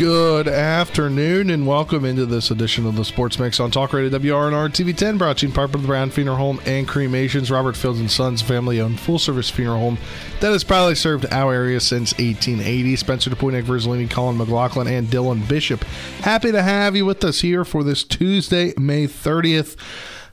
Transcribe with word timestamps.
Good 0.00 0.48
afternoon 0.48 1.50
and 1.50 1.66
welcome 1.66 2.06
into 2.06 2.24
this 2.24 2.50
edition 2.50 2.86
of 2.86 2.96
the 2.96 3.04
Sports 3.04 3.38
Mix 3.38 3.60
on 3.60 3.70
Talk 3.70 3.92
Radio 3.92 4.08
WRNR 4.18 4.70
TV10, 4.70 5.18
brought 5.18 5.36
to 5.36 5.44
you 5.44 5.50
in 5.50 5.54
part 5.54 5.72
by 5.72 5.78
the 5.78 5.86
Brown 5.86 6.08
Funeral 6.08 6.38
Home 6.38 6.58
and 6.64 6.88
Cremations. 6.88 7.50
Robert 7.50 7.76
Fields 7.76 8.00
and 8.00 8.10
Sons, 8.10 8.40
family-owned 8.40 8.98
full-service 8.98 9.50
funeral 9.50 9.78
home 9.78 9.98
that 10.40 10.52
has 10.52 10.64
proudly 10.64 10.94
served 10.94 11.26
our 11.30 11.52
area 11.52 11.80
since 11.80 12.14
1880. 12.14 12.96
Spencer 12.96 13.28
DuPuis, 13.28 13.52
Nick 13.52 13.66
Verzolini, 13.66 14.10
Colin 14.10 14.38
McLaughlin, 14.38 14.88
and 14.88 15.08
Dylan 15.08 15.46
Bishop. 15.46 15.84
Happy 16.22 16.50
to 16.50 16.62
have 16.62 16.96
you 16.96 17.04
with 17.04 17.22
us 17.22 17.42
here 17.42 17.62
for 17.62 17.84
this 17.84 18.02
Tuesday, 18.02 18.72
May 18.78 19.06
30th. 19.06 19.76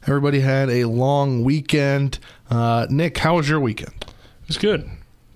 Everybody 0.04 0.40
had 0.40 0.70
a 0.70 0.86
long 0.86 1.44
weekend. 1.44 2.20
Uh, 2.50 2.88
Nick, 2.90 3.18
how 3.18 3.36
was 3.36 3.50
your 3.50 3.60
weekend? 3.60 4.06
It 4.44 4.48
was 4.48 4.58
good. 4.58 4.90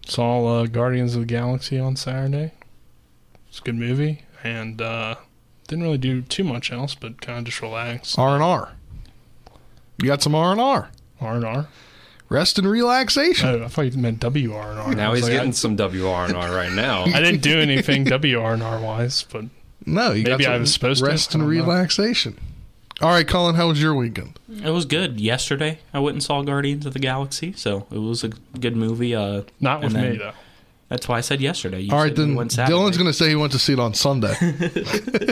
Saw 0.06 0.62
uh, 0.62 0.66
Guardians 0.68 1.16
of 1.16 1.24
the 1.24 1.28
Galaxy 1.28 1.78
on 1.78 1.98
Saturday. 1.98 2.54
It's 3.52 3.60
a 3.60 3.64
good 3.64 3.76
movie, 3.76 4.24
and 4.44 4.82
uh, 4.82 5.16
didn't 5.68 5.84
really 5.84 5.98
do 5.98 6.22
too 6.22 6.44
much 6.46 6.72
else, 6.72 6.96
but 6.96 7.20
kind 7.22 7.38
of 7.38 7.44
just 7.44 7.62
relax. 7.62 8.18
R 8.18 8.34
and 8.34 8.42
R. 8.44 8.72
You 10.02 10.08
got 10.08 10.22
some 10.24 10.34
R 10.34 10.52
and 10.54 10.62
R. 10.62 10.90
R 11.20 11.36
and 11.36 11.46
R. 11.46 11.68
Rest 12.30 12.58
and 12.58 12.66
relaxation. 12.68 13.50
Oh, 13.50 13.66
I 13.66 13.68
thought 13.68 13.82
you 13.82 13.92
meant 14.00 14.22
W 14.22 14.54
R 14.54 14.72
and 14.72 14.80
R. 14.80 14.96
Now 14.96 15.14
he's 15.14 15.28
getting 15.28 15.52
some 15.52 15.76
WRNR 15.76 16.56
right 16.56 16.72
now. 16.72 17.04
I 17.06 17.20
didn't 17.20 17.42
do 17.42 17.60
anything 17.60 18.06
W 18.06 18.40
R 18.40 18.54
and 18.54 18.64
R 18.64 18.80
wise, 18.80 19.24
but 19.30 19.46
No, 19.86 20.14
you 20.14 20.24
Maybe 20.24 20.46
got 20.46 20.54
I 20.54 20.56
some 20.56 20.62
was 20.62 20.74
supposed 20.74 21.04
to. 21.04 21.10
rest 21.10 21.34
and 21.36 21.44
don't 21.44 21.54
know. 21.54 21.62
relaxation. 21.62 22.38
All 23.02 23.10
right, 23.10 23.28
Colin, 23.28 23.56
how 23.56 23.68
was 23.68 23.82
your 23.82 23.94
weekend? 23.96 24.40
It 24.50 24.70
was 24.70 24.86
good. 24.86 25.20
Yesterday, 25.20 25.80
I 25.94 26.00
went 26.00 26.16
and 26.16 26.24
saw 26.24 26.42
Guardians 26.42 26.86
of 26.86 26.94
the 26.94 27.00
Galaxy, 27.00 27.52
so 27.54 27.86
it 27.92 27.98
was 27.98 28.24
a 28.24 28.30
good 28.30 28.78
movie. 28.78 29.14
Uh, 29.14 29.42
not 29.60 29.82
with 29.84 29.92
then- 29.94 30.12
me 30.14 30.18
though. 30.18 30.34
That's 30.92 31.08
why 31.08 31.20
I 31.20 31.22
said 31.22 31.40
yesterday. 31.40 31.80
You 31.80 31.94
All 31.94 32.04
right, 32.04 32.14
then 32.14 32.36
went 32.36 32.52
Saturday. 32.52 32.78
Dylan's 32.78 32.98
going 32.98 33.08
to 33.08 33.14
say 33.14 33.30
he 33.30 33.36
went 33.36 33.54
to 33.54 33.60
see 33.60 33.72
it 33.72 33.80
on 33.80 33.94
Sunday. 33.94 34.36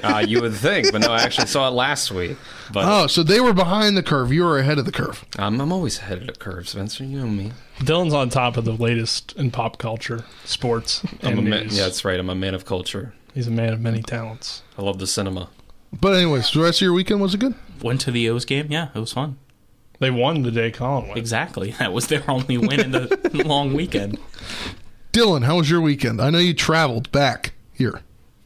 Uh, 0.01 0.19
you 0.25 0.41
would 0.41 0.53
think, 0.53 0.89
but 0.93 1.01
no, 1.01 1.11
I 1.11 1.21
actually 1.21 1.47
saw 1.47 1.67
it 1.67 1.71
last 1.71 2.11
week. 2.11 2.37
But 2.71 2.85
oh, 2.85 3.07
so 3.07 3.23
they 3.23 3.41
were 3.41 3.51
behind 3.51 3.97
the 3.97 4.01
curve. 4.01 4.31
You 4.31 4.45
were 4.45 4.57
ahead 4.57 4.77
of 4.77 4.85
the 4.85 4.93
curve. 4.93 5.25
I'm, 5.37 5.59
I'm 5.59 5.73
always 5.73 5.99
ahead 5.99 6.19
of 6.19 6.27
the 6.27 6.33
curve, 6.33 6.69
Spencer. 6.69 7.03
You 7.03 7.19
know 7.19 7.27
me. 7.27 7.51
Dylan's 7.79 8.13
on 8.13 8.29
top 8.29 8.55
of 8.55 8.63
the 8.63 8.71
latest 8.71 9.33
in 9.33 9.51
pop 9.51 9.77
culture, 9.79 10.23
sports, 10.45 11.03
I'm 11.23 11.39
a 11.39 11.41
man, 11.41 11.63
news. 11.63 11.77
yeah, 11.77 11.83
that's 11.83 12.05
right. 12.05 12.17
I'm 12.17 12.29
a 12.29 12.35
man 12.35 12.55
of 12.55 12.63
culture. 12.63 13.13
He's 13.33 13.47
a 13.47 13.51
man 13.51 13.73
of 13.73 13.81
many 13.81 14.01
talents. 14.01 14.63
I 14.77 14.81
love 14.81 14.97
the 14.97 15.07
cinema. 15.07 15.49
But 15.91 16.15
anyways, 16.15 16.51
the 16.53 16.61
rest 16.61 16.77
of 16.77 16.85
your 16.85 16.93
weekend 16.93 17.19
was 17.19 17.33
it 17.33 17.41
good? 17.41 17.55
went 17.81 17.99
to 18.01 18.11
the 18.11 18.29
O's 18.29 18.45
game. 18.45 18.67
Yeah, 18.69 18.89
it 18.95 18.99
was 18.99 19.11
fun. 19.11 19.37
They 19.99 20.09
won 20.09 20.43
the 20.43 20.51
day 20.51 20.71
Colin 20.71 21.07
went. 21.07 21.17
Exactly. 21.17 21.71
That 21.79 21.91
was 21.91 22.07
their 22.07 22.23
only 22.29 22.57
win 22.57 22.79
in 22.79 22.91
the 22.91 23.43
long 23.45 23.73
weekend. 23.73 24.17
Dylan, 25.11 25.43
how 25.43 25.57
was 25.57 25.69
your 25.69 25.81
weekend? 25.81 26.21
I 26.21 26.29
know 26.29 26.37
you 26.37 26.53
traveled 26.53 27.11
back 27.11 27.53
here. 27.73 28.01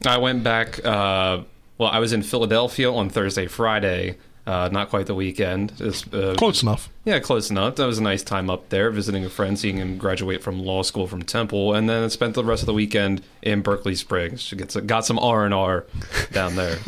I 0.06 0.18
went 0.18 0.42
back. 0.42 0.84
Uh, 0.84 1.42
well, 1.78 1.90
I 1.90 1.98
was 1.98 2.12
in 2.12 2.22
Philadelphia 2.22 2.90
on 2.90 3.08
Thursday, 3.10 3.46
Friday. 3.46 4.16
Uh, 4.46 4.68
not 4.70 4.90
quite 4.90 5.06
the 5.06 5.14
weekend. 5.14 5.72
It's, 5.80 6.06
uh, 6.12 6.34
Close 6.36 6.62
enough. 6.62 6.90
Yeah, 7.06 7.18
close 7.18 7.50
enough. 7.50 7.76
That 7.76 7.86
was 7.86 7.98
a 7.98 8.02
nice 8.02 8.22
time 8.22 8.50
up 8.50 8.68
there, 8.68 8.90
visiting 8.90 9.24
a 9.24 9.30
friend, 9.30 9.58
seeing 9.58 9.78
him 9.78 9.96
graduate 9.96 10.42
from 10.42 10.58
law 10.58 10.82
school 10.82 11.06
from 11.06 11.22
Temple, 11.22 11.74
and 11.74 11.88
then 11.88 12.08
spent 12.10 12.34
the 12.34 12.44
rest 12.44 12.62
of 12.62 12.66
the 12.66 12.74
weekend 12.74 13.22
in 13.40 13.62
Berkeley 13.62 13.94
Springs. 13.94 14.52
Got 14.52 15.06
some 15.06 15.18
R 15.18 15.44
and 15.46 15.54
R 15.54 15.86
down 16.32 16.56
there. 16.56 16.78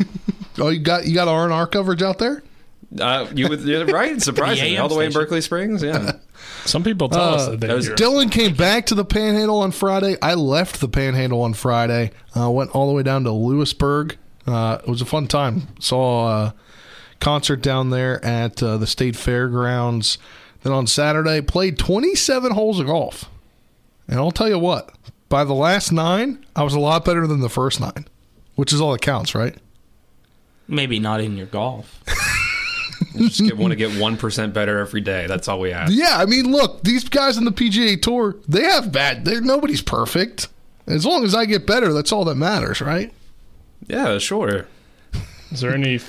Oh, 0.59 0.69
you 0.69 0.79
got 0.79 1.05
you 1.05 1.13
got 1.13 1.27
R 1.27 1.43
and 1.43 1.53
R 1.53 1.67
coverage 1.67 2.01
out 2.01 2.17
there? 2.17 2.41
Uh, 2.99 3.27
you 3.35 3.49
would 3.49 3.61
you're 3.61 3.85
right? 3.85 4.21
Surprisingly, 4.21 4.75
AM 4.77 4.83
all 4.83 4.89
the 4.89 4.95
way 4.95 5.07
in. 5.07 5.11
Berkeley 5.11 5.41
Springs. 5.41 5.83
Yeah, 5.83 6.13
Some 6.65 6.83
people 6.83 7.09
tell 7.09 7.33
us 7.35 7.47
Uh, 7.47 7.51
that 7.51 7.59
they 7.59 7.73
was. 7.73 7.89
Dylan 7.89 8.31
came 8.31 8.53
back 8.53 8.85
to 8.87 8.95
the 8.95 9.03
Panhandle 9.03 9.59
on 9.59 9.71
Friday. 9.71 10.15
I 10.21 10.35
left 10.35 10.79
the 10.79 10.87
Panhandle 10.87 11.41
on 11.41 11.53
Friday. 11.53 12.11
Uh, 12.35 12.49
went 12.49 12.71
all 12.71 12.87
the 12.87 12.93
way 12.93 13.03
down 13.03 13.23
to 13.25 13.31
Lewisburg. 13.31 14.17
Uh, 14.45 14.77
it 14.81 14.89
was 14.89 15.01
a 15.01 15.05
fun 15.05 15.27
time. 15.27 15.67
Saw 15.79 16.29
a 16.29 16.55
concert 17.19 17.61
down 17.61 17.89
there 17.89 18.23
at 18.23 18.63
uh, 18.63 18.77
the 18.77 18.87
state 18.87 19.17
fairgrounds. 19.17 20.17
Then 20.63 20.71
on 20.71 20.87
Saturday, 20.87 21.41
played 21.41 21.77
27 21.77 22.53
holes 22.53 22.79
of 22.79 22.87
golf. 22.87 23.25
And 24.07 24.17
I'll 24.17 24.31
tell 24.31 24.47
you 24.47 24.57
what, 24.59 24.91
by 25.27 25.43
the 25.43 25.53
last 25.53 25.91
nine, 25.91 26.45
I 26.55 26.63
was 26.63 26.73
a 26.73 26.79
lot 26.79 27.03
better 27.03 27.27
than 27.27 27.41
the 27.41 27.49
first 27.49 27.81
nine, 27.81 28.07
which 28.55 28.71
is 28.71 28.79
all 28.79 28.93
that 28.93 29.01
counts, 29.01 29.35
right? 29.35 29.55
Maybe 30.69 30.99
not 30.99 31.19
in 31.19 31.35
your 31.35 31.47
golf. 31.47 32.01
just 33.17 33.41
get, 33.41 33.57
want 33.57 33.71
to 33.71 33.75
get 33.75 33.99
one 33.99 34.17
percent 34.17 34.53
better 34.53 34.79
every 34.79 35.01
day. 35.01 35.27
That's 35.27 35.47
all 35.47 35.59
we 35.59 35.71
ask. 35.71 35.91
Yeah, 35.93 36.17
I 36.17 36.25
mean, 36.25 36.51
look, 36.51 36.83
these 36.83 37.07
guys 37.07 37.37
in 37.37 37.45
the 37.45 37.51
PGA 37.51 38.01
Tour, 38.01 38.35
they 38.47 38.63
have 38.63 38.91
bad. 38.91 39.25
They're 39.25 39.41
nobody's 39.41 39.81
perfect. 39.81 40.47
As 40.87 41.05
long 41.05 41.23
as 41.23 41.35
I 41.35 41.45
get 41.45 41.67
better, 41.67 41.91
that's 41.93 42.11
all 42.11 42.25
that 42.25 42.35
matters, 42.35 42.81
right? 42.81 43.13
Yeah, 43.87 44.17
sure. 44.19 44.67
Is 45.51 45.61
there 45.61 45.73
any 45.73 45.99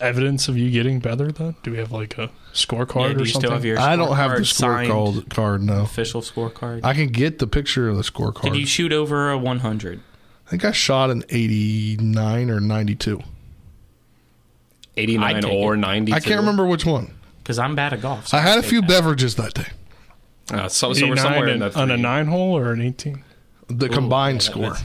evidence 0.00 0.48
of 0.48 0.56
you 0.56 0.70
getting 0.70 1.00
better? 1.00 1.30
Though, 1.32 1.54
do 1.62 1.70
we 1.70 1.78
have 1.78 1.92
like 1.92 2.18
a 2.18 2.30
scorecard 2.52 3.14
Yeah, 3.14 3.22
or 3.22 3.26
something? 3.26 3.26
still 3.26 3.50
have 3.50 3.64
your 3.64 3.78
I 3.78 3.96
don't 3.96 4.16
have 4.16 4.32
the 4.32 4.38
scorecard 4.38 4.86
scorecard 4.86 5.28
card. 5.30 5.62
No, 5.62 5.82
official 5.82 6.22
scorecard? 6.22 6.80
I 6.84 6.94
can 6.94 7.08
get 7.08 7.38
the 7.38 7.46
picture 7.46 7.88
of 7.88 7.96
the 7.96 8.02
scorecard. 8.02 8.42
Did 8.42 8.56
you 8.56 8.66
shoot 8.66 8.92
over 8.92 9.30
a 9.30 9.38
100? 9.38 10.00
I 10.46 10.50
think 10.50 10.64
I 10.64 10.72
shot 10.72 11.10
an 11.10 11.24
89 11.28 12.50
or 12.50 12.60
92. 12.60 13.22
Eighty 14.96 15.18
nine 15.18 15.44
or 15.44 15.74
it. 15.74 15.78
ninety. 15.78 16.12
I 16.12 16.20
can't 16.20 16.40
remember 16.40 16.66
which 16.66 16.86
one. 16.86 17.12
Because 17.42 17.58
I'm 17.58 17.74
bad 17.74 17.92
at 17.92 18.00
golf. 18.02 18.26
so 18.28 18.36
I 18.38 18.40
had 18.40 18.52
I'll 18.54 18.58
a 18.60 18.62
few 18.62 18.80
that. 18.80 18.88
beverages 18.88 19.36
that 19.36 19.54
day. 19.54 19.66
Uh, 20.50 20.68
so, 20.68 20.92
so 20.92 21.08
we're 21.08 21.16
somewhere 21.16 21.46
in 21.48 21.62
and- 21.62 21.62
that 21.62 21.76
on 21.76 21.90
a 21.90 21.96
nine 21.96 22.26
hole 22.26 22.56
or 22.56 22.72
an 22.72 22.80
eighteen. 22.80 23.22
The 23.68 23.86
Ooh, 23.86 23.88
combined 23.88 24.42
yeah, 24.44 24.50
score. 24.50 24.76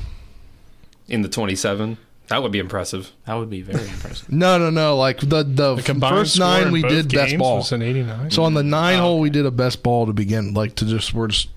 in 1.07 1.21
the 1.21 1.29
twenty 1.29 1.55
seven. 1.55 1.97
That 2.27 2.41
would 2.43 2.51
be 2.53 2.59
impressive. 2.59 3.11
That 3.25 3.33
would 3.35 3.49
be 3.49 3.61
very 3.61 3.87
impressive. 3.87 4.31
No, 4.31 4.57
no, 4.57 4.69
no. 4.69 4.95
Like 4.97 5.19
the 5.19 5.43
the, 5.43 5.75
The 5.75 5.81
combined 5.83 6.15
first 6.15 6.35
score 6.35 6.45
nine 6.47 6.71
we 6.71 6.81
did 6.81 7.11
best 7.13 7.37
ball. 7.37 7.57
was 7.57 7.71
an 7.73 7.81
eighty-nine. 7.81 8.31
So 8.31 8.43
on 8.43 8.53
the 8.53 8.63
nine 8.63 8.99
Oh, 8.99 9.01
hole, 9.01 9.19
we 9.19 9.29
did 9.29 9.45
a 9.45 9.51
best 9.51 9.83
ball 9.83 10.05
to 10.05 10.13
begin, 10.13 10.53
like 10.53 10.75
to 10.75 10.85
just 10.85 11.13
we're 11.13 11.27
just 11.27 11.49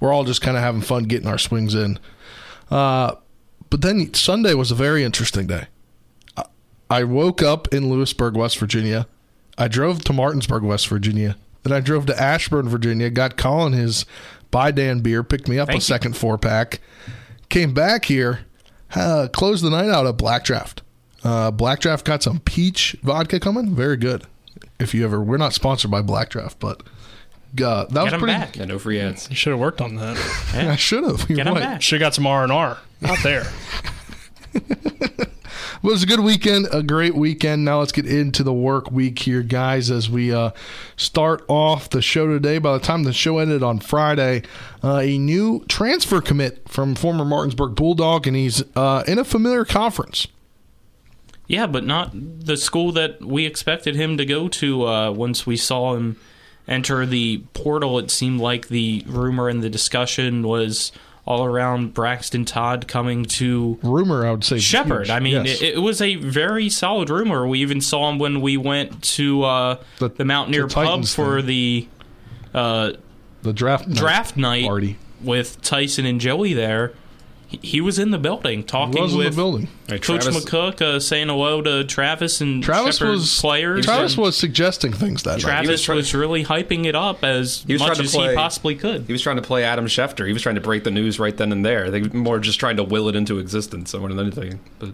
we're 0.00 0.12
all 0.12 0.24
just 0.24 0.42
kind 0.42 0.56
of 0.56 0.62
having 0.62 0.80
fun 0.82 1.04
getting 1.04 1.28
our 1.28 1.38
swings 1.38 1.74
in. 1.74 1.98
Uh, 2.70 3.14
but 3.70 3.80
then 3.82 4.12
Sunday 4.14 4.54
was 4.54 4.70
a 4.70 4.74
very 4.74 5.04
interesting 5.04 5.46
day. 5.46 5.66
I- 6.92 7.00
I 7.00 7.04
woke 7.04 7.42
up 7.42 7.72
in 7.72 7.90
Lewisburg, 7.90 8.36
West 8.36 8.58
Virginia. 8.58 9.06
I 9.58 9.68
drove 9.68 10.02
to 10.04 10.12
Martinsburg, 10.12 10.62
West 10.62 10.88
Virginia. 10.88 11.36
Then 11.62 11.72
I 11.72 11.80
drove 11.80 12.06
to 12.06 12.20
Ashburn, 12.20 12.68
Virginia. 12.68 13.08
Got 13.10 13.36
Colin 13.36 13.72
his 13.72 14.04
buy 14.50 14.70
Dan 14.72 15.00
beer, 15.00 15.22
picked 15.22 15.48
me 15.48 15.58
up 15.58 15.68
Thank 15.68 15.76
a 15.76 15.78
you. 15.78 15.82
second 15.82 16.16
four 16.16 16.36
pack. 16.38 16.80
Came 17.48 17.72
back 17.74 18.06
here, 18.06 18.40
uh, 18.94 19.28
closed 19.32 19.62
the 19.64 19.70
night 19.70 19.88
out 19.88 20.06
at 20.06 20.16
Black 20.16 20.44
Draft. 20.44 20.82
Uh, 21.22 21.50
Black 21.50 21.80
Draft 21.80 22.04
got 22.04 22.22
some 22.22 22.40
peach 22.40 22.96
vodka 23.02 23.38
coming, 23.38 23.74
very 23.74 23.96
good. 23.96 24.24
If 24.80 24.92
you 24.94 25.04
ever, 25.04 25.22
we're 25.22 25.36
not 25.36 25.52
sponsored 25.52 25.90
by 25.90 26.02
Black 26.02 26.30
Draft, 26.30 26.58
but 26.58 26.82
uh, 27.62 27.84
that 27.84 27.92
was 27.92 28.04
Get 28.04 28.12
him 28.14 28.20
pretty. 28.20 28.34
back. 28.38 28.56
Yeah, 28.56 28.64
no 28.64 28.78
free 28.78 28.98
ads. 28.98 29.30
You 29.30 29.36
should 29.36 29.50
have 29.52 29.60
worked 29.60 29.80
on 29.80 29.94
that. 29.96 30.16
I 30.54 30.76
should 30.76 31.04
have. 31.04 31.28
Get 31.28 31.46
him 31.46 31.54
back. 31.54 31.80
Should 31.82 32.00
have 32.00 32.06
got 32.06 32.14
some 32.14 32.26
R 32.26 32.42
and 32.42 32.50
R. 32.52 32.78
Not 33.00 33.18
there. 33.22 33.46
Well, 35.82 35.90
it 35.90 35.94
was 35.94 36.04
a 36.04 36.06
good 36.06 36.20
weekend, 36.20 36.68
a 36.70 36.80
great 36.80 37.16
weekend. 37.16 37.64
Now 37.64 37.80
let's 37.80 37.90
get 37.90 38.06
into 38.06 38.44
the 38.44 38.52
work 38.52 38.92
week 38.92 39.18
here, 39.18 39.42
guys, 39.42 39.90
as 39.90 40.08
we 40.08 40.32
uh, 40.32 40.52
start 40.96 41.44
off 41.48 41.90
the 41.90 42.00
show 42.00 42.28
today. 42.28 42.58
By 42.58 42.74
the 42.74 42.84
time 42.84 43.02
the 43.02 43.12
show 43.12 43.38
ended 43.38 43.64
on 43.64 43.80
Friday, 43.80 44.42
uh, 44.84 44.98
a 44.98 45.18
new 45.18 45.64
transfer 45.66 46.20
commit 46.20 46.68
from 46.68 46.94
former 46.94 47.24
Martinsburg 47.24 47.74
Bulldog, 47.74 48.28
and 48.28 48.36
he's 48.36 48.62
uh, 48.76 49.02
in 49.08 49.18
a 49.18 49.24
familiar 49.24 49.64
conference. 49.64 50.28
Yeah, 51.48 51.66
but 51.66 51.84
not 51.84 52.12
the 52.12 52.56
school 52.56 52.92
that 52.92 53.20
we 53.20 53.44
expected 53.44 53.96
him 53.96 54.16
to 54.18 54.24
go 54.24 54.46
to 54.46 54.86
uh, 54.86 55.10
once 55.10 55.46
we 55.48 55.56
saw 55.56 55.96
him 55.96 56.16
enter 56.68 57.04
the 57.04 57.42
portal. 57.54 57.98
It 57.98 58.12
seemed 58.12 58.40
like 58.40 58.68
the 58.68 59.02
rumor 59.08 59.48
and 59.48 59.64
the 59.64 59.68
discussion 59.68 60.46
was 60.46 60.92
all 61.24 61.44
around 61.44 61.94
Braxton 61.94 62.44
Todd 62.44 62.88
coming 62.88 63.24
to 63.24 63.78
Rumor, 63.82 64.26
I 64.26 64.32
would 64.32 64.42
say. 64.44 64.58
Shepherd. 64.58 65.02
huge. 65.06 65.10
I 65.10 65.20
mean, 65.20 65.44
Yes. 65.44 65.62
it, 65.62 65.74
it 65.74 65.78
was 65.78 66.00
a 66.02 66.16
very 66.16 66.68
solid 66.68 67.10
rumor. 67.10 67.46
We 67.46 67.60
even 67.60 67.80
saw 67.80 68.10
him 68.10 68.18
when 68.18 68.40
we 68.40 68.56
went 68.56 69.02
to 69.14 69.44
uh, 69.44 69.76
The- 69.98 70.08
the, 70.10 70.24
Mountaineer 70.24 70.66
the 70.66 70.74
Pub 70.74 71.04
for 71.06 71.38
thing. 71.40 71.46
the 71.46 71.88
uh, 72.54 72.92
the 73.42 73.52
draft 73.52 73.86
night 73.88 73.96
draft 73.96 74.36
night 74.36 74.64
party. 74.64 74.96
with 75.22 75.60
Tyson 75.62 76.06
and 76.06 76.20
Joey 76.20 76.54
there. 76.54 76.92
He- 77.52 77.58
he 77.62 77.80
was 77.80 77.98
in 77.98 78.10
the 78.10 78.18
building 78.18 78.64
talking 78.64 79.00
was 79.00 79.12
in 79.12 79.18
the 79.20 79.24
with 79.26 79.36
building. 79.36 79.68
Coach 79.88 80.00
Travis- 80.24 80.44
McCook, 80.44 80.80
uh, 80.80 80.98
saying 80.98 81.28
hello 81.28 81.60
to 81.62 81.84
Travis 81.84 82.40
and 82.40 82.62
Travis 82.62 82.98
Shepherd 82.98 83.10
was 83.12 83.38
players. 83.40 83.84
Travis 83.84 84.16
was 84.16 84.36
suggesting 84.36 84.92
things 84.92 85.22
that 85.22 85.32
night. 85.34 85.40
Travis 85.40 85.84
He 85.86 85.92
was, 85.92 86.04
was 86.12 86.14
really 86.14 86.44
hyping 86.44 86.86
it 86.86 86.94
up 86.96 87.22
as 87.24 87.62
He 87.66 87.74
was 87.74 87.80
much 87.80 87.86
trying 87.88 87.98
to 87.98 88.04
as 88.04 88.14
play- 88.14 88.30
he 88.30 88.34
possibly 88.36 88.74
could. 88.74 89.04
He 89.06 89.12
was 89.12 89.22
trying 89.22 89.36
to 89.36 89.42
play 89.42 89.64
Adam 89.64 89.86
Schefter. 89.86 90.26
He 90.26 90.32
was 90.32 90.42
trying 90.42 90.54
to 90.56 90.60
break 90.60 90.82
the 90.84 90.90
news 90.90 91.18
right 91.20 91.36
then 91.36 91.52
and 91.52 91.64
there. 91.64 91.90
They 91.90 92.02
were 92.02 92.08
more 92.16 92.38
just 92.40 92.58
trying 92.58 92.76
to 92.78 92.84
will 92.84 93.08
it 93.08 93.14
into 93.16 93.38
existence 93.38 93.94
more 93.94 94.08
than 94.08 94.18
anything. 94.18 94.60
But 94.78 94.90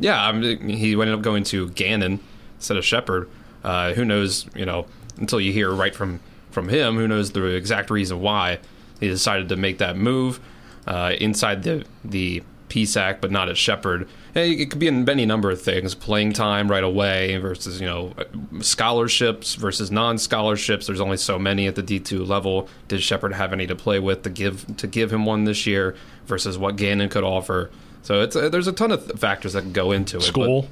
yeah, 0.00 0.24
I 0.26 0.32
mean, 0.32 0.68
he 0.68 0.92
ended 0.92 1.12
up 1.12 1.22
going 1.22 1.44
to 1.44 1.68
Gannon 1.70 2.20
instead 2.56 2.76
of 2.76 2.84
Shepherd. 2.84 3.28
Uh, 3.62 3.92
who 3.92 4.04
knows? 4.04 4.46
You 4.56 4.66
know, 4.66 4.86
until 5.18 5.40
you 5.40 5.52
hear 5.52 5.70
right 5.70 5.94
from 5.94 6.20
from 6.50 6.68
him, 6.68 6.96
who 6.96 7.06
knows 7.08 7.32
the 7.32 7.44
exact 7.44 7.90
reason 7.90 8.20
why 8.20 8.58
he 9.00 9.08
decided 9.08 9.48
to 9.50 9.56
make 9.56 9.78
that 9.78 9.96
move 9.96 10.40
uh, 10.86 11.12
inside 11.20 11.62
the 11.62 11.84
the 12.04 12.42
PSAC, 12.68 13.20
but 13.20 13.30
not 13.30 13.48
at 13.50 13.58
Shepherd. 13.58 14.08
It 14.34 14.70
could 14.70 14.78
be 14.78 14.88
in 14.88 15.06
any 15.08 15.26
number 15.26 15.50
of 15.50 15.60
things: 15.60 15.94
playing 15.94 16.32
time 16.32 16.70
right 16.70 16.82
away 16.84 17.36
versus 17.36 17.80
you 17.80 17.86
know 17.86 18.14
scholarships 18.62 19.54
versus 19.56 19.90
non-scholarships. 19.90 20.86
There's 20.86 21.00
only 21.00 21.16
so 21.18 21.38
many 21.38 21.66
at 21.66 21.74
the 21.74 21.82
D2 21.82 22.26
level. 22.26 22.68
Did 22.88 23.02
Shepherd 23.02 23.34
have 23.34 23.52
any 23.52 23.66
to 23.66 23.76
play 23.76 23.98
with 23.98 24.22
to 24.22 24.30
give 24.30 24.76
to 24.78 24.86
give 24.86 25.12
him 25.12 25.26
one 25.26 25.44
this 25.44 25.66
year 25.66 25.94
versus 26.26 26.56
what 26.56 26.76
Gannon 26.76 27.08
could 27.08 27.24
offer? 27.24 27.70
So 28.02 28.22
it's 28.22 28.34
uh, 28.34 28.48
there's 28.48 28.66
a 28.66 28.72
ton 28.72 28.90
of 28.92 29.04
th- 29.06 29.18
factors 29.18 29.52
that 29.52 29.62
can 29.62 29.72
go 29.72 29.92
into 29.92 30.16
it. 30.16 30.20
but- 30.20 30.26
School. 30.26 30.68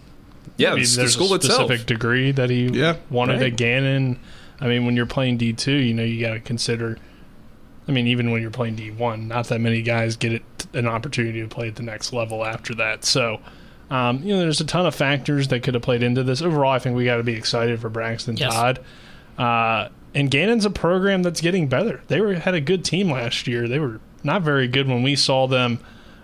yeah, 0.57 0.71
I 0.71 0.75
mean, 0.75 0.83
it's 0.83 0.95
the 0.97 1.03
there's 1.03 1.13
school 1.13 1.33
a 1.33 1.37
itself. 1.37 1.67
specific 1.67 1.87
degree 1.87 2.33
that 2.33 2.51
he 2.51 2.67
Yeah, 2.69 2.97
wanted 3.11 3.41
right. 3.41 3.53
at 3.53 3.57
Gannon. 3.59 4.19
I 4.61 4.67
mean, 4.69 4.85
when 4.87 4.97
you're 4.97 5.07
playing 5.07 5.37
D 5.37 5.53
two, 5.53 5.73
you 5.77 5.95
know 5.95 6.03
you 6.03 6.21
got 6.21 6.33
to 6.35 6.41
consider. 6.41 6.99
I 7.91 7.93
mean, 7.93 8.07
even 8.07 8.31
when 8.31 8.41
you're 8.41 8.53
playing 8.53 8.77
D 8.77 8.93
one, 8.93 9.27
not 9.27 9.49
that 9.49 9.61
many 9.61 9.83
guys 9.83 10.15
get 10.15 10.33
it, 10.33 10.43
an 10.73 10.87
opportunity 10.87 11.41
to 11.41 11.49
play 11.49 11.67
at 11.67 11.75
the 11.75 11.83
next 11.83 12.13
level 12.13 12.45
after 12.45 12.73
that. 12.77 13.05
So, 13.05 13.41
um, 13.91 14.23
you 14.23 14.33
know, 14.33 14.39
there's 14.39 14.61
a 14.61 14.65
ton 14.65 14.87
of 14.87 14.95
factors 14.95 15.49
that 15.49 15.65
could 15.65 15.75
have 15.75 15.83
played 15.83 16.05
into 16.05 16.23
this. 16.23 16.41
Overall, 16.41 16.71
I 16.71 16.79
think 16.79 16.95
we 16.97 17.05
got 17.05 17.17
to 17.17 17.25
be 17.25 17.35
excited 17.35 17.81
for 17.81 17.89
Braxton 17.89 18.37
Yes. 18.37 18.55
Todd. 18.55 18.79
Uh, 19.37 19.89
and 20.15 20.31
Gannon's 20.31 20.65
a 20.65 20.71
program 20.71 21.25
that's 21.25 21.41
getting 21.41 21.67
better. 21.67 22.01
They 22.07 22.21
were 22.21 22.35
had 22.35 22.55
a 22.55 22.61
good 22.61 22.85
team 22.85 23.11
last 23.11 23.49
year. 23.49 23.67
They 23.67 23.81
were 23.81 23.99
not 24.23 24.43
very 24.43 24.69
good 24.69 24.87
when 24.87 25.03
we 25.03 25.17
saw 25.17 25.49
them, 25.49 25.81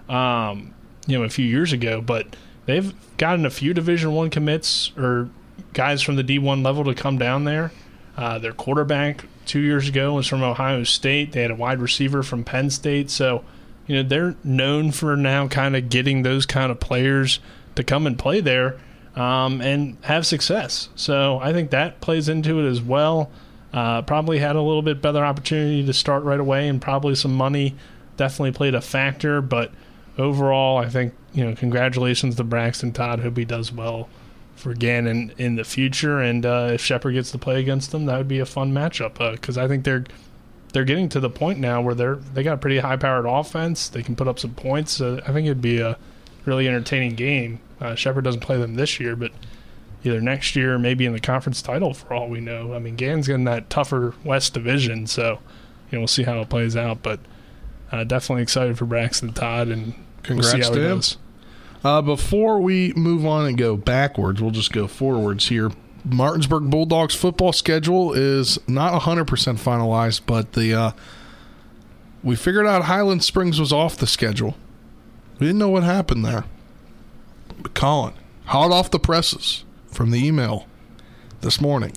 um, 0.09 0.73
you 1.09 1.19
know, 1.19 1.25
a 1.25 1.29
few 1.29 1.47
years 1.47 1.73
ago. 1.73 2.01
But 2.01 2.37
they've 2.67 2.95
gotten 3.17 3.45
a 3.45 3.51
few 3.51 3.75
Division 3.75 4.13
One 4.13 4.31
commits 4.31 4.93
or 4.97 5.31
guys 5.73 6.01
from 6.01 6.15
the 6.15 6.23
D 6.23 6.39
one 6.39 6.63
level 6.63 6.85
to 6.85 6.95
come 6.95 7.19
down 7.19 7.43
there. 7.43 7.73
Uh, 8.17 8.39
their 8.39 8.53
quarterback 8.53 9.25
two 9.47 9.61
years 9.61 9.89
ago 9.89 10.15
was 10.15 10.27
from 10.27 10.43
Ohio 10.43 10.85
State. 10.85 11.33
They 11.33 11.43
had 11.43 11.51
a 11.51 11.55
wide 11.55 11.81
receiver 11.81 12.23
from 12.23 12.45
Penn 12.45 12.71
State. 12.71 13.11
So, 13.11 13.45
you 13.87 13.97
know, 13.97 14.09
they're 14.09 14.35
known 14.45 14.93
for 14.93 15.17
now 15.17 15.49
kind 15.49 15.77
of 15.77 15.89
getting 15.89 16.23
those 16.23 16.47
kind 16.47 16.71
of 16.71 16.81
players 16.81 17.41
to 17.77 17.85
come 17.85 18.07
and 18.07 18.19
play 18.19 18.41
there 18.41 18.79
um, 19.15 19.61
and 19.61 19.97
have 20.03 20.27
success. 20.27 20.89
So 20.95 21.39
I 21.41 21.53
think 21.53 21.71
that 21.71 22.01
plays 22.01 22.29
into 22.29 22.61
it 22.61 22.69
as 22.69 22.81
well. 22.81 23.31
Uh, 23.73 24.03
probably 24.03 24.39
had 24.39 24.57
a 24.57 24.63
little 24.63 24.83
bit 24.83 25.03
better 25.03 25.25
opportunity 25.25 25.85
to 25.85 25.93
start 25.93 26.23
right 26.23 26.41
away, 26.41 26.69
and 26.69 26.81
probably 26.81 27.15
some 27.15 27.35
money 27.35 27.75
definitely 28.17 28.53
played 28.53 28.75
a 28.75 28.81
factor. 28.81 29.43
But 29.43 29.73
overall, 30.17 30.79
I 30.79 30.89
think 30.89 31.15
you 31.33 31.45
know, 31.45 31.55
congratulations 31.55 32.37
to 32.37 32.45
Braxton 32.45 32.93
Todd. 32.93 33.21
Hope 33.21 33.37
he 33.37 33.45
does 33.45 33.73
well 33.73 34.09
for 34.57 34.75
Gannon 34.75 35.33
in 35.39 35.57
the 35.57 35.65
future. 35.65 36.21
And 36.21 36.45
uh, 36.45 36.71
if 36.73 36.81
Shepherd 36.81 37.13
gets 37.13 37.31
to 37.33 37.39
play 37.39 37.61
against 37.61 37.93
them, 37.93 38.07
that 38.07 38.19
would 38.19 38.29
be 38.29 38.41
a 38.41 38.47
fun 38.47 38.73
matchup 38.73 39.33
because 39.33 39.57
I 39.57 39.69
think 39.69 39.85
they're 39.85 40.05
they're 40.73 40.85
getting 40.85 41.09
to 41.11 41.21
the 41.21 41.31
point 41.31 41.59
now 41.59 41.81
where 41.81 41.95
they're 41.95 42.17
they 42.17 42.43
got 42.43 42.55
a 42.55 42.59
pretty 42.59 42.79
high 42.79 42.97
powered 42.97 43.27
offense. 43.27 43.89
They 43.89 44.03
can 44.03 44.17
put 44.17 44.29
up 44.29 44.39
some 44.39 44.55
points. 44.55 44.93
So 44.93 45.21
I 45.27 45.33
think 45.33 45.47
it'd 45.47 45.63
be 45.63 45.81
a 45.81 45.99
really 46.45 46.67
entertaining 46.69 47.15
game. 47.15 47.61
Uh, 47.81 47.95
Shepherd 47.95 48.25
doesn't 48.25 48.41
play 48.41 48.57
them 48.59 48.75
this 48.75 48.99
year, 48.99 49.15
but 49.17 49.33
either 50.05 50.21
next 50.21 50.57
year, 50.57 50.75
or 50.75 50.79
maybe 50.79 51.05
in 51.05 51.13
the 51.13 51.21
conference 51.21 51.61
title 51.61 51.93
for 51.93 52.13
all 52.15 52.29
we 52.29 52.41
know. 52.41 52.75
I 52.75 52.79
mean, 52.79 52.97
Gannon's 52.97 53.29
in 53.29 53.45
that 53.45 53.69
tougher 53.69 54.15
West 54.25 54.55
division, 54.55 55.07
so 55.07 55.39
you 55.91 55.97
know 55.97 56.01
we'll 56.01 56.09
see 56.09 56.23
how 56.23 56.41
it 56.41 56.49
plays 56.49 56.77
out. 56.77 57.03
But 57.03 57.21
uh, 57.93 58.05
definitely 58.05 58.43
excited 58.43 58.79
for 58.79 58.87
Braxton 58.87 59.33
Todd, 59.33 59.69
and 59.69 59.95
Congrats 60.23 60.55
we'll 60.55 60.63
see 60.63 60.69
how 60.69 60.75
to 60.75 60.81
him. 60.81 60.97
goes. 60.97 61.17
Uh, 61.87 62.03
before 62.03 62.59
we 62.59 62.93
move 62.95 63.25
on 63.25 63.47
and 63.47 63.57
go 63.57 63.77
backwards, 63.77 64.43
we'll 64.43 64.51
just 64.51 64.73
go 64.73 64.89
forwards 64.89 65.47
here. 65.47 65.71
Martinsburg 66.05 66.69
Bulldogs 66.69 67.15
football 67.15 67.53
schedule 67.53 68.13
is 68.13 68.59
not 68.67 69.03
100% 69.03 69.25
finalized, 69.25 70.23
but 70.27 70.55
the 70.55 70.75
uh, 70.75 70.91
we 72.25 72.35
figured 72.35 72.67
out 72.67 72.87
Highland 72.87 73.23
Springs 73.23 73.61
was 73.61 73.73
off 73.73 73.97
the 73.97 74.09
schedule. 74.09 74.57
We 75.39 75.47
didn't 75.47 75.61
know 75.61 75.69
what 75.69 75.85
happened 75.85 76.25
there. 76.25 76.43
But 77.63 77.75
Colin, 77.75 78.15
hot 78.47 78.73
off 78.73 78.91
the 78.91 78.99
presses 78.99 79.65
from 79.87 80.11
the 80.11 80.27
email 80.27 80.67
this 81.41 81.61
morning, 81.61 81.93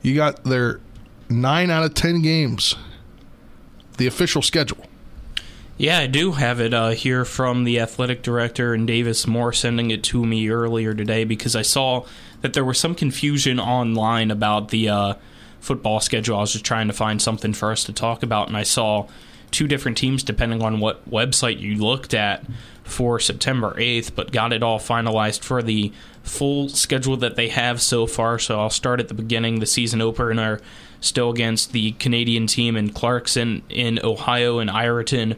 you 0.00 0.14
got 0.14 0.44
their 0.44 0.80
nine 1.28 1.68
out 1.68 1.84
of 1.84 1.92
10 1.92 2.22
games, 2.22 2.76
the 3.98 4.06
official 4.06 4.40
schedule. 4.40 4.86
Yeah, 5.80 5.98
I 6.00 6.08
do 6.08 6.32
have 6.32 6.58
it 6.60 6.74
uh, 6.74 6.88
here 6.88 7.24
from 7.24 7.62
the 7.62 7.78
athletic 7.78 8.22
director 8.22 8.74
and 8.74 8.84
Davis 8.84 9.28
Moore 9.28 9.52
sending 9.52 9.92
it 9.92 10.02
to 10.04 10.26
me 10.26 10.50
earlier 10.50 10.92
today 10.92 11.22
because 11.22 11.54
I 11.54 11.62
saw 11.62 12.04
that 12.40 12.52
there 12.52 12.64
was 12.64 12.80
some 12.80 12.96
confusion 12.96 13.60
online 13.60 14.32
about 14.32 14.70
the 14.70 14.88
uh, 14.88 15.14
football 15.60 16.00
schedule. 16.00 16.36
I 16.36 16.40
was 16.40 16.52
just 16.52 16.64
trying 16.64 16.88
to 16.88 16.92
find 16.92 17.22
something 17.22 17.52
for 17.52 17.70
us 17.70 17.84
to 17.84 17.92
talk 17.92 18.24
about, 18.24 18.48
and 18.48 18.56
I 18.56 18.64
saw 18.64 19.06
two 19.52 19.68
different 19.68 19.96
teams 19.96 20.24
depending 20.24 20.62
on 20.62 20.80
what 20.80 21.08
website 21.08 21.60
you 21.60 21.76
looked 21.76 22.12
at 22.12 22.44
for 22.82 23.20
September 23.20 23.74
8th, 23.74 24.16
but 24.16 24.32
got 24.32 24.52
it 24.52 24.64
all 24.64 24.80
finalized 24.80 25.44
for 25.44 25.62
the 25.62 25.92
full 26.24 26.68
schedule 26.68 27.16
that 27.18 27.36
they 27.36 27.50
have 27.50 27.80
so 27.80 28.08
far. 28.08 28.40
So 28.40 28.58
I'll 28.58 28.68
start 28.68 28.98
at 28.98 29.06
the 29.06 29.14
beginning. 29.14 29.60
The 29.60 29.66
season 29.66 30.00
opener 30.00 30.60
still 31.00 31.30
against 31.30 31.70
the 31.70 31.92
Canadian 31.92 32.48
team 32.48 32.76
in 32.76 32.90
Clarkson 32.90 33.62
in 33.68 34.00
Ohio 34.02 34.58
and 34.58 34.70
Ireton. 34.70 35.36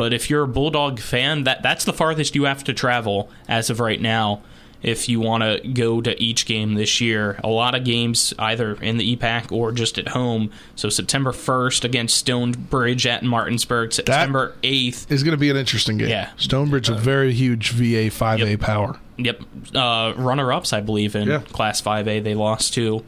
But 0.00 0.14
if 0.14 0.30
you're 0.30 0.44
a 0.44 0.48
Bulldog 0.48 0.98
fan, 0.98 1.44
that 1.44 1.62
that's 1.62 1.84
the 1.84 1.92
farthest 1.92 2.34
you 2.34 2.44
have 2.44 2.64
to 2.64 2.72
travel 2.72 3.28
as 3.46 3.68
of 3.68 3.80
right 3.80 4.00
now 4.00 4.40
if 4.82 5.10
you 5.10 5.20
want 5.20 5.42
to 5.42 5.60
go 5.74 6.00
to 6.00 6.18
each 6.22 6.46
game 6.46 6.72
this 6.72 7.02
year. 7.02 7.38
A 7.44 7.48
lot 7.48 7.74
of 7.74 7.84
games 7.84 8.32
either 8.38 8.76
in 8.80 8.96
the 8.96 9.14
EPAC 9.14 9.52
or 9.52 9.72
just 9.72 9.98
at 9.98 10.08
home. 10.08 10.50
So 10.74 10.88
September 10.88 11.32
1st 11.32 11.84
against 11.84 12.16
Stonebridge 12.16 13.06
at 13.06 13.22
Martinsburg, 13.22 13.92
September 13.92 14.54
8th. 14.62 15.12
Is 15.12 15.22
going 15.22 15.32
to 15.32 15.36
be 15.38 15.50
an 15.50 15.58
interesting 15.58 15.98
game. 15.98 16.08
Yeah. 16.08 16.30
Stonebridge, 16.38 16.88
a 16.88 16.94
very 16.94 17.34
huge 17.34 17.72
VA 17.72 18.08
5A 18.10 18.52
Yep. 18.52 18.60
power. 18.60 18.98
Yep, 19.18 19.42
uh, 19.74 20.14
runner-ups, 20.16 20.72
I 20.72 20.80
believe, 20.80 21.14
in 21.14 21.28
Yeah. 21.28 21.40
Class 21.52 21.82
5A. 21.82 22.20
They 22.20 22.34
lost 22.34 22.72
to 22.72 23.04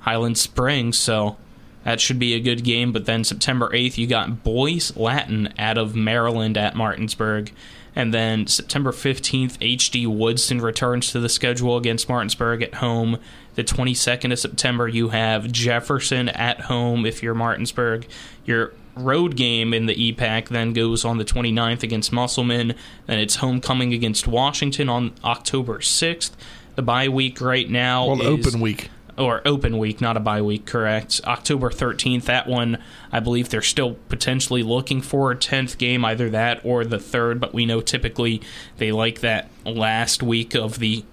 Highland 0.00 0.36
Springs, 0.36 0.98
so 0.98 1.36
that 1.84 2.00
should 2.00 2.18
be 2.18 2.34
a 2.34 2.40
good 2.40 2.64
game. 2.64 2.92
But 2.92 3.06
then 3.06 3.24
September 3.24 3.68
8th, 3.70 3.98
you 3.98 4.06
got 4.06 4.42
Boys 4.42 4.96
Latin 4.96 5.52
out 5.58 5.78
of 5.78 5.94
Maryland 5.94 6.56
at 6.56 6.74
Martinsburg. 6.74 7.52
And 7.96 8.12
then 8.12 8.46
September 8.48 8.90
15th, 8.90 9.58
HD 9.58 10.06
Woodson 10.06 10.60
returns 10.60 11.12
to 11.12 11.20
the 11.20 11.28
schedule 11.28 11.76
against 11.76 12.08
Martinsburg 12.08 12.62
at 12.62 12.74
home. 12.74 13.18
The 13.54 13.62
22nd 13.62 14.32
of 14.32 14.38
September, 14.40 14.88
you 14.88 15.10
have 15.10 15.52
Jefferson 15.52 16.28
at 16.30 16.62
home 16.62 17.06
if 17.06 17.22
you're 17.22 17.34
Martinsburg. 17.34 18.08
Your 18.44 18.72
road 18.96 19.36
game 19.36 19.72
in 19.72 19.86
the 19.86 20.12
EPAC 20.12 20.48
then 20.48 20.72
goes 20.72 21.04
on 21.04 21.18
the 21.18 21.24
29th 21.24 21.82
against 21.82 22.12
Musselman. 22.12 22.74
Then 23.06 23.18
it's 23.18 23.36
homecoming 23.36 23.92
against 23.92 24.26
Washington 24.26 24.88
on 24.88 25.12
October 25.22 25.78
6th. 25.78 26.32
The 26.74 26.82
bye 26.82 27.08
week 27.08 27.40
right 27.40 27.70
now 27.70 28.08
Well, 28.08 28.20
is 28.22 28.46
open 28.48 28.60
week. 28.60 28.90
Or 29.16 29.42
open 29.46 29.78
week, 29.78 30.00
not 30.00 30.16
a 30.16 30.20
bye 30.20 30.42
week, 30.42 30.66
correct. 30.66 31.20
October 31.24 31.70
13th, 31.70 32.24
that 32.24 32.46
one, 32.46 32.78
I 33.12 33.20
believe 33.20 33.48
they're 33.48 33.62
still 33.62 33.94
potentially 34.08 34.62
looking 34.62 35.00
for 35.00 35.30
a 35.30 35.36
10th 35.36 35.78
game, 35.78 36.04
either 36.04 36.30
that 36.30 36.64
or 36.64 36.84
the 36.84 36.98
third, 36.98 37.40
but 37.40 37.54
we 37.54 37.66
know 37.66 37.80
typically 37.80 38.42
they 38.78 38.92
like 38.92 39.20
that 39.20 39.48
last 39.64 40.22
week 40.22 40.54
of 40.54 40.78
the 40.78 41.04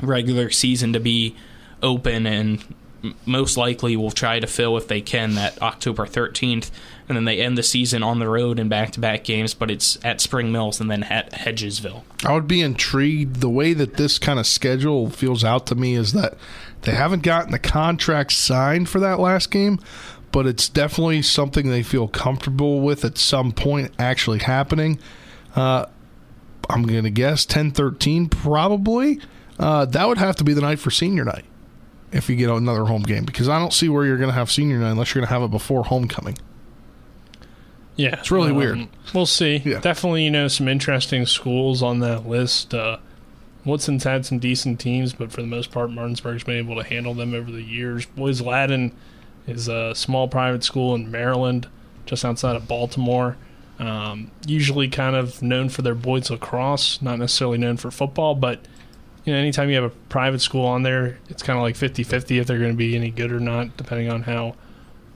regular 0.00 0.50
season 0.50 0.92
to 0.92 1.00
be 1.00 1.36
open 1.82 2.26
and 2.26 2.64
most 3.26 3.56
likely 3.56 3.96
will 3.96 4.10
try 4.10 4.38
to 4.38 4.46
fill 4.46 4.76
if 4.76 4.86
they 4.88 5.00
can 5.00 5.34
that 5.34 5.60
October 5.60 6.06
13th 6.06 6.70
and 7.08 7.16
then 7.16 7.24
they 7.24 7.40
end 7.40 7.58
the 7.58 7.62
season 7.62 8.02
on 8.02 8.18
the 8.18 8.28
road 8.28 8.58
in 8.58 8.68
back-to-back 8.68 9.24
games 9.24 9.54
but 9.54 9.70
it's 9.70 9.98
at 10.04 10.20
Spring 10.20 10.52
Mills 10.52 10.80
and 10.80 10.90
then 10.90 11.02
at 11.04 11.32
Hedgesville. 11.32 12.02
I 12.24 12.32
would 12.32 12.46
be 12.46 12.60
intrigued. 12.60 13.36
The 13.36 13.50
way 13.50 13.72
that 13.74 13.94
this 13.94 14.18
kind 14.18 14.38
of 14.38 14.46
schedule 14.46 15.10
feels 15.10 15.42
out 15.42 15.66
to 15.66 15.74
me 15.74 15.94
is 15.94 16.12
that 16.12 16.34
they 16.82 16.92
haven't 16.92 17.22
gotten 17.22 17.52
the 17.52 17.58
contract 17.58 18.32
signed 18.32 18.88
for 18.88 19.00
that 19.00 19.18
last 19.20 19.50
game, 19.50 19.78
but 20.32 20.46
it's 20.46 20.68
definitely 20.68 21.22
something 21.22 21.68
they 21.68 21.82
feel 21.82 22.08
comfortable 22.08 22.80
with 22.80 23.04
at 23.04 23.18
some 23.18 23.52
point 23.52 23.92
actually 23.98 24.40
happening. 24.40 24.98
Uh, 25.54 25.86
I'm 26.68 26.84
going 26.84 27.04
to 27.04 27.10
guess 27.10 27.44
10 27.44 27.72
13, 27.72 28.28
probably. 28.28 29.20
Uh, 29.58 29.84
that 29.84 30.08
would 30.08 30.18
have 30.18 30.36
to 30.36 30.44
be 30.44 30.54
the 30.54 30.60
night 30.60 30.78
for 30.78 30.90
senior 30.90 31.24
night 31.24 31.44
if 32.10 32.28
you 32.28 32.36
get 32.36 32.50
another 32.50 32.84
home 32.84 33.02
game 33.02 33.24
because 33.24 33.48
I 33.48 33.58
don't 33.58 33.72
see 33.72 33.88
where 33.88 34.04
you're 34.04 34.16
going 34.16 34.30
to 34.30 34.34
have 34.34 34.50
senior 34.50 34.78
night 34.78 34.90
unless 34.90 35.14
you're 35.14 35.20
going 35.20 35.28
to 35.28 35.34
have 35.34 35.42
it 35.42 35.50
before 35.50 35.84
homecoming. 35.84 36.36
Yeah, 37.96 38.18
It's 38.18 38.30
really 38.30 38.50
um, 38.50 38.56
weird. 38.56 38.88
We'll 39.14 39.26
see. 39.26 39.56
Yeah. 39.64 39.80
Definitely, 39.80 40.24
you 40.24 40.30
know, 40.30 40.48
some 40.48 40.66
interesting 40.66 41.26
schools 41.26 41.82
on 41.82 42.00
that 42.00 42.26
list. 42.26 42.72
Uh, 42.72 42.98
Woodson's 43.64 44.04
had 44.04 44.26
some 44.26 44.38
decent 44.38 44.80
teams, 44.80 45.12
but 45.12 45.30
for 45.30 45.40
the 45.40 45.46
most 45.46 45.70
part, 45.70 45.90
Martinsburg's 45.90 46.44
been 46.44 46.56
able 46.56 46.76
to 46.76 46.82
handle 46.82 47.14
them 47.14 47.34
over 47.34 47.50
the 47.50 47.62
years. 47.62 48.06
Boys 48.06 48.40
Latin 48.40 48.92
is 49.46 49.68
a 49.68 49.94
small 49.94 50.28
private 50.28 50.64
school 50.64 50.94
in 50.94 51.10
Maryland, 51.10 51.68
just 52.06 52.24
outside 52.24 52.56
of 52.56 52.66
Baltimore. 52.66 53.36
Um, 53.78 54.30
usually 54.46 54.88
kind 54.88 55.16
of 55.16 55.42
known 55.42 55.68
for 55.68 55.82
their 55.82 55.94
boys 55.94 56.30
lacrosse, 56.30 57.00
not 57.02 57.18
necessarily 57.18 57.58
known 57.58 57.76
for 57.76 57.90
football, 57.90 58.34
but 58.34 58.60
you 59.24 59.32
know, 59.32 59.38
anytime 59.38 59.68
you 59.68 59.76
have 59.76 59.84
a 59.84 59.90
private 60.08 60.40
school 60.40 60.66
on 60.66 60.82
there, 60.82 61.18
it's 61.28 61.42
kind 61.42 61.56
of 61.56 61.62
like 61.62 61.76
50-50 61.76 62.40
if 62.40 62.46
they're 62.46 62.58
going 62.58 62.72
to 62.72 62.76
be 62.76 62.96
any 62.96 63.10
good 63.10 63.32
or 63.32 63.40
not, 63.40 63.76
depending 63.76 64.10
on 64.10 64.22
how 64.22 64.56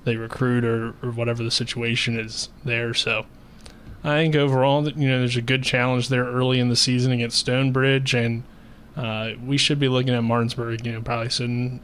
they 0.05 0.17
recruit 0.17 0.65
or, 0.65 0.95
or 1.03 1.11
whatever 1.11 1.43
the 1.43 1.51
situation 1.51 2.19
is 2.19 2.49
there. 2.65 2.95
So 2.95 3.27
I 4.07 4.23
think 4.23 4.37
overall, 4.37 4.83
that 4.83 4.97
you 4.97 5.09
know, 5.09 5.19
there's 5.19 5.37
a 5.37 5.43
good 5.43 5.65
challenge 5.65 6.09
there 6.09 6.25
early 6.25 6.61
in 6.61 6.69
the 6.69 6.77
season 6.77 7.11
against 7.11 7.39
Stonebridge, 7.39 8.15
and 8.15 8.45
uh, 8.97 9.31
we 9.45 9.59
should 9.59 9.81
be 9.81 9.89
looking 9.89 10.15
at 10.15 10.23
Martinsburg, 10.23 10.87
you 10.87 10.93
know, 10.93 11.01
probably 11.03 11.29
sitting 11.29 11.81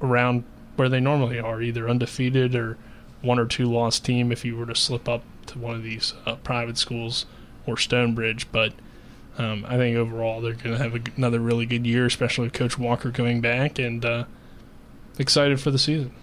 around 0.00 0.44
where 0.76 0.88
they 0.88 1.00
normally 1.00 1.38
are, 1.38 1.60
either 1.60 1.86
undefeated 1.88 2.54
or 2.54 2.78
one 3.20 3.38
or 3.38 3.44
two 3.44 3.66
lost 3.66 4.06
team 4.06 4.32
if 4.32 4.42
you 4.42 4.56
were 4.56 4.64
to 4.64 4.74
slip 4.74 5.06
up 5.06 5.22
to 5.46 5.58
one 5.58 5.74
of 5.74 5.82
these 5.82 6.14
uh, 6.24 6.36
private 6.36 6.78
schools 6.78 7.26
or 7.66 7.76
Stonebridge. 7.76 8.50
But 8.50 8.72
um, 9.36 9.66
I 9.68 9.76
think 9.76 9.98
overall 9.98 10.40
they're 10.40 10.54
going 10.54 10.76
to 10.76 10.82
have 10.82 10.94
a, 10.94 11.00
another 11.16 11.40
really 11.40 11.66
good 11.66 11.86
year, 11.86 12.06
especially 12.06 12.46
with 12.46 12.54
Coach 12.54 12.78
Walker 12.78 13.10
coming 13.10 13.42
back, 13.42 13.78
and 13.78 14.02
uh, 14.02 14.24
excited 15.18 15.60
for 15.60 15.70
the 15.70 15.78
season. 15.78 16.14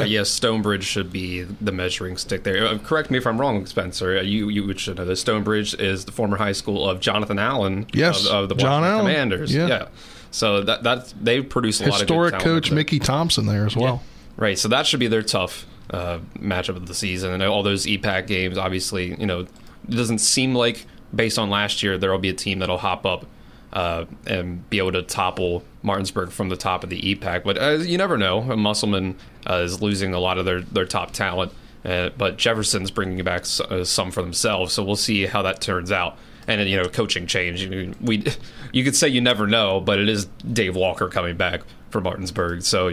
Right, 0.00 0.08
yes, 0.08 0.30
Stonebridge 0.30 0.84
should 0.84 1.12
be 1.12 1.42
the 1.42 1.72
measuring 1.72 2.16
stick 2.16 2.44
there. 2.44 2.66
Uh, 2.66 2.78
correct 2.78 3.10
me 3.10 3.18
if 3.18 3.26
I'm 3.26 3.40
wrong, 3.40 3.66
Spencer. 3.66 4.18
Uh, 4.18 4.22
You 4.22 4.48
you 4.48 4.76
should 4.78 4.96
know 4.96 5.04
this. 5.04 5.20
Stonebridge 5.20 5.74
is 5.74 6.04
the 6.04 6.12
former 6.12 6.36
high 6.36 6.52
school 6.52 6.88
of 6.88 7.00
Jonathan 7.00 7.38
Allen 7.38 7.86
Yes, 7.92 8.26
of, 8.26 8.32
of 8.44 8.48
the 8.48 8.54
John 8.54 8.82
Washington 8.82 8.92
Allen. 8.92 9.06
Commanders. 9.14 9.54
Yeah. 9.54 9.88
So 10.30 10.62
that 10.62 10.82
that 10.84 11.12
they 11.20 11.42
produce 11.42 11.80
a 11.80 11.84
lot 11.84 11.94
of 11.94 12.00
Historic 12.00 12.38
coach. 12.38 12.70
Mickey 12.70 12.98
Thompson 12.98 13.46
there 13.46 13.66
as 13.66 13.76
well. 13.76 14.02
Right, 14.36 14.58
so 14.58 14.66
that 14.68 14.86
should 14.86 15.00
be 15.00 15.08
their 15.08 15.22
tough 15.22 15.66
uh, 15.90 16.20
matchup 16.38 16.76
of 16.76 16.86
the 16.86 16.94
season, 16.94 17.32
and 17.32 17.42
all 17.42 17.62
those 17.62 17.84
EPAC 17.84 18.26
games. 18.26 18.56
Obviously, 18.56 19.14
you 19.20 19.26
know, 19.26 19.40
it 19.40 19.48
doesn't 19.90 20.18
seem 20.20 20.54
like 20.54 20.86
based 21.14 21.38
on 21.38 21.50
last 21.50 21.82
year 21.82 21.98
there 21.98 22.10
will 22.10 22.18
be 22.18 22.30
a 22.30 22.34
team 22.34 22.60
that'll 22.60 22.78
hop 22.78 23.04
up 23.04 23.26
uh, 23.72 24.04
and 24.26 24.68
be 24.70 24.78
able 24.78 24.92
to 24.92 25.02
topple 25.02 25.62
Martinsburg 25.82 26.30
from 26.30 26.48
the 26.48 26.56
top 26.56 26.84
of 26.84 26.90
the 26.90 27.00
EPAC. 27.14 27.44
But 27.44 27.58
uh, 27.58 27.70
you 27.78 27.96
never 27.98 28.16
know. 28.18 28.42
Musselman 28.42 29.16
uh, 29.48 29.56
is 29.64 29.80
losing 29.82 30.12
a 30.14 30.18
lot 30.20 30.38
of 30.38 30.44
their 30.44 30.60
their 30.60 30.86
top 30.86 31.12
talent, 31.12 31.52
uh, 31.84 32.10
but 32.18 32.36
Jefferson's 32.38 32.90
bringing 32.90 33.22
back 33.24 33.42
s- 33.42 33.60
uh, 33.60 33.84
some 33.84 34.10
for 34.10 34.22
themselves. 34.22 34.72
So 34.72 34.82
we'll 34.84 34.96
see 34.96 35.26
how 35.26 35.42
that 35.42 35.60
turns 35.60 35.90
out. 35.92 36.16
And 36.48 36.68
you 36.68 36.76
know, 36.76 36.88
coaching 36.88 37.26
change. 37.26 37.62
You 37.62 37.94
we 38.00 38.24
you 38.72 38.84
could 38.84 38.96
say 38.96 39.08
you 39.08 39.20
never 39.20 39.46
know, 39.46 39.80
but 39.80 39.98
it 39.98 40.08
is 40.08 40.26
Dave 40.52 40.74
Walker 40.76 41.08
coming 41.08 41.36
back 41.36 41.62
for 41.90 42.00
Martinsburg, 42.00 42.62
so 42.62 42.92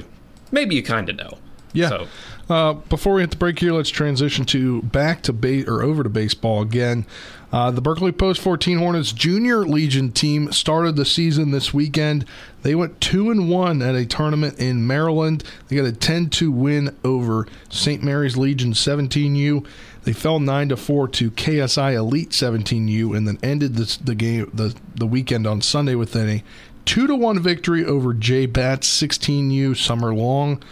maybe 0.51 0.75
you 0.75 0.83
kind 0.83 1.09
of 1.09 1.15
know. 1.15 1.37
Yeah. 1.73 1.89
So, 1.89 2.07
Uh, 2.49 2.73
before 2.73 3.13
we 3.13 3.21
hit 3.21 3.29
the 3.29 3.37
break 3.37 3.59
here, 3.59 3.71
let's 3.73 3.89
transition 3.91 4.43
to 4.45 4.81
back 4.81 5.21
to 5.21 5.31
ba- 5.33 5.65
or 5.67 5.83
over 5.83 6.01
to 6.03 6.09
baseball 6.09 6.61
again. 6.63 7.05
Uh, 7.51 7.71
the 7.71 7.81
Berkeley 7.81 8.11
Post 8.11 8.41
14 8.41 8.77
Hornets 8.77 9.11
Junior 9.11 9.65
Legion 9.65 10.11
team 10.11 10.51
started 10.51 10.95
the 10.95 11.05
season 11.05 11.51
this 11.51 11.73
weekend. 11.73 12.25
They 12.61 12.75
went 12.75 13.01
two 13.01 13.31
and 13.31 13.49
one 13.49 13.81
at 13.81 13.95
a 13.95 14.05
tournament 14.05 14.59
in 14.59 14.85
Maryland. 14.85 15.43
They 15.67 15.75
got 15.75 15.87
a 15.87 15.91
10-2 15.91 16.49
win 16.53 16.95
over 17.03 17.47
St. 17.69 18.03
Mary's 18.03 18.37
Legion 18.37 18.73
17U. 18.73 19.65
They 20.03 20.13
fell 20.13 20.39
nine 20.39 20.69
to 20.69 20.77
four 20.77 21.07
to 21.09 21.31
KSI 21.31 21.93
Elite 21.93 22.29
17U, 22.29 23.15
and 23.17 23.27
then 23.27 23.39
ended 23.43 23.75
this, 23.75 23.97
the 23.97 24.15
game 24.15 24.49
the 24.53 24.75
the 24.95 25.05
weekend 25.05 25.45
on 25.45 25.61
Sunday 25.61 25.93
with 25.93 26.15
a 26.15 26.41
two 26.85 27.05
to 27.05 27.15
one 27.15 27.39
victory 27.39 27.83
over 27.85 28.13
J 28.13 28.45
Bats 28.45 28.89
16U 29.01 29.75
Summer 29.75 30.13
Long. 30.13 30.63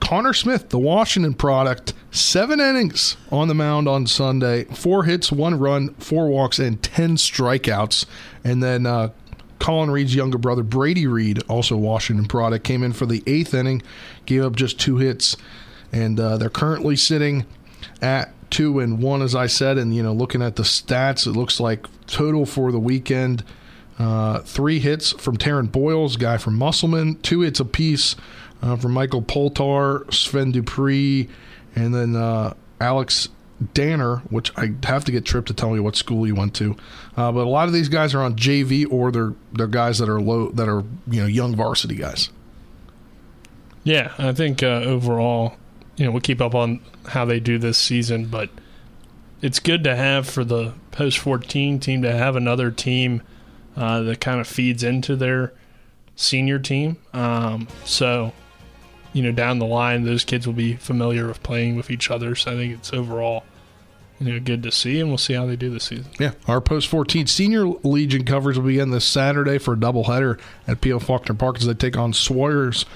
Connor 0.00 0.32
Smith, 0.32 0.70
the 0.70 0.78
Washington 0.78 1.34
product, 1.34 1.92
seven 2.10 2.60
innings 2.60 3.16
on 3.30 3.48
the 3.48 3.54
mound 3.54 3.88
on 3.88 4.06
Sunday, 4.06 4.64
four 4.64 5.04
hits, 5.04 5.30
one 5.30 5.58
run, 5.58 5.94
four 5.94 6.28
walks, 6.28 6.58
and 6.58 6.82
10 6.82 7.16
strikeouts. 7.16 8.06
And 8.44 8.62
then 8.62 8.86
uh, 8.86 9.10
Colin 9.58 9.90
Reed's 9.90 10.14
younger 10.14 10.38
brother, 10.38 10.62
Brady 10.62 11.06
Reed, 11.06 11.42
also 11.48 11.76
Washington 11.76 12.26
product, 12.26 12.64
came 12.64 12.82
in 12.82 12.92
for 12.92 13.06
the 13.06 13.22
eighth 13.26 13.54
inning, 13.54 13.82
gave 14.26 14.44
up 14.44 14.56
just 14.56 14.80
two 14.80 14.96
hits. 14.96 15.36
And 15.92 16.18
uh, 16.18 16.36
they're 16.36 16.50
currently 16.50 16.96
sitting 16.96 17.46
at 18.00 18.32
two 18.50 18.80
and 18.80 19.02
one, 19.02 19.22
as 19.22 19.34
I 19.34 19.46
said. 19.46 19.78
And, 19.78 19.94
you 19.94 20.02
know, 20.02 20.12
looking 20.12 20.42
at 20.42 20.56
the 20.56 20.62
stats, 20.62 21.26
it 21.26 21.32
looks 21.32 21.60
like 21.60 21.86
total 22.06 22.46
for 22.46 22.72
the 22.72 22.78
weekend 22.78 23.44
uh, 23.98 24.40
three 24.40 24.78
hits 24.78 25.12
from 25.12 25.36
Taryn 25.36 25.70
Boyles, 25.70 26.16
guy 26.16 26.36
from 26.36 26.56
Musselman, 26.56 27.16
two 27.16 27.40
hits 27.40 27.58
apiece 27.58 28.14
uh, 28.62 28.76
from 28.76 28.92
Michael 28.92 29.22
Poltar, 29.22 30.06
Sven 30.10 30.52
Dupree, 30.52 31.28
and 31.74 31.94
then 31.94 32.16
uh, 32.16 32.54
Alex 32.80 33.28
Danner, 33.74 34.18
which 34.30 34.56
I 34.56 34.72
have 34.84 35.04
to 35.06 35.12
get 35.12 35.24
Trip 35.24 35.46
to 35.46 35.54
tell 35.54 35.70
me 35.70 35.80
what 35.80 35.96
school 35.96 36.24
he 36.24 36.32
went 36.32 36.54
to. 36.56 36.76
Uh, 37.16 37.32
but 37.32 37.40
a 37.40 37.50
lot 37.50 37.66
of 37.66 37.74
these 37.74 37.88
guys 37.88 38.14
are 38.14 38.22
on 38.22 38.36
JV 38.36 38.90
or 38.90 39.10
they're 39.10 39.34
they're 39.52 39.66
guys 39.66 39.98
that 39.98 40.08
are 40.08 40.20
low 40.20 40.50
that 40.50 40.68
are 40.68 40.84
you 41.08 41.20
know 41.20 41.26
young 41.26 41.56
varsity 41.56 41.96
guys. 41.96 42.30
Yeah, 43.84 44.12
I 44.18 44.32
think 44.32 44.62
uh, 44.62 44.66
overall, 44.66 45.56
you 45.96 46.04
know, 46.04 46.10
we'll 46.10 46.20
keep 46.20 46.40
up 46.40 46.54
on 46.54 46.80
how 47.06 47.24
they 47.24 47.40
do 47.40 47.58
this 47.58 47.78
season, 47.78 48.26
but 48.26 48.50
it's 49.40 49.60
good 49.60 49.82
to 49.84 49.96
have 49.96 50.28
for 50.28 50.44
the 50.44 50.74
post 50.90 51.18
14 51.18 51.80
team 51.80 52.02
to 52.02 52.12
have 52.12 52.36
another 52.36 52.70
team 52.70 53.22
uh, 53.76 54.02
that 54.02 54.20
kind 54.20 54.40
of 54.40 54.46
feeds 54.46 54.82
into 54.82 55.16
their 55.16 55.52
senior 56.16 56.58
team. 56.58 56.98
Um, 57.14 57.68
so, 57.84 58.32
you 59.18 59.24
know, 59.24 59.32
down 59.32 59.58
the 59.58 59.66
line, 59.66 60.04
those 60.04 60.22
kids 60.22 60.46
will 60.46 60.54
be 60.54 60.74
familiar 60.74 61.26
with 61.26 61.42
playing 61.42 61.74
with 61.74 61.90
each 61.90 62.08
other. 62.08 62.36
So 62.36 62.52
I 62.52 62.54
think 62.54 62.74
it's 62.74 62.92
overall, 62.92 63.42
you 64.20 64.32
know, 64.32 64.38
good 64.38 64.62
to 64.62 64.70
see, 64.70 65.00
and 65.00 65.08
we'll 65.08 65.18
see 65.18 65.34
how 65.34 65.44
they 65.44 65.56
do 65.56 65.70
this 65.70 65.86
season. 65.86 66.06
Yeah, 66.20 66.34
our 66.46 66.60
post 66.60 66.86
14 66.86 67.26
senior 67.26 67.66
legion 67.66 68.24
coverage 68.24 68.56
will 68.56 68.66
begin 68.66 68.90
this 68.92 69.04
Saturday 69.04 69.58
for 69.58 69.74
a 69.74 69.76
doubleheader 69.76 70.38
at 70.68 70.80
P.O. 70.80 71.00
Faulkner 71.00 71.34
Park 71.34 71.56
as 71.56 71.66
they 71.66 71.74
take 71.74 71.96
on 71.96 72.12
Swoyersville 72.12 72.86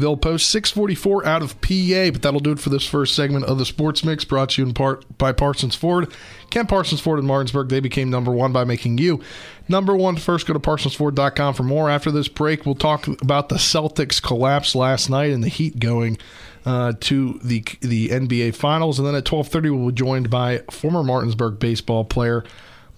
They'll 0.00 0.16
post 0.16 0.50
644 0.50 1.26
out 1.26 1.42
of 1.42 1.60
PA. 1.60 2.10
But 2.10 2.22
that'll 2.22 2.40
do 2.40 2.52
it 2.52 2.60
for 2.60 2.70
this 2.70 2.86
first 2.86 3.14
segment 3.14 3.44
of 3.44 3.58
the 3.58 3.66
Sports 3.66 4.04
Mix 4.04 4.24
brought 4.24 4.50
to 4.50 4.62
you 4.62 4.68
in 4.68 4.74
part 4.74 5.18
by 5.18 5.32
Parsons 5.32 5.74
Ford. 5.74 6.12
Kent 6.50 6.68
Parsons 6.68 7.00
Ford 7.00 7.18
in 7.18 7.26
Martinsburg, 7.26 7.68
they 7.68 7.80
became 7.80 8.10
number 8.10 8.32
one 8.32 8.52
by 8.52 8.64
making 8.64 8.98
you 8.98 9.22
number 9.70 9.96
one 9.96 10.16
first. 10.16 10.46
Go 10.46 10.52
to 10.52 10.58
ParsonsFord.com 10.58 11.54
for 11.54 11.62
more. 11.62 11.88
After 11.88 12.10
this 12.10 12.28
break, 12.28 12.66
we'll 12.66 12.74
talk 12.74 13.06
about 13.06 13.48
the 13.48 13.56
Celtics 13.56 14.20
collapse 14.20 14.74
last 14.74 15.08
night 15.08 15.30
and 15.30 15.42
the 15.42 15.48
Heat 15.48 15.78
going 15.78 16.18
uh, 16.66 16.92
to 17.00 17.40
the 17.42 17.64
the 17.80 18.08
NBA 18.08 18.54
Finals, 18.54 18.98
and 18.98 19.08
then 19.08 19.14
at 19.14 19.24
twelve 19.24 19.48
thirty 19.48 19.70
we'll 19.70 19.88
be 19.88 19.94
joined 19.94 20.28
by 20.28 20.58
former 20.70 21.02
Martinsburg 21.02 21.58
baseball 21.58 22.04
player 22.04 22.44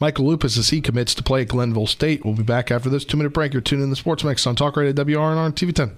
Michael 0.01 0.27
Lupis 0.27 0.59
as 0.59 0.71
he 0.71 0.81
commits 0.81 1.15
to 1.15 1.23
play 1.23 1.43
at 1.43 1.49
Glenville 1.49 1.87
State. 1.87 2.25
We'll 2.25 2.35
be 2.35 2.43
back 2.43 2.73
after 2.73 2.91
this 2.91 3.05
two 3.05 3.17
minute 3.17 3.33
break. 3.33 3.53
You're 3.53 3.63
tuning 3.63 3.85
in 3.85 3.91
the 3.91 3.97
Sports 3.97 4.25
Mix 4.25 4.47
on 4.47 4.57
Talk 4.57 4.77
Radio 4.77 4.91
at 4.91 4.97
WRNR 4.97 5.53
TV 5.53 5.73
ten. 5.73 5.97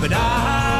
But 0.00 0.12
I'll 0.12 0.79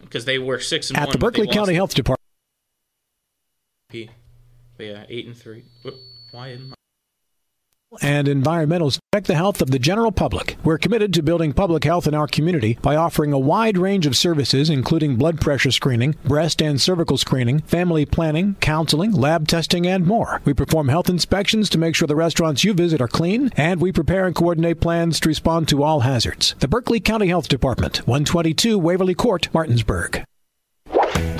Because 0.11 0.25
they 0.25 0.37
were 0.37 0.59
six 0.59 0.89
and 0.89 0.99
At 0.99 1.07
one. 1.07 1.13
the 1.13 1.17
Berkeley 1.17 1.47
County 1.47 1.73
Health 1.73 1.93
Department. 1.95 2.19
P. 3.89 4.09
But 4.75 4.85
yeah, 4.85 5.05
eight 5.07 5.25
and 5.25 5.37
three. 5.37 5.63
Why 6.31 6.49
in 6.49 6.69
my 6.69 6.75
and 8.01 8.27
environmentals 8.27 8.99
protect 9.11 9.27
the 9.27 9.35
health 9.35 9.61
of 9.61 9.71
the 9.71 9.79
general 9.79 10.11
public. 10.11 10.55
We're 10.63 10.77
committed 10.77 11.13
to 11.13 11.23
building 11.23 11.53
public 11.53 11.83
health 11.83 12.07
in 12.07 12.13
our 12.13 12.27
community 12.27 12.77
by 12.81 12.95
offering 12.95 13.33
a 13.33 13.39
wide 13.39 13.77
range 13.77 14.05
of 14.05 14.15
services, 14.15 14.69
including 14.69 15.17
blood 15.17 15.41
pressure 15.41 15.71
screening, 15.71 16.15
breast 16.23 16.61
and 16.61 16.79
cervical 16.79 17.17
screening, 17.17 17.59
family 17.59 18.05
planning, 18.05 18.55
counseling, 18.61 19.11
lab 19.11 19.47
testing, 19.47 19.85
and 19.85 20.05
more. 20.05 20.41
We 20.45 20.53
perform 20.53 20.87
health 20.87 21.09
inspections 21.09 21.69
to 21.71 21.77
make 21.77 21.95
sure 21.95 22.07
the 22.07 22.15
restaurants 22.15 22.63
you 22.63 22.73
visit 22.73 23.01
are 23.01 23.07
clean, 23.07 23.51
and 23.57 23.81
we 23.81 23.91
prepare 23.91 24.25
and 24.25 24.35
coordinate 24.35 24.79
plans 24.79 25.19
to 25.19 25.29
respond 25.29 25.67
to 25.69 25.83
all 25.83 26.01
hazards. 26.01 26.55
The 26.59 26.67
Berkeley 26.67 26.99
County 26.99 27.27
Health 27.27 27.47
Department, 27.47 27.97
122 28.07 28.79
Waverly 28.79 29.15
Court, 29.15 29.49
Martinsburg. 29.53 30.23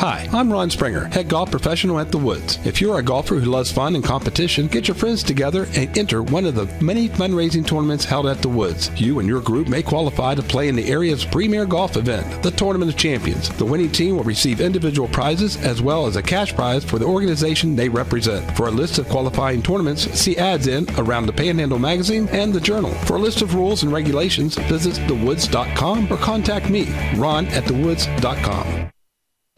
Hi, 0.02 0.28
I'm 0.34 0.52
Ron 0.52 0.72
Springer, 0.72 1.06
head 1.10 1.30
golf 1.30 1.52
professional 1.52 2.00
at 2.00 2.12
The 2.12 2.18
Woods. 2.18 2.58
If 2.66 2.82
you're 2.82 2.98
a 2.98 3.04
golfer 3.04 3.36
who 3.36 3.52
loves 3.52 3.72
fun 3.72 3.94
and 3.94 4.04
competition, 4.04 4.66
get 4.66 4.88
your 4.88 4.96
friends 4.96 5.22
together 5.22 5.68
and 5.76 5.96
enter 5.96 6.24
one 6.24 6.46
of 6.46 6.56
the 6.56 6.66
many 6.84 7.08
fundraising 7.08 7.64
tournaments 7.64 8.04
held 8.04 8.26
at 8.26 8.42
The 8.42 8.50
Woods. 8.50 8.90
You 9.00 9.20
and 9.20 9.30
your 9.30 9.42
group 9.42 9.68
may 9.68 9.84
qualify 9.84 10.34
to 10.34 10.42
play 10.42 10.70
in 10.70 10.76
the 10.76 10.90
area's 10.90 11.24
premier 11.24 11.68
golf 11.68 11.98
event, 11.98 12.42
the 12.42 12.50
Tournament 12.50 12.92
of 12.92 12.98
Champions. 12.98 13.50
The 13.50 13.66
winning 13.66 13.92
team 13.92 14.18
will 14.18 14.24
receive 14.24 14.60
individual 14.60 15.08
prizes 15.08 15.56
as 15.58 15.84
well 15.84 16.08
as 16.08 16.16
a 16.16 16.24
cash 16.24 16.56
prize 16.56 16.84
for 16.84 16.98
the 16.98 17.06
organization 17.06 17.76
they 17.76 17.88
represent. 17.88 18.58
For 18.58 18.70
a 18.70 18.72
list 18.72 18.98
of 18.98 19.08
qualifying 19.08 19.62
tournaments, 19.62 20.10
see 20.20 20.36
ads 20.36 20.66
in 20.66 20.88
Around 20.98 21.28
the 21.28 21.34
Panhandle 21.34 21.78
magazine 21.78 22.28
and 22.30 22.52
the 22.52 22.60
Journal. 22.60 22.96
For 23.06 23.18
a 23.18 23.22
list 23.22 23.44
of 23.44 23.54
rules 23.54 23.84
and 23.84 23.94
regulations, 23.94 24.56
visit 24.62 24.96
thewoods.com 25.08 26.12
or 26.12 26.18
contact 26.18 26.72
me, 26.72 26.92
Ron 27.18 27.46
at 27.50 27.66
thewoods.com. 27.66 28.92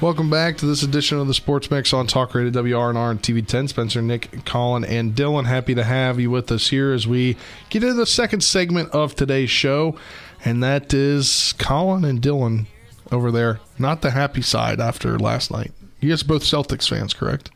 Welcome 0.00 0.30
back 0.30 0.56
to 0.58 0.66
this 0.66 0.82
edition 0.82 1.18
of 1.18 1.26
the 1.26 1.34
Sports 1.34 1.70
Mix 1.70 1.92
on 1.92 2.06
Talk 2.06 2.34
Radio 2.34 2.50
WRNR 2.62 3.10
and 3.10 3.22
TV 3.22 3.46
10. 3.46 3.68
Spencer, 3.68 4.00
Nick, 4.00 4.46
Colin, 4.46 4.82
and 4.82 5.14
Dylan, 5.14 5.44
happy 5.44 5.74
to 5.74 5.84
have 5.84 6.18
you 6.18 6.30
with 6.30 6.50
us 6.50 6.68
here 6.70 6.92
as 6.92 7.06
we 7.06 7.36
get 7.68 7.82
into 7.82 7.94
the 7.94 8.06
second 8.06 8.42
segment 8.42 8.88
of 8.92 9.14
today's 9.14 9.50
show, 9.50 9.96
and 10.42 10.62
that 10.62 10.94
is 10.94 11.52
Colin 11.58 12.06
and 12.06 12.22
Dylan 12.22 12.64
over 13.12 13.30
there. 13.30 13.60
Not 13.78 14.00
the 14.00 14.12
happy 14.12 14.40
side 14.40 14.80
after 14.80 15.18
last 15.18 15.50
night. 15.50 15.72
You 16.00 16.08
guys 16.08 16.22
are 16.22 16.26
both 16.28 16.44
Celtics 16.44 16.88
fans, 16.88 17.12
correct? 17.12 17.50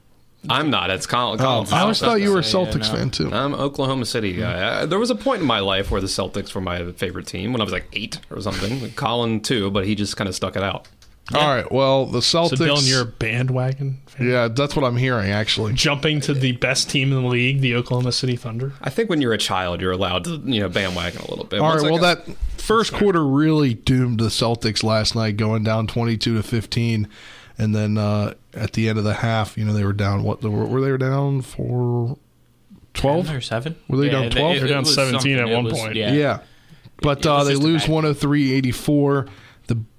I'm 0.50 0.68
not. 0.68 0.90
It's 0.90 1.06
Colin. 1.06 1.40
Oh, 1.40 1.64
I 1.72 1.80
always 1.80 1.96
Celtics. 1.96 2.00
thought 2.00 2.20
you 2.20 2.30
were 2.30 2.40
a 2.40 2.42
Yeah, 2.42 2.48
Celtics 2.52 2.92
no. 2.92 2.98
fan 2.98 3.10
too. 3.10 3.32
I'm 3.32 3.54
Oklahoma 3.54 4.04
City 4.04 4.34
guy. 4.34 4.52
Uh, 4.60 4.84
there 4.86 4.98
was 4.98 5.08
a 5.08 5.14
point 5.14 5.40
in 5.40 5.46
my 5.46 5.60
life 5.60 5.90
where 5.90 6.02
the 6.02 6.06
Celtics 6.08 6.54
were 6.54 6.60
my 6.60 6.92
favorite 6.92 7.26
team 7.26 7.52
when 7.52 7.62
I 7.62 7.64
was 7.64 7.72
like 7.72 7.88
eight 7.94 8.20
or 8.30 8.38
something. 8.42 8.90
Colin 8.92 9.40
too, 9.40 9.70
but 9.70 9.86
he 9.86 9.94
just 9.94 10.18
kind 10.18 10.28
of 10.28 10.34
stuck 10.34 10.56
it 10.56 10.62
out. 10.62 10.86
All 11.32 11.48
right. 11.48 11.70
Well, 11.72 12.04
the 12.06 12.18
Celtics. 12.18 12.58
So 12.58 12.66
Dylan, 12.66 12.86
you're 12.88 13.02
a 13.02 13.06
bandwagon 13.06 13.98
fan? 14.06 14.28
yeah, 14.28 14.48
that's 14.48 14.76
what 14.76 14.84
I'm 14.84 14.96
hearing. 14.96 15.30
Actually, 15.30 15.72
Jumping 15.72 16.20
to 16.22 16.34
the 16.34 16.52
best 16.52 16.90
team 16.90 17.12
in 17.12 17.22
the 17.22 17.28
league, 17.28 17.60
the 17.62 17.74
Oklahoma 17.76 18.12
City 18.12 18.36
Thunder. 18.36 18.72
I 18.82 18.90
think 18.90 19.08
when 19.08 19.22
you're 19.22 19.32
a 19.32 19.38
child, 19.38 19.80
you're 19.80 19.92
allowed 19.92 20.24
to 20.24 20.42
you 20.44 20.60
know 20.60 20.68
bandwagon 20.68 21.22
a 21.22 21.30
little 21.30 21.46
bit. 21.46 21.60
All 21.60 21.68
Once 21.70 21.82
right. 21.82 21.88
I 21.88 21.92
Well, 21.92 22.00
got- 22.00 22.26
that 22.26 22.36
first 22.60 22.92
quarter 22.92 23.24
really 23.26 23.72
doomed 23.72 24.20
the 24.20 24.26
Celtics 24.26 24.82
last 24.84 25.14
night, 25.14 25.36
going 25.38 25.62
down 25.62 25.86
22 25.86 26.34
to 26.36 26.42
15, 26.42 27.08
and 27.56 27.74
then 27.74 27.96
uh, 27.96 28.34
at 28.52 28.74
the 28.74 28.88
end 28.90 28.98
of 28.98 29.04
the 29.04 29.14
half, 29.14 29.56
you 29.56 29.64
know, 29.64 29.72
they 29.72 29.84
were 29.84 29.92
down. 29.94 30.22
What 30.24 30.42
were, 30.42 30.66
were 30.66 30.80
they 30.82 30.90
were 30.90 30.98
down 30.98 31.40
for? 31.40 32.18
12 32.94 33.30
or 33.30 33.40
seven? 33.40 33.74
Were 33.88 33.96
they 33.96 34.08
down 34.08 34.30
12? 34.30 34.54
They 34.56 34.60
were 34.62 34.68
down 34.68 34.84
17 34.84 35.38
at 35.38 35.48
one 35.48 35.68
point. 35.70 35.96
Yeah. 35.96 36.12
Yeah. 36.12 36.40
But 37.02 37.18
It 37.20 37.26
uh, 37.26 37.42
they 37.44 37.54
lose 37.56 37.82
bad- 37.82 37.90
103 37.90 38.52
84. 38.52 39.26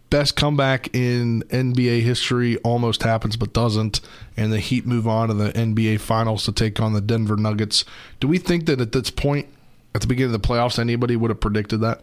The 0.10 0.18
best 0.18 0.36
comeback 0.36 0.96
in 0.96 1.44
NBA 1.50 2.02
history 2.02 2.58
almost 2.58 3.04
happens, 3.04 3.36
but 3.36 3.54
doesn't. 3.54 4.02
And 4.38 4.54
the 4.54 4.60
Heat 4.60 4.86
move 4.86 5.08
on 5.08 5.28
to 5.28 5.34
the 5.34 5.52
NBA 5.52 6.00
Finals 6.00 6.46
to 6.46 6.52
take 6.52 6.80
on 6.80 6.94
the 6.94 7.02
Denver 7.02 7.36
Nuggets. 7.36 7.84
Do 8.20 8.28
we 8.28 8.38
think 8.38 8.66
that 8.68 8.80
at 8.80 8.92
this 8.92 9.10
point, 9.10 9.48
at 9.94 10.02
the 10.02 10.08
beginning 10.08 10.34
of 10.34 10.42
the 10.42 10.48
playoffs, 10.48 10.80
anybody 10.80 11.16
would 11.16 11.32
have 11.32 11.40
predicted 11.40 11.82
that? 11.82 12.02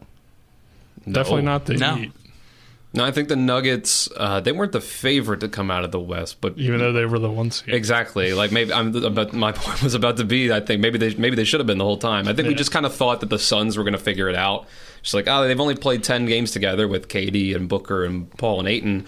Definitely 1.11 1.43
not 1.43 1.67
the 1.67 1.75
No. 1.75 1.95
Heat, 1.97 2.12
no, 2.95 3.05
I 3.05 3.11
think 3.11 3.29
the 3.29 3.37
Nuggets 3.37 4.09
uh, 4.17 4.41
they 4.41 4.53
weren't 4.53 4.73
the 4.73 4.81
favorite 4.81 5.41
to 5.41 5.49
come 5.49 5.71
out 5.71 5.85
of 5.85 5.93
the 5.93 6.01
West, 6.01 6.41
but 6.41 6.59
even 6.59 6.79
though 6.79 6.93
they 6.93 7.07
were 7.07 7.19
the 7.19 7.31
ones 7.31 7.63
seed. 7.65 7.75
Exactly. 7.75 8.35
Like 8.35 8.53
maybe 8.53 8.73
I'm 8.73 8.95
about 9.05 9.33
my 9.33 9.53
point 9.57 9.83
was 9.83 9.95
about 9.95 10.17
to 10.19 10.25
be. 10.25 10.53
I 10.53 10.61
think 10.61 10.81
maybe 10.81 10.99
they 10.99 11.15
maybe 11.15 11.37
they 11.37 11.45
should 11.45 11.61
have 11.61 11.67
been 11.67 11.79
the 11.79 11.85
whole 11.85 11.97
time. 11.99 12.29
I 12.29 12.35
think 12.35 12.49
we 12.49 12.55
just 12.55 12.71
kind 12.73 12.85
of 12.87 12.95
thought 12.95 13.21
that 13.21 13.31
the 13.31 13.39
Suns 13.39 13.77
were 13.79 13.85
going 13.85 13.93
to 13.95 13.99
figure 13.99 14.29
it 14.29 14.37
out. 14.37 14.67
Just 15.03 15.15
like 15.15 15.27
oh, 15.29 15.47
they've 15.47 15.59
only 15.61 15.75
played 15.75 16.05
ten 16.05 16.27
games 16.27 16.51
together 16.51 16.87
with 16.87 17.09
KD 17.09 17.57
and 17.57 17.69
Booker 17.69 18.05
and 18.05 18.31
Paul 18.37 18.61
and 18.61 18.69
Ayton, 18.69 19.07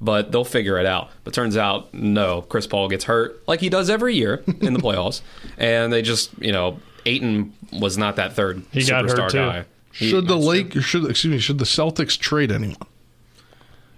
but 0.00 0.32
they'll 0.32 0.44
figure 0.44 0.78
it 0.78 0.86
out. 0.86 1.10
But 1.24 1.34
turns 1.34 1.56
out 1.56 1.92
no. 1.92 2.42
Chris 2.42 2.66
Paul 2.66 2.88
gets 2.88 3.04
hurt 3.04 3.42
like 3.48 3.60
he 3.60 3.68
does 3.68 3.90
every 3.90 4.14
year 4.14 4.42
in 4.60 4.72
the 4.74 4.80
playoffs, 4.80 5.20
and 5.58 5.92
they 5.92 6.00
just 6.02 6.30
you 6.40 6.52
know 6.52 6.78
Ayton 7.04 7.52
was 7.72 7.98
not 7.98 8.16
that 8.16 8.32
third 8.34 8.62
He 8.72 8.80
superstar 8.80 9.06
got 9.06 9.18
hurt, 9.18 9.30
too. 9.32 9.38
guy. 9.38 9.64
He- 9.92 10.08
should 10.08 10.26
the 10.28 10.36
Lake, 10.36 10.80
should 10.80 11.04
excuse 11.10 11.30
me, 11.32 11.38
should 11.38 11.58
the 11.58 11.64
Celtics 11.64 12.18
trade 12.18 12.50
anyone? 12.50 12.76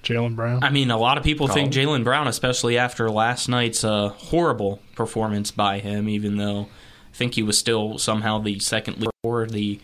Jalen 0.06 0.36
Brown. 0.36 0.62
I 0.62 0.70
mean, 0.70 0.90
a 0.90 0.96
lot 0.96 1.18
of 1.18 1.24
people 1.24 1.48
think. 1.48 1.72
Jalen 1.72 2.04
Brown, 2.04 2.28
especially 2.28 2.78
after 2.78 3.10
last 3.10 3.48
night's 3.48 3.82
uh, 3.82 4.10
horrible 4.10 4.80
performance 4.94 5.50
by 5.50 5.80
him, 5.80 6.08
even 6.08 6.36
though 6.36 6.62
I 6.62 7.16
think 7.16 7.34
he 7.34 7.42
was 7.42 7.58
still 7.58 7.98
somehow 7.98 8.38
the 8.38 8.58
second 8.60 8.98
leader 8.98 9.10
for 9.22 9.46
the 9.46 9.80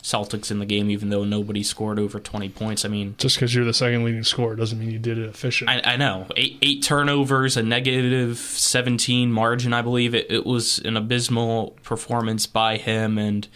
Celtics 0.00 0.50
in 0.50 0.58
the 0.58 0.66
game, 0.66 0.90
even 0.90 1.08
though 1.08 1.24
nobody 1.24 1.62
scored 1.62 1.98
over 1.98 2.20
20 2.20 2.50
points. 2.50 2.84
I 2.84 2.88
mean, 2.88 3.14
Just 3.18 3.36
because 3.36 3.54
you're 3.54 3.64
the 3.64 3.72
second 3.74 4.04
leading 4.04 4.22
scorer 4.22 4.54
doesn't 4.54 4.78
mean 4.78 4.90
you 4.90 4.98
did 4.98 5.18
it 5.18 5.28
efficient. 5.28 5.70
I, 5.70 5.80
I 5.82 5.96
know. 5.96 6.26
Eight, 6.36 6.58
eight 6.60 6.82
turnovers, 6.82 7.56
a 7.56 7.62
negative 7.62 8.36
17 8.36 9.32
margin, 9.32 9.72
I 9.72 9.80
believe. 9.80 10.14
It, 10.14 10.30
it 10.30 10.46
was 10.46 10.78
an 10.80 10.96
abysmal 10.96 11.70
performance 11.82 12.46
by 12.46 12.76
him. 12.76 13.16
And 13.16 13.48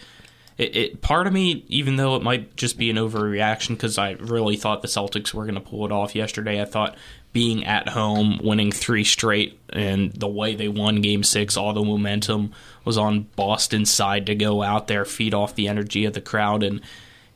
it, 0.59 0.75
it 0.75 1.01
part 1.01 1.25
of 1.25 1.33
me, 1.33 1.63
even 1.69 1.95
though 1.95 2.15
it 2.15 2.21
might 2.21 2.55
just 2.57 2.77
be 2.77 2.89
an 2.89 2.97
overreaction, 2.97 3.69
because 3.69 3.97
I 3.97 4.11
really 4.11 4.57
thought 4.57 4.81
the 4.81 4.87
Celtics 4.87 5.33
were 5.33 5.45
going 5.45 5.55
to 5.55 5.61
pull 5.61 5.85
it 5.85 5.91
off 5.91 6.13
yesterday, 6.13 6.61
I 6.61 6.65
thought 6.65 6.95
being 7.31 7.65
at 7.65 7.89
home, 7.89 8.39
winning 8.43 8.71
three 8.71 9.03
straight, 9.03 9.57
and 9.69 10.11
the 10.13 10.27
way 10.27 10.55
they 10.55 10.67
won 10.67 11.01
game 11.01 11.23
six, 11.23 11.55
all 11.55 11.73
the 11.73 11.83
momentum 11.83 12.51
was 12.83 12.97
on 12.97 13.27
Boston's 13.35 13.89
side 13.89 14.25
to 14.25 14.35
go 14.35 14.61
out 14.61 14.87
there, 14.87 15.05
feed 15.05 15.33
off 15.33 15.55
the 15.55 15.67
energy 15.67 16.05
of 16.05 16.13
the 16.13 16.21
crowd, 16.21 16.61
and 16.61 16.81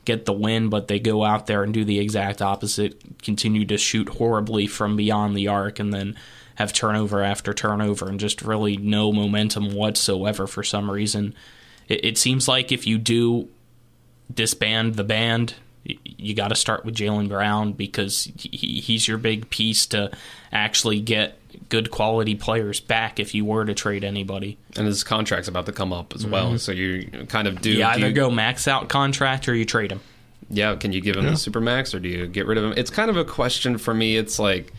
get 0.04 0.26
the 0.26 0.32
win, 0.32 0.68
but 0.68 0.88
they 0.88 0.98
go 0.98 1.24
out 1.24 1.46
there 1.46 1.62
and 1.62 1.72
do 1.72 1.84
the 1.84 2.00
exact 2.00 2.42
opposite, 2.42 3.00
continue 3.22 3.64
to 3.64 3.78
shoot 3.78 4.08
horribly 4.10 4.66
from 4.66 4.96
beyond 4.96 5.34
the 5.34 5.48
arc, 5.48 5.78
and 5.78 5.94
then 5.94 6.14
have 6.56 6.72
turnover 6.72 7.22
after 7.22 7.54
turnover, 7.54 8.08
and 8.08 8.20
just 8.20 8.42
really 8.42 8.76
no 8.76 9.12
momentum 9.12 9.74
whatsoever 9.74 10.46
for 10.46 10.62
some 10.62 10.90
reason. 10.90 11.34
It, 11.88 12.04
it 12.04 12.18
seems 12.18 12.48
like 12.48 12.72
if 12.72 12.86
you 12.86 12.98
do 12.98 13.48
disband 14.32 14.94
the 14.94 15.04
band, 15.04 15.54
y- 15.88 15.96
you 16.04 16.34
got 16.34 16.48
to 16.48 16.54
start 16.56 16.84
with 16.84 16.94
Jalen 16.96 17.28
Brown 17.28 17.72
because 17.72 18.28
he, 18.36 18.80
he's 18.80 19.06
your 19.06 19.18
big 19.18 19.50
piece 19.50 19.86
to 19.86 20.10
actually 20.52 21.00
get 21.00 21.38
good 21.68 21.90
quality 21.90 22.34
players 22.34 22.80
back 22.80 23.20
if 23.20 23.34
you 23.34 23.44
were 23.44 23.64
to 23.64 23.74
trade 23.74 24.04
anybody. 24.04 24.58
and 24.76 24.86
his 24.86 25.04
contract's 25.04 25.48
about 25.48 25.66
to 25.66 25.72
come 25.72 25.92
up 25.92 26.14
as 26.14 26.26
well. 26.26 26.52
Mhm. 26.52 26.60
So 26.60 26.72
you 26.72 27.26
kind 27.28 27.46
of 27.46 27.60
do 27.60 27.70
you 27.70 27.76
do 27.76 27.82
either 27.84 28.08
you- 28.08 28.12
go 28.14 28.30
max 28.30 28.66
out 28.66 28.88
contract 28.88 29.48
or 29.48 29.54
you 29.54 29.64
trade 29.64 29.92
him. 29.92 30.00
Yeah, 30.50 30.74
can 30.76 30.92
you 30.92 31.00
give 31.00 31.16
him 31.16 31.24
the 31.24 31.32
supermax 31.32 31.94
or 31.94 32.00
do 32.00 32.08
you 32.08 32.26
get 32.26 32.46
rid 32.46 32.58
of 32.58 32.64
him? 32.64 32.74
It's 32.76 32.90
kind 32.90 33.08
of 33.08 33.16
a 33.16 33.24
question 33.24 33.78
for 33.78 33.94
me. 33.94 34.16
It's 34.16 34.38
like, 34.38 34.72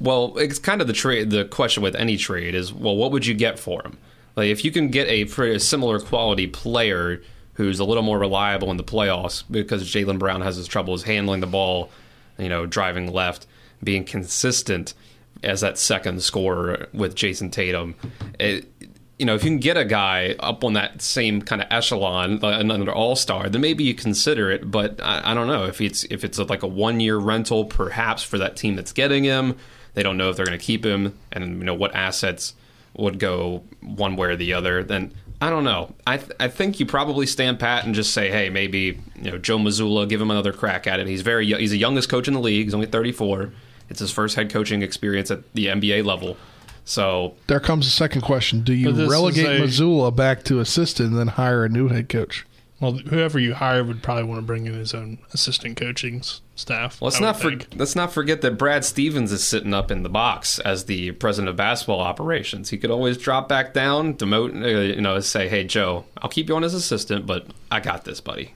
well, 0.00 0.36
it's 0.36 0.58
kind 0.58 0.80
of 0.82 0.86
the 0.86 0.92
trade. 0.92 1.30
The 1.30 1.46
question 1.46 1.82
with 1.82 1.94
any 1.96 2.16
trade 2.18 2.54
is, 2.54 2.72
well, 2.74 2.94
what 2.94 3.10
would 3.12 3.24
you 3.24 3.32
get 3.34 3.58
for 3.58 3.80
him? 3.82 3.96
Like, 4.38 4.48
if 4.48 4.64
you 4.64 4.70
can 4.70 4.88
get 4.88 5.08
a 5.08 5.58
similar 5.58 5.98
quality 5.98 6.46
player 6.46 7.20
who's 7.54 7.80
a 7.80 7.84
little 7.84 8.04
more 8.04 8.18
reliable 8.18 8.70
in 8.70 8.76
the 8.76 8.84
playoffs 8.84 9.42
because 9.50 9.82
Jalen 9.92 10.18
Brown 10.18 10.42
has 10.42 10.56
his 10.56 10.68
troubles 10.68 11.02
handling 11.02 11.40
the 11.40 11.46
ball 11.46 11.90
you 12.38 12.48
know, 12.48 12.66
driving 12.66 13.12
left, 13.12 13.46
being 13.82 14.04
consistent 14.04 14.94
as 15.42 15.60
that 15.60 15.76
second 15.76 16.22
scorer 16.22 16.88
with 16.92 17.14
Jayson 17.14 17.50
Tatum. 17.50 17.94
It, 18.38 18.70
you 19.18 19.26
know, 19.26 19.34
if 19.34 19.42
you 19.42 19.50
can 19.50 19.58
get 19.58 19.76
a 19.76 19.84
guy 19.84 20.36
up 20.38 20.62
on 20.62 20.74
that 20.74 21.02
same 21.02 21.42
kind 21.42 21.60
of 21.60 21.66
echelon, 21.70 22.42
uh, 22.42 22.58
another 22.60 22.92
All 22.92 23.16
Star, 23.16 23.48
then 23.48 23.60
maybe 23.60 23.82
you 23.82 23.94
consider 23.94 24.50
it. 24.50 24.70
But 24.70 25.00
I, 25.02 25.32
I 25.32 25.34
don't 25.34 25.48
know 25.48 25.64
if 25.64 25.80
it's 25.80 26.04
if 26.04 26.22
it's 26.22 26.38
like 26.38 26.62
a 26.62 26.68
one 26.68 27.00
year 27.00 27.16
rental, 27.16 27.64
perhaps 27.64 28.22
for 28.22 28.38
that 28.38 28.56
team 28.56 28.76
that's 28.76 28.92
getting 28.92 29.24
him. 29.24 29.56
They 29.94 30.04
don't 30.04 30.16
know 30.16 30.30
if 30.30 30.36
they're 30.36 30.46
going 30.46 30.58
to 30.58 30.64
keep 30.64 30.86
him, 30.86 31.18
and 31.32 31.58
you 31.58 31.64
know 31.64 31.74
what 31.74 31.94
assets 31.96 32.54
would 32.98 33.18
go 33.18 33.62
one 33.80 34.16
way 34.16 34.28
or 34.28 34.36
the 34.36 34.52
other. 34.52 34.82
Then 34.84 35.12
I 35.40 35.50
don't 35.50 35.64
know. 35.64 35.94
I 36.06 36.16
th- 36.18 36.32
I 36.40 36.48
think 36.48 36.80
you 36.80 36.86
probably 36.86 37.24
stand 37.26 37.58
pat 37.60 37.84
and 37.86 37.94
just 37.94 38.12
say, 38.12 38.30
hey, 38.30 38.50
maybe 38.50 39.00
you 39.16 39.30
know 39.30 39.38
Joe 39.38 39.56
Mazzulla, 39.58 40.08
give 40.08 40.20
him 40.20 40.30
another 40.30 40.52
crack 40.52 40.86
at 40.86 41.00
it. 41.00 41.06
He's 41.06 41.22
very 41.22 41.46
young. 41.46 41.60
he's 41.60 41.70
the 41.70 41.78
youngest 41.78 42.08
coach 42.08 42.28
in 42.28 42.34
the 42.34 42.40
league. 42.40 42.64
He's 42.66 42.74
only 42.74 42.86
34. 42.88 43.52
It's 43.88 44.00
his 44.00 44.10
first 44.10 44.36
head 44.36 44.50
coaching 44.50 44.82
experience 44.82 45.30
at 45.30 45.50
the 45.54 45.66
NBA 45.66 46.04
level. 46.04 46.36
So 46.84 47.34
There 47.46 47.60
comes 47.60 47.86
the 47.86 47.92
second 47.92 48.22
question: 48.22 48.62
Do 48.62 48.72
you 48.72 48.90
relegate 49.08 49.46
is 49.60 49.78
a- 49.80 49.82
Mazzulla 49.84 50.14
back 50.14 50.42
to 50.44 50.58
assistant 50.60 51.10
and 51.10 51.18
then 51.18 51.28
hire 51.28 51.64
a 51.64 51.68
new 51.68 51.88
head 51.88 52.08
coach? 52.08 52.46
Well, 52.80 52.92
whoever 52.92 53.40
you 53.40 53.54
hire 53.54 53.82
would 53.82 54.04
probably 54.04 54.22
want 54.22 54.38
to 54.38 54.46
bring 54.46 54.66
in 54.66 54.74
his 54.74 54.94
own 54.94 55.18
assistant 55.32 55.76
coaching 55.76 56.22
staff. 56.54 57.02
Let's 57.02 57.20
not 57.20 57.40
for, 57.40 57.56
let's 57.74 57.96
not 57.96 58.12
forget 58.12 58.40
that 58.42 58.56
Brad 58.56 58.84
Stevens 58.84 59.32
is 59.32 59.42
sitting 59.42 59.74
up 59.74 59.90
in 59.90 60.04
the 60.04 60.08
box 60.08 60.60
as 60.60 60.84
the 60.84 61.10
president 61.12 61.48
of 61.48 61.56
basketball 61.56 62.00
operations. 62.00 62.70
He 62.70 62.78
could 62.78 62.92
always 62.92 63.18
drop 63.18 63.48
back 63.48 63.74
down, 63.74 64.14
demote, 64.14 64.62
uh, 64.62 64.94
you 64.94 65.00
know, 65.00 65.18
say, 65.18 65.48
"Hey 65.48 65.64
Joe, 65.64 66.04
I'll 66.18 66.30
keep 66.30 66.48
you 66.48 66.54
on 66.54 66.62
as 66.62 66.72
assistant, 66.72 67.26
but 67.26 67.46
I 67.68 67.80
got 67.80 68.04
this, 68.04 68.20
buddy." 68.20 68.54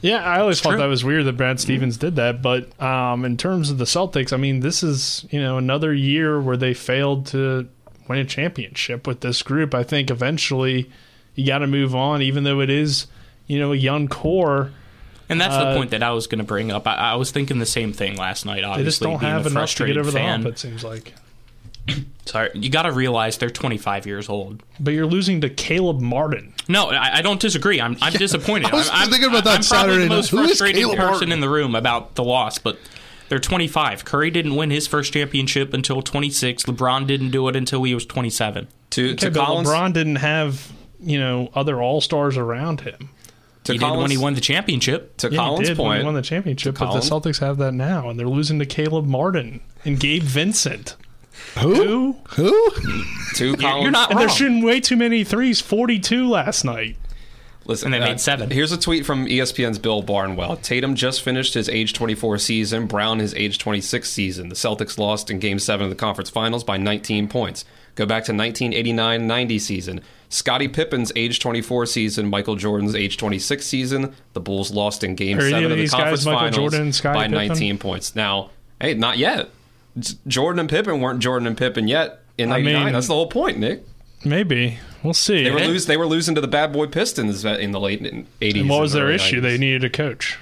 Yeah, 0.00 0.24
I 0.24 0.40
always 0.40 0.60
thought 0.60 0.70
true. 0.70 0.78
that 0.80 0.86
was 0.86 1.04
weird 1.04 1.24
that 1.26 1.36
Brad 1.36 1.60
Stevens 1.60 1.96
did 1.96 2.16
that. 2.16 2.42
But 2.42 2.80
um, 2.82 3.24
in 3.24 3.36
terms 3.36 3.70
of 3.70 3.78
the 3.78 3.84
Celtics, 3.84 4.32
I 4.32 4.36
mean, 4.36 4.60
this 4.60 4.82
is 4.82 5.24
you 5.30 5.40
know 5.40 5.56
another 5.56 5.94
year 5.94 6.40
where 6.40 6.56
they 6.56 6.74
failed 6.74 7.26
to 7.26 7.68
win 8.08 8.18
a 8.18 8.24
championship 8.24 9.06
with 9.06 9.20
this 9.20 9.42
group. 9.42 9.72
I 9.72 9.84
think 9.84 10.10
eventually 10.10 10.90
you 11.36 11.46
got 11.46 11.58
to 11.58 11.66
move 11.68 11.94
on, 11.94 12.22
even 12.22 12.42
though 12.44 12.60
it 12.60 12.70
is 12.70 13.06
you 13.46 13.58
know 13.58 13.72
a 13.72 13.76
young 13.76 14.08
core. 14.08 14.72
And 15.28 15.40
that's 15.40 15.54
Uh, 15.56 15.70
the 15.72 15.76
point 15.76 15.90
that 15.90 16.04
I 16.04 16.12
was 16.12 16.28
going 16.28 16.38
to 16.38 16.44
bring 16.44 16.70
up. 16.70 16.86
I, 16.86 16.94
I 16.94 17.14
was 17.16 17.32
thinking 17.32 17.58
the 17.58 17.66
same 17.66 17.92
thing 17.92 18.16
last 18.16 18.46
night. 18.46 18.62
Obviously, 18.62 18.82
They 18.84 18.88
just 18.88 19.02
don't 19.02 19.18
being 19.18 19.32
have 19.32 19.44
a 19.46 19.48
enough 19.48 19.48
to 19.48 19.48
get 19.50 19.54
frustrated 19.58 19.98
over 19.98 20.10
the 20.12 20.18
fan. 20.18 20.42
hump. 20.42 20.54
It 20.54 20.58
seems 20.60 20.84
like. 20.84 21.14
Sorry, 22.26 22.50
you 22.54 22.70
got 22.70 22.82
to 22.82 22.92
realize 22.92 23.38
they're 23.38 23.50
25 23.50 24.06
years 24.06 24.28
old. 24.28 24.62
But 24.80 24.94
you're 24.94 25.06
losing 25.06 25.40
to 25.42 25.50
Caleb 25.50 26.00
Martin. 26.00 26.52
No, 26.68 26.90
I, 26.90 27.18
I 27.18 27.22
don't 27.22 27.40
disagree. 27.40 27.80
I'm, 27.80 27.96
I'm 28.00 28.12
disappointed. 28.26 28.72
I 28.72 28.74
was 28.76 28.90
I'm, 28.92 29.08
thinking 29.10 29.28
about 29.30 29.44
that 29.44 29.58
I'm 29.60 29.64
probably 29.64 29.92
Saturday 29.94 30.02
the 30.04 30.08
most 30.14 30.30
Who 30.30 30.38
is 30.42 30.46
frustrated 30.58 30.80
Caleb 30.82 30.96
person 30.96 31.10
Martin? 31.10 31.32
in 31.32 31.40
the 31.40 31.48
room 31.48 31.74
about 31.74 32.14
the 32.16 32.24
loss, 32.24 32.58
but 32.58 32.78
they're 33.28 33.38
25. 33.38 34.04
Curry 34.04 34.30
didn't 34.30 34.54
win 34.56 34.70
his 34.70 34.86
first 34.86 35.12
championship 35.12 35.72
until 35.74 36.02
26. 36.02 36.64
LeBron 36.64 37.06
didn't 37.06 37.30
do 37.30 37.46
it 37.48 37.54
until 37.56 37.82
he 37.84 37.94
was 37.94 38.06
27. 38.06 38.66
To 38.90 39.10
Okay, 39.12 39.28
but 39.28 39.44
LeBron 39.44 39.92
didn't 39.92 40.16
have 40.16 40.72
you 41.00 41.18
know 41.18 41.50
other 41.54 41.80
All 41.80 42.00
Stars 42.00 42.36
around 42.36 42.80
him. 42.82 43.10
To 43.66 43.72
he 43.72 43.78
did 43.78 43.90
when 43.96 44.10
he 44.10 44.16
won 44.16 44.34
the 44.34 44.40
championship. 44.40 45.16
To 45.18 45.26
Yeah, 45.26 45.30
he 45.32 45.36
Collins' 45.36 45.68
did 45.68 45.78
when 45.78 45.86
point, 45.86 46.00
he 46.00 46.04
won 46.04 46.14
the 46.14 46.22
championship, 46.22 46.76
to 46.76 46.84
but 46.84 46.92
the 46.92 47.00
Celtics 47.00 47.40
have 47.40 47.58
that 47.58 47.72
now, 47.72 48.08
and 48.08 48.18
they're 48.18 48.28
losing 48.28 48.58
to 48.60 48.66
Caleb 48.66 49.06
Martin 49.06 49.60
and 49.84 49.98
Gabe 50.00 50.22
Vincent. 50.22 50.96
Who? 51.58 52.16
Who? 52.36 52.70
Two 53.34 53.56
Collins, 53.56 53.82
You're 53.82 53.90
not 53.90 54.10
And 54.10 54.20
they're 54.20 54.28
shooting 54.28 54.62
way 54.62 54.80
too 54.80 54.96
many 54.96 55.24
threes. 55.24 55.60
Forty-two 55.60 56.28
last 56.28 56.64
night. 56.64 56.96
Listen, 57.66 57.92
uh, 57.92 57.96
And 57.96 58.02
they 58.04 58.08
made 58.10 58.20
seven. 58.20 58.50
Here's 58.50 58.72
a 58.72 58.78
tweet 58.78 59.04
from 59.04 59.26
ESPN's 59.26 59.78
Bill 59.78 60.02
Barnwell. 60.02 60.56
Tatum 60.56 60.94
just 60.94 61.22
finished 61.22 61.54
his 61.54 61.68
age 61.68 61.92
24 61.92 62.38
season. 62.38 62.86
Brown 62.86 63.18
his 63.18 63.34
age 63.34 63.58
26 63.58 64.08
season. 64.08 64.48
The 64.48 64.54
Celtics 64.54 64.98
lost 64.98 65.30
in 65.30 65.38
Game 65.38 65.58
Seven 65.58 65.84
of 65.84 65.90
the 65.90 65.96
conference 65.96 66.30
finals 66.30 66.62
by 66.64 66.76
19 66.76 67.28
points. 67.28 67.64
Go 67.96 68.04
back 68.06 68.24
to 68.24 68.32
1989-90 68.32 69.60
season. 69.60 70.00
Scottie 70.28 70.68
Pippen's 70.68 71.12
age 71.16 71.40
24 71.40 71.86
season. 71.86 72.28
Michael 72.28 72.56
Jordan's 72.56 72.94
age 72.94 73.16
26 73.16 73.64
season. 73.66 74.14
The 74.32 74.40
Bulls 74.40 74.70
lost 74.70 75.02
in 75.04 75.14
Game 75.14 75.38
Are 75.38 75.48
Seven 75.48 75.64
of 75.66 75.70
of 75.72 75.78
the 75.78 75.84
guys 75.84 75.90
conference 75.92 76.24
Michael 76.26 76.40
finals 76.40 76.56
Jordan 76.56 76.92
by 77.14 77.22
Pippen? 77.28 77.48
19 77.48 77.78
points. 77.78 78.14
Now, 78.16 78.50
hey, 78.80 78.94
not 78.94 79.18
yet. 79.18 79.48
Jordan 80.26 80.60
and 80.60 80.68
Pippen 80.68 81.00
weren't 81.00 81.20
Jordan 81.20 81.46
and 81.46 81.56
Pippen 81.56 81.88
yet 81.88 82.20
in 82.36 82.52
I 82.52 82.60
mean- 82.60 82.92
That's 82.92 83.06
the 83.08 83.14
whole 83.14 83.28
point, 83.28 83.58
Nick. 83.58 83.82
Maybe 84.24 84.78
we'll 85.06 85.14
see. 85.14 85.44
They 85.44 85.50
were 85.50 85.58
And- 85.58 85.68
lose. 85.68 85.86
They 85.86 85.96
were 85.96 86.06
losing 86.06 86.34
to 86.34 86.40
the 86.40 86.48
bad 86.48 86.72
boy 86.72 86.86
Pistons 86.86 87.44
in 87.44 87.70
the 87.70 87.80
late 87.80 88.02
80s. 88.02 88.60
and 88.60 88.68
what 88.68 88.80
was 88.82 88.94
and 88.94 89.02
their 89.02 89.10
issue? 89.10 89.38
90s. 89.40 89.42
They 89.42 89.58
needed 89.58 89.84
a 89.84 89.90
coach. 89.90 90.36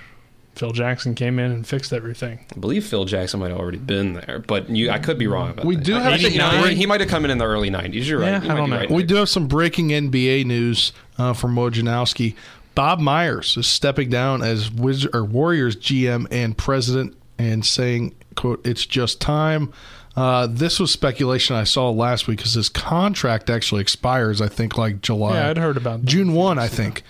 Phil 0.57 0.71
Jackson 0.73 1.15
came 1.17 1.41
in 1.41 1.51
and 1.51 1.67
fixed 1.67 1.93
everything. 1.93 2.39
I 2.55 2.61
believe 2.61 2.85
Phil 2.87 3.05
Jackson 3.07 3.41
might 3.41 3.51
have 3.51 3.59
already 3.59 3.79
been 3.79 4.13
there, 4.13 4.39
but 4.47 4.71
you, 4.71 4.89
I 4.89 5.01
could 5.01 5.19
be 5.19 5.27
wrong 5.27 5.51
about 5.51 5.65
We 5.67 5.75
that. 5.75 5.85
do 5.85 5.97
I- 5.97 6.01
have 6.01 6.13
I 6.13 6.19
think, 6.19 6.33
you 6.35 6.39
know, 6.39 6.49
89. 6.49 6.77
he 6.77 6.87
might 6.87 7.01
have 7.01 7.11
come 7.11 7.25
in 7.25 7.31
in 7.33 7.39
the 7.39 7.45
early 7.45 7.71
90s. 7.71 8.07
You're 8.07 8.21
right. 8.21 8.41
Yeah, 8.43 8.53
I 8.53 8.57
don't 8.57 8.71
know. 8.71 8.77
right, 8.77 8.89
We 8.91 8.99
Nick. 8.99 9.09
do 9.09 9.15
have 9.17 9.29
some 9.29 9.49
breaking 9.49 9.89
NBA 9.89 10.45
news 10.47 10.93
uh, 11.19 11.33
from 11.33 11.57
Wojnarowski. 11.57 12.35
Bob 12.77 13.01
Myers 13.01 13.57
is 13.57 13.67
stepping 13.67 14.11
down 14.11 14.43
as 14.43 14.71
Wiz- 14.71 15.07
or 15.13 15.25
Warriors 15.25 15.75
GM 15.77 16.27
and 16.31 16.57
president 16.57 17.17
and 17.39 17.65
saying, 17.67 18.15
"quote 18.37 18.65
It's 18.65 18.87
just 18.87 19.21
time." 19.21 19.73
Uh, 20.17 20.47
this 20.47 20.79
was 20.79 20.91
speculation 20.93 21.57
I 21.57 21.65
saw 21.65 21.91
last 21.91 22.29
week 22.29 22.39
because 22.39 22.55
his 22.55 22.69
contract 22.69 23.51
actually 23.51 23.81
expires. 23.81 24.41
I 24.41 24.49
think 24.49 24.79
like 24.79 25.01
July. 25.01 25.35
Yeah, 25.35 25.51
I'd 25.51 25.59
heard 25.59 25.77
about 25.77 26.01
that. 26.03 26.07
June 26.07 26.33
one. 26.35 26.59
I 26.59 26.69
think. 26.69 27.03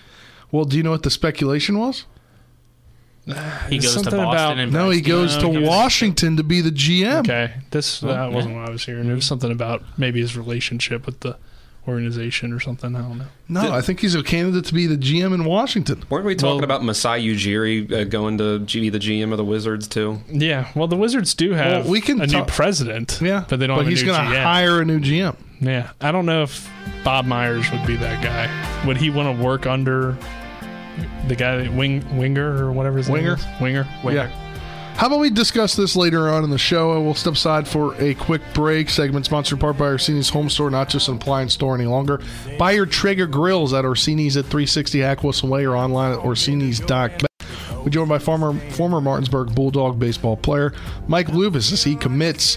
Well, 0.50 0.64
do 0.64 0.76
you 0.76 0.82
know 0.82 0.90
what 0.92 1.02
the 1.02 1.10
speculation 1.10 1.78
was? 1.78 2.04
He 3.26 3.78
goes 3.78 3.94
to 3.94 4.10
Boston 4.10 4.18
about- 4.20 4.58
and 4.58 4.72
No, 4.72 4.90
he 4.90 5.00
goes 5.00 5.36
to 5.38 5.50
he 5.50 5.58
was- 5.58 5.68
Washington 5.68 6.36
to 6.36 6.42
be 6.44 6.60
the 6.60 6.70
GM. 6.70 7.20
Okay, 7.20 7.54
this 7.70 8.00
that 8.00 8.32
wasn't 8.32 8.54
what 8.56 8.68
I 8.68 8.70
was 8.70 8.84
hearing. 8.84 9.08
It 9.10 9.14
was 9.14 9.24
something 9.26 9.50
about 9.50 9.82
maybe 9.96 10.20
his 10.20 10.36
relationship 10.36 11.06
with 11.06 11.20
the 11.20 11.36
organization 11.86 12.52
or 12.52 12.60
something. 12.60 12.94
I 12.96 13.00
don't 13.02 13.18
know. 13.18 13.26
No, 13.48 13.72
I 13.72 13.80
think 13.82 14.00
he's 14.00 14.14
a 14.14 14.22
candidate 14.22 14.64
to 14.66 14.74
be 14.74 14.86
the 14.86 14.96
GM 14.96 15.34
in 15.34 15.44
Washington. 15.44 16.02
Weren't 16.08 16.24
we 16.24 16.34
talking 16.34 16.56
Well- 16.56 16.64
about 16.64 16.82
Masai 16.84 17.22
Ujiri 17.26 17.92
uh, 17.92 18.04
going 18.04 18.38
to 18.38 18.60
be 18.60 18.88
the 18.88 18.98
GM 18.98 19.32
of 19.32 19.36
the 19.36 19.44
Wizards 19.44 19.86
too? 19.86 20.20
Yeah, 20.30 20.68
well, 20.74 20.88
the 20.88 20.96
Wizards 20.96 21.34
do 21.34 21.52
have 21.52 21.84
Well, 21.84 21.92
we 21.92 22.00
can 22.00 22.20
a 22.20 22.26
new 22.26 22.44
president. 22.44 23.18
Yeah, 23.22 23.44
but 23.48 23.58
they 23.60 23.66
don't. 23.66 23.76
But 23.76 23.82
have 23.84 23.90
he's 23.90 24.02
going 24.02 24.18
to 24.30 24.40
hire 24.42 24.80
a 24.80 24.84
new 24.84 24.98
GM. 25.00 25.36
Yeah, 25.60 25.90
I 26.00 26.10
don't 26.12 26.26
know 26.26 26.42
if 26.42 26.68
Bob 27.04 27.26
Myers 27.26 27.70
would 27.70 27.86
be 27.86 27.96
that 27.96 28.22
guy. 28.22 28.86
Would 28.86 28.96
he 28.96 29.10
want 29.10 29.36
to 29.38 29.44
work 29.44 29.66
under 29.66 30.16
the 31.28 31.34
guy 31.36 31.56
that 31.58 31.72
Wing 31.72 32.04
Winger 32.18 32.64
or 32.64 32.72
whatever 32.72 32.98
his 32.98 33.08
Winger? 33.08 33.36
name 33.36 33.46
is? 33.54 33.60
Winger. 33.60 33.88
Winger. 34.04 34.18
Yeah. 34.18 34.43
How 34.96 35.08
about 35.08 35.18
we 35.18 35.28
discuss 35.30 35.74
this 35.74 35.96
later 35.96 36.30
on 36.30 36.44
in 36.44 36.50
the 36.50 36.58
show? 36.58 37.00
We'll 37.02 37.14
step 37.14 37.34
aside 37.34 37.66
for 37.66 37.94
a 38.00 38.14
quick 38.14 38.40
break. 38.54 38.88
Segment 38.88 39.26
sponsored 39.26 39.58
part 39.60 39.76
by 39.76 39.86
Orsini's 39.86 40.30
Home 40.30 40.48
Store, 40.48 40.70
not 40.70 40.88
just 40.88 41.08
an 41.08 41.16
appliance 41.16 41.52
store 41.52 41.74
any 41.74 41.84
longer. 41.84 42.20
Buy 42.58 42.72
your 42.72 42.86
Traeger 42.86 43.26
grills 43.26 43.74
at 43.74 43.84
Orsini's 43.84 44.36
at 44.36 44.44
360 44.44 45.00
Hack 45.00 45.24
Wilson 45.24 45.50
Way 45.50 45.66
or 45.66 45.76
online 45.76 46.12
at 46.12 46.20
Orsini's.com. 46.20 47.26
We're 47.82 47.90
joined 47.90 48.08
by 48.08 48.18
former, 48.18 48.54
former 48.70 49.00
Martinsburg 49.00 49.54
Bulldog 49.54 49.98
baseball 49.98 50.38
player 50.38 50.72
Mike 51.06 51.26
Lupis 51.28 51.70
as 51.72 51.84
he 51.84 51.96
commits 51.96 52.56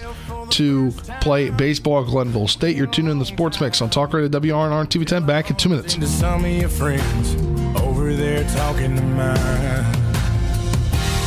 to 0.50 0.90
play 1.20 1.50
baseball 1.50 2.00
at 2.02 2.06
Glenville 2.06 2.48
State. 2.48 2.76
You're 2.76 2.86
tuning 2.86 3.10
in 3.10 3.18
the 3.18 3.26
Sports 3.26 3.60
Mix 3.60 3.82
on 3.82 3.90
Talk 3.90 4.14
Radio 4.14 4.28
WRNR 4.40 4.80
and 4.80 4.88
TV10 4.88 5.26
back 5.26 5.50
in 5.50 5.56
two 5.56 5.68
minutes. 5.68 5.96
to 5.96 6.06
some 6.06 6.44
of 6.46 6.50
your 6.50 6.70
friends 6.70 7.34
over 7.82 8.14
there 8.14 8.48
talking 8.56 8.96
to 8.96 9.02
mine. 9.02 9.36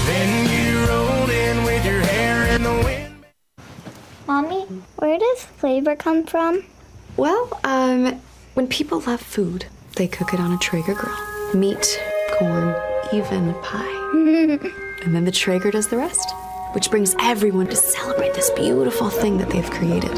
Then 0.08 0.66
you 0.66 0.71
Mommy, 4.32 4.64
where 4.96 5.20
does 5.20 5.44
flavor 5.44 5.94
come 5.94 6.26
from? 6.26 6.64
Well, 7.18 7.60
um, 7.66 8.22
when 8.54 8.66
people 8.66 9.02
love 9.02 9.20
food, 9.20 9.66
they 9.98 10.08
cook 10.08 10.34
it 10.34 10.40
on 10.40 10.54
a 10.54 10.58
Traeger 10.58 10.94
grill. 10.94 11.54
Meat, 11.54 12.02
corn, 12.40 12.74
even 13.12 13.54
pie. 13.56 13.92
and 15.04 15.14
then 15.14 15.26
the 15.26 15.34
Traeger 15.34 15.70
does 15.70 15.90
the 15.90 15.98
rest, 15.98 16.34
which 16.72 16.90
brings 16.90 17.14
everyone 17.20 17.68
to 17.68 17.76
celebrate 17.76 18.34
this 18.34 18.50
beautiful 18.52 19.10
thing 19.10 19.38
that 19.38 19.50
they've 19.50 19.70
created. 19.70 20.14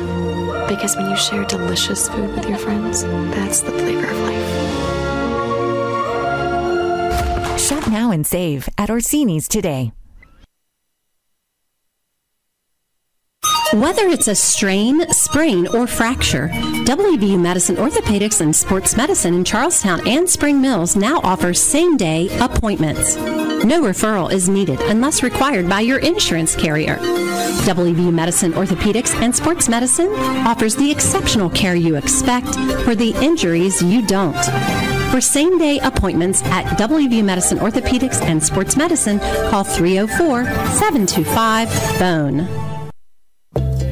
Because 0.69 0.95
when 0.95 1.09
you 1.09 1.17
share 1.17 1.43
delicious 1.45 2.07
food 2.07 2.35
with 2.35 2.47
your 2.47 2.59
friends, 2.59 3.01
that's 3.01 3.61
the 3.61 3.71
flavor 3.71 4.11
of 4.11 4.19
life. 7.49 7.59
Shop 7.59 7.87
now 7.87 8.11
and 8.11 8.27
save 8.27 8.69
at 8.77 8.91
Orsini's 8.91 9.47
today. 9.47 9.91
Whether 13.73 14.07
it's 14.09 14.27
a 14.27 14.35
strain, 14.35 15.01
sprain, 15.11 15.65
or 15.65 15.87
fracture, 15.87 16.49
WVU 16.85 17.39
Medicine 17.39 17.75
Orthopedics 17.77 18.39
and 18.39 18.55
Sports 18.55 18.95
Medicine 18.95 19.33
in 19.33 19.43
Charles 19.43 19.81
Town 19.81 20.07
and 20.07 20.29
Spring 20.29 20.61
Mills 20.61 20.95
now 20.95 21.19
offers 21.23 21.59
same 21.59 21.97
day 21.97 22.29
appointments. 22.39 23.15
No 23.15 23.81
referral 23.81 24.31
is 24.31 24.47
needed 24.47 24.79
unless 24.81 25.23
required 25.23 25.67
by 25.67 25.81
your 25.81 25.97
insurance 25.97 26.55
carrier. 26.55 26.97
WVU 27.65 28.13
Medicine 28.13 28.53
Orthopedics 28.53 29.19
and 29.19 29.35
Sports 29.35 29.67
Medicine 29.67 30.13
offers 30.45 30.75
the 30.75 30.91
exceptional 30.91 31.49
care 31.49 31.75
you 31.75 31.95
expect 31.95 32.53
for 32.85 32.93
the 32.93 33.15
injuries 33.23 33.81
you 33.81 34.05
don't. 34.05 34.37
For 35.11 35.19
same 35.19 35.57
day 35.57 35.79
appointments 35.79 36.43
at 36.43 36.65
WVU 36.77 37.23
Medicine 37.23 37.57
Orthopedics 37.57 38.21
and 38.21 38.43
Sports 38.43 38.77
Medicine, 38.77 39.17
call 39.49 39.63
304 39.63 40.45
725 40.45 41.99
BONE. 41.99 42.72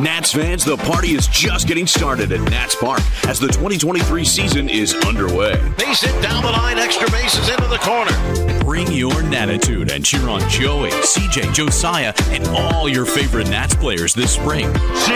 Nats 0.00 0.32
fans, 0.32 0.64
the 0.64 0.76
party 0.76 1.14
is 1.14 1.26
just 1.26 1.66
getting 1.66 1.86
started 1.86 2.30
at 2.30 2.40
Nats 2.50 2.76
Park 2.76 3.00
as 3.26 3.40
the 3.40 3.48
2023 3.48 4.24
season 4.24 4.68
is 4.68 4.94
underway. 5.06 5.54
Base 5.76 6.04
it 6.04 6.22
down 6.22 6.44
the 6.44 6.50
line, 6.50 6.78
extra 6.78 7.10
bases 7.10 7.48
into 7.48 7.66
the 7.66 7.78
corner. 7.78 8.12
Bring 8.60 8.92
your 8.92 9.22
Natitude 9.22 9.90
and 9.90 10.04
cheer 10.04 10.28
on 10.28 10.48
Joey, 10.48 10.90
CJ, 10.90 11.52
Josiah, 11.52 12.12
and 12.28 12.46
all 12.48 12.88
your 12.88 13.06
favorite 13.06 13.48
Nats 13.48 13.74
players 13.74 14.14
this 14.14 14.32
spring. 14.32 14.72
See 14.94 15.14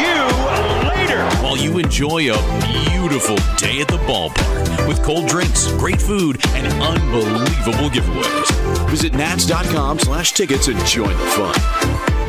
you 0.00 0.24
later. 0.88 1.22
While 1.42 1.58
you 1.58 1.76
enjoy 1.78 2.32
a 2.32 2.62
beautiful 2.62 3.36
day 3.58 3.82
at 3.82 3.88
the 3.88 3.98
ballpark 4.06 4.88
with 4.88 5.02
cold 5.02 5.28
drinks, 5.28 5.70
great 5.72 6.00
food, 6.00 6.40
and 6.54 6.66
unbelievable 6.82 7.90
giveaways. 7.90 8.88
Visit 8.88 9.12
nats.com 9.12 9.98
slash 9.98 10.32
tickets 10.32 10.68
and 10.68 10.78
join 10.86 11.10
the 11.10 11.26
fun. 11.26 12.19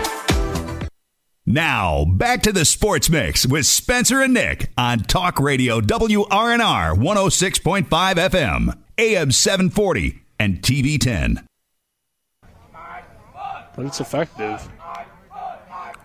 Now, 1.51 2.05
back 2.05 2.43
to 2.43 2.53
the 2.53 2.63
Sports 2.63 3.09
Mix 3.09 3.45
with 3.45 3.65
Spencer 3.65 4.21
and 4.21 4.33
Nick 4.33 4.71
on 4.77 4.99
Talk 4.99 5.37
Radio 5.37 5.81
WRNR 5.81 6.95
106.5 6.95 7.87
FM, 7.89 8.77
AM 8.97 9.31
740, 9.33 10.21
and 10.39 10.61
TV 10.61 10.97
10. 10.97 11.45
But 13.75 13.85
it's 13.85 13.99
effective. 13.99 14.65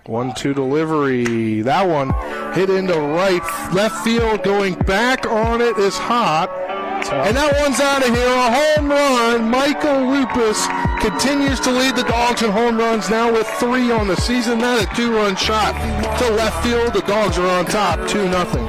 One 0.07 0.35
two 0.35 0.53
delivery. 0.53 1.63
That 1.63 1.87
one 1.87 2.11
hit 2.53 2.69
into 2.69 2.99
right 2.99 3.73
left 3.73 4.03
field. 4.03 4.43
Going 4.43 4.75
back 4.75 5.27
on 5.27 5.61
it 5.61 5.79
is 5.79 5.97
hot. 5.97 6.66
And 7.05 7.37
that 7.37 7.53
one's 7.61 7.81
out 7.81 8.07
of 8.07 8.15
here. 8.15 8.27
A 8.27 8.51
home 8.51 8.89
run. 8.89 9.51
Michael 9.51 10.07
Lupis 10.09 10.67
continues 11.01 11.61
to 11.61 11.71
lead 11.71 11.97
the 11.97 12.05
Dogs 12.05 12.43
in 12.43 12.51
home 12.51 12.79
runs 12.79 13.11
now 13.11 13.33
with 13.33 13.47
three 13.61 13.91
on 13.93 14.09
the 14.09 14.17
season. 14.17 14.59
That 14.59 14.91
a 14.91 14.97
two 14.97 15.15
run 15.15 15.37
shot 15.37 15.75
to 16.19 16.31
left 16.31 16.65
field. 16.65 16.93
The 16.95 17.03
Dogs 17.03 17.39
are 17.39 17.47
on 17.47 17.67
top, 17.67 18.09
2 18.09 18.29
nothing. 18.29 18.67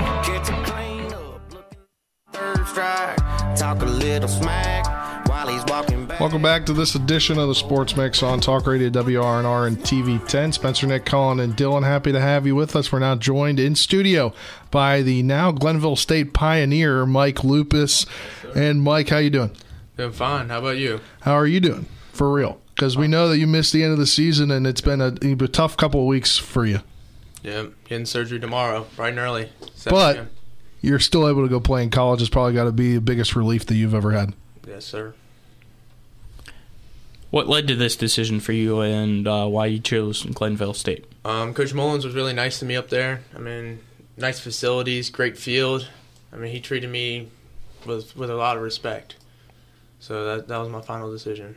Talk 3.55 3.81
a 3.81 3.85
little 3.85 4.29
smack 4.29 4.86
Welcome 6.19 6.41
back 6.41 6.65
to 6.65 6.73
this 6.73 6.95
edition 6.95 7.37
of 7.37 7.47
the 7.47 7.53
Sports 7.53 7.95
Mix 7.95 8.23
on 8.23 8.39
Talk 8.39 8.65
Radio 8.65 8.89
WRNR 8.89 9.67
and 9.67 9.77
TV 9.77 10.25
10. 10.27 10.51
Spencer, 10.51 10.87
Nick, 10.87 11.05
Colin, 11.05 11.39
and 11.39 11.55
Dylan, 11.55 11.83
happy 11.83 12.11
to 12.11 12.19
have 12.19 12.47
you 12.47 12.55
with 12.55 12.75
us. 12.75 12.91
We're 12.91 12.97
now 12.97 13.13
joined 13.15 13.59
in 13.59 13.75
studio 13.75 14.33
by 14.71 15.03
the 15.03 15.21
now 15.21 15.51
Glenville 15.51 15.95
State 15.95 16.33
pioneer, 16.33 17.05
Mike 17.05 17.43
Lupis. 17.43 18.07
And 18.55 18.81
Mike, 18.81 19.09
how 19.09 19.19
you 19.19 19.29
doing? 19.29 19.51
Doing 19.95 20.11
fine. 20.11 20.49
How 20.49 20.57
about 20.57 20.77
you? 20.77 21.01
How 21.21 21.33
are 21.33 21.45
you 21.45 21.59
doing? 21.59 21.85
For 22.13 22.33
real? 22.33 22.59
Because 22.73 22.97
we 22.97 23.07
know 23.07 23.29
that 23.29 23.37
you 23.37 23.45
missed 23.45 23.71
the 23.71 23.83
end 23.83 23.93
of 23.93 23.99
the 23.99 24.07
season, 24.07 24.49
and 24.49 24.65
it's 24.65 24.81
been 24.81 25.01
a, 25.01 25.15
a 25.21 25.47
tough 25.47 25.77
couple 25.77 26.01
of 26.01 26.07
weeks 26.07 26.35
for 26.35 26.65
you. 26.65 26.79
Yeah, 27.43 27.67
getting 27.85 28.07
surgery 28.07 28.39
tomorrow, 28.39 28.87
bright 28.95 29.09
and 29.09 29.19
early. 29.19 29.51
But 29.85 30.13
p.m. 30.15 30.29
you're 30.81 30.99
still 30.99 31.29
able 31.29 31.43
to 31.43 31.49
go 31.49 31.59
play 31.59 31.83
in 31.83 31.91
college. 31.91 32.21
It's 32.21 32.29
probably 32.29 32.53
got 32.53 32.63
to 32.63 32.71
be 32.71 32.95
the 32.95 33.01
biggest 33.01 33.35
relief 33.35 33.67
that 33.67 33.75
you've 33.75 33.93
ever 33.93 34.13
had. 34.13 34.33
yes, 34.67 34.83
sir. 34.83 35.13
What 37.29 37.47
led 37.47 37.67
to 37.67 37.75
this 37.75 37.95
decision 37.95 38.39
for 38.39 38.53
you 38.53 38.79
and 38.79 39.27
uh, 39.27 39.47
why 39.47 39.65
you 39.65 39.79
chose 39.79 40.23
Glenville 40.23 40.73
State? 40.73 41.05
Um, 41.25 41.53
Coach 41.53 41.73
Mullins 41.73 42.05
was 42.05 42.15
really 42.15 42.33
nice 42.33 42.59
to 42.59 42.65
me 42.65 42.75
up 42.75 42.89
there. 42.89 43.21
I 43.35 43.39
mean, 43.39 43.79
nice 44.15 44.39
facilities, 44.39 45.09
great 45.09 45.37
field. 45.37 45.89
I 46.31 46.37
mean, 46.37 46.51
he 46.51 46.61
treated 46.61 46.89
me 46.89 47.29
with 47.85 48.15
with 48.15 48.29
a 48.29 48.35
lot 48.35 48.57
of 48.57 48.63
respect. 48.63 49.15
So 49.99 50.25
that 50.25 50.47
that 50.47 50.57
was 50.57 50.69
my 50.69 50.81
final 50.81 51.11
decision. 51.11 51.55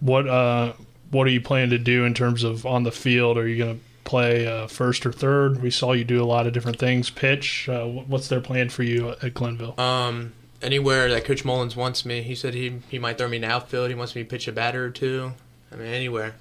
What 0.00 0.28
uh, 0.28 0.72
what 1.10 1.26
are 1.26 1.30
you 1.30 1.40
planning 1.40 1.70
to 1.70 1.78
do 1.78 2.04
in 2.04 2.14
terms 2.14 2.42
of 2.42 2.66
on 2.66 2.82
the 2.82 2.92
field? 2.92 3.38
Are 3.38 3.46
you 3.46 3.64
going 3.64 3.78
to 3.78 3.84
play 4.04 4.46
uh, 4.46 4.66
first 4.66 5.06
or 5.06 5.12
third? 5.12 5.62
We 5.62 5.70
saw 5.70 5.92
you 5.92 6.04
do 6.04 6.22
a 6.22 6.26
lot 6.26 6.46
of 6.46 6.52
different 6.52 6.78
things. 6.78 7.10
Pitch. 7.10 7.68
Uh, 7.68 7.86
what's 7.86 8.28
their 8.28 8.40
plan 8.40 8.70
for 8.70 8.82
you 8.82 9.10
at 9.22 9.34
Glenville? 9.34 9.78
Um, 9.78 10.32
anywhere 10.64 11.10
that 11.10 11.24
Coach 11.24 11.44
Mullins 11.44 11.76
wants 11.76 12.04
me, 12.04 12.22
he 12.22 12.34
said 12.34 12.54
he 12.54 12.80
he 12.88 12.98
might 12.98 13.18
throw 13.18 13.28
me 13.28 13.36
in 13.36 13.42
the 13.42 13.48
outfield. 13.48 13.88
He 13.90 13.94
wants 13.94 14.14
me 14.14 14.22
to 14.22 14.28
pitch 14.28 14.48
a 14.48 14.52
batter 14.52 14.84
or 14.84 14.90
two. 14.90 15.32
I 15.70 15.76
mean, 15.76 15.86
anywhere. 15.86 16.34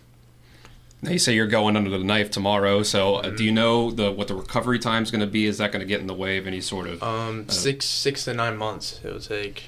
Now 1.02 1.12
you 1.12 1.20
say 1.20 1.36
you're 1.36 1.48
going 1.48 1.76
under 1.76 1.90
the 1.90 2.00
knife 2.00 2.32
tomorrow. 2.32 2.82
So 2.82 3.16
uh, 3.16 3.30
do 3.30 3.44
you 3.44 3.52
know 3.52 3.92
the 3.92 4.12
what 4.12 4.30
the 4.30 4.36
recovery 4.36 4.80
time 4.80 5.04
is 5.04 5.12
going 5.12 5.22
to 5.22 5.28
be? 5.28 5.46
Is 5.46 5.58
that 5.58 5.72
going 5.72 5.82
to 5.82 5.86
get 5.86 6.00
in 6.00 6.08
the 6.08 6.14
way 6.14 6.38
of 6.38 6.48
any 6.48 6.62
sort 6.62 6.88
of? 6.88 7.04
Um, 7.04 7.46
uh, 7.50 7.52
six 7.52 7.86
six 7.86 8.24
to 8.26 8.34
nine 8.34 8.58
months 8.58 9.02
it 9.04 9.12
will 9.12 9.20
take. 9.20 9.66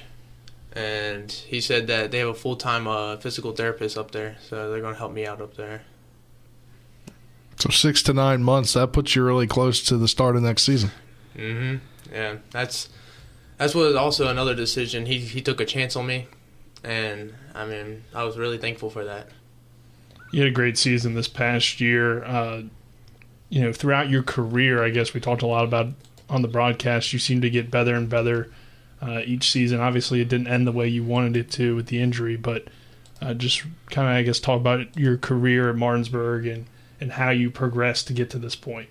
And 0.72 1.30
he 1.30 1.60
said 1.60 1.86
that 1.86 2.10
they 2.10 2.18
have 2.18 2.28
a 2.28 2.34
full 2.34 2.56
time 2.56 2.86
uh, 2.86 3.16
physical 3.18 3.52
therapist 3.52 3.98
up 3.98 4.12
there, 4.12 4.36
so 4.48 4.70
they're 4.70 4.80
gonna 4.80 4.96
help 4.96 5.12
me 5.12 5.26
out 5.26 5.40
up 5.40 5.56
there. 5.56 5.82
So 7.58 7.70
six 7.70 8.02
to 8.04 8.14
nine 8.14 8.42
months. 8.42 8.72
That 8.72 8.92
puts 8.92 9.14
you 9.14 9.22
really 9.22 9.46
close 9.46 9.82
to 9.84 9.96
the 9.98 10.08
start 10.08 10.36
of 10.36 10.42
next 10.42 10.62
season. 10.64 10.90
Mm-hmm. 11.36 11.76
Yeah, 12.14 12.36
that's 12.50 12.88
that's 13.56 13.74
what 13.74 13.94
also 13.96 14.28
another 14.28 14.54
decision. 14.54 15.06
He 15.06 15.18
he 15.18 15.40
took 15.40 15.60
a 15.60 15.64
chance 15.64 15.96
on 15.96 16.06
me, 16.06 16.26
and 16.84 17.34
I 17.54 17.66
mean 17.66 18.04
I 18.14 18.24
was 18.24 18.36
really 18.36 18.58
thankful 18.58 18.90
for 18.90 19.04
that. 19.04 19.28
You 20.32 20.40
had 20.40 20.48
a 20.50 20.54
great 20.54 20.76
season 20.76 21.14
this 21.14 21.28
past 21.28 21.80
year. 21.80 22.24
Uh, 22.24 22.62
you 23.48 23.62
know, 23.62 23.72
throughout 23.72 24.10
your 24.10 24.22
career, 24.22 24.82
I 24.84 24.90
guess 24.90 25.14
we 25.14 25.20
talked 25.20 25.42
a 25.42 25.46
lot 25.46 25.64
about 25.64 25.88
on 26.28 26.42
the 26.42 26.48
broadcast. 26.48 27.12
You 27.12 27.18
seem 27.18 27.40
to 27.42 27.50
get 27.50 27.70
better 27.70 27.94
and 27.94 28.08
better 28.08 28.50
uh, 29.00 29.20
each 29.24 29.50
season. 29.50 29.80
Obviously, 29.80 30.20
it 30.20 30.28
didn't 30.28 30.48
end 30.48 30.66
the 30.66 30.72
way 30.72 30.88
you 30.88 31.04
wanted 31.04 31.36
it 31.36 31.50
to 31.52 31.76
with 31.76 31.86
the 31.86 32.00
injury, 32.00 32.36
but 32.36 32.64
uh, 33.22 33.34
just 33.34 33.62
kind 33.90 34.08
of, 34.08 34.14
I 34.14 34.22
guess, 34.22 34.40
talk 34.40 34.60
about 34.60 34.96
your 34.96 35.16
career 35.16 35.70
at 35.70 35.76
Martinsburg 35.76 36.46
and 36.46 36.66
and 37.00 37.12
how 37.12 37.30
you 37.30 37.50
progressed 37.50 38.06
to 38.06 38.14
get 38.14 38.30
to 38.30 38.38
this 38.38 38.56
point. 38.56 38.88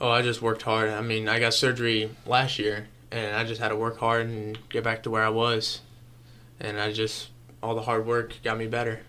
Oh, 0.00 0.10
I 0.10 0.20
just 0.22 0.42
worked 0.42 0.62
hard. 0.62 0.90
I 0.90 1.00
mean, 1.00 1.28
I 1.28 1.38
got 1.38 1.54
surgery 1.54 2.10
last 2.26 2.58
year, 2.58 2.88
and 3.12 3.34
I 3.36 3.44
just 3.44 3.60
had 3.60 3.68
to 3.68 3.76
work 3.76 3.98
hard 3.98 4.26
and 4.26 4.58
get 4.68 4.84
back 4.84 5.02
to 5.04 5.10
where 5.10 5.24
I 5.24 5.28
was. 5.30 5.80
And 6.60 6.80
I 6.80 6.92
just 6.92 7.28
all 7.62 7.74
the 7.74 7.82
hard 7.82 8.06
work 8.06 8.34
got 8.42 8.56
me 8.58 8.66
better. 8.66 9.00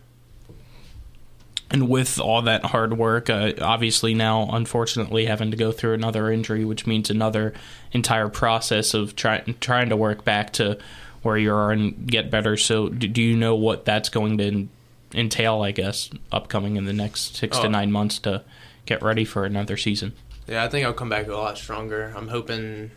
And 1.70 1.90
with 1.90 2.18
all 2.18 2.42
that 2.44 2.64
hard 2.66 2.98
work, 2.98 3.30
uh, 3.30 3.52
obviously 3.62 4.14
now, 4.14 4.50
unfortunately, 4.54 5.26
having 5.26 5.52
to 5.52 5.58
go 5.58 5.74
through 5.74 5.94
another 5.96 6.32
injury, 6.32 6.64
which 6.64 6.88
means 6.88 7.10
another 7.10 7.54
entire 7.92 8.30
process 8.30 8.94
of 8.94 9.16
trying 9.18 9.56
trying 9.60 9.90
to 9.90 9.98
work 9.98 10.24
back 10.24 10.54
to 10.54 10.78
where 11.24 11.38
you 11.38 11.54
are 11.54 11.72
and 11.74 12.08
get 12.08 12.32
better. 12.32 12.56
So, 12.56 12.88
do, 12.88 13.08
do 13.10 13.22
you 13.22 13.36
know 13.36 13.56
what 13.56 13.84
that's 13.84 14.08
going 14.08 14.38
to 14.38 14.68
entail? 15.14 15.62
I 15.62 15.72
guess 15.72 16.10
upcoming 16.32 16.78
in 16.78 16.86
the 16.86 16.94
next 16.94 17.36
six 17.36 17.58
to 17.60 17.68
Oh. 17.68 17.70
nine 17.70 17.92
months 17.92 18.20
to 18.20 18.44
get 18.86 19.02
ready 19.02 19.26
for 19.26 19.44
another 19.44 19.76
season. 19.76 20.14
Yeah, 20.48 20.64
I 20.64 20.70
think 20.70 20.86
I'll 20.86 20.94
come 20.94 21.10
back 21.10 21.28
a 21.28 21.34
lot 21.36 21.58
stronger. 21.58 22.14
I'm 22.16 22.30
hoping 22.30 22.92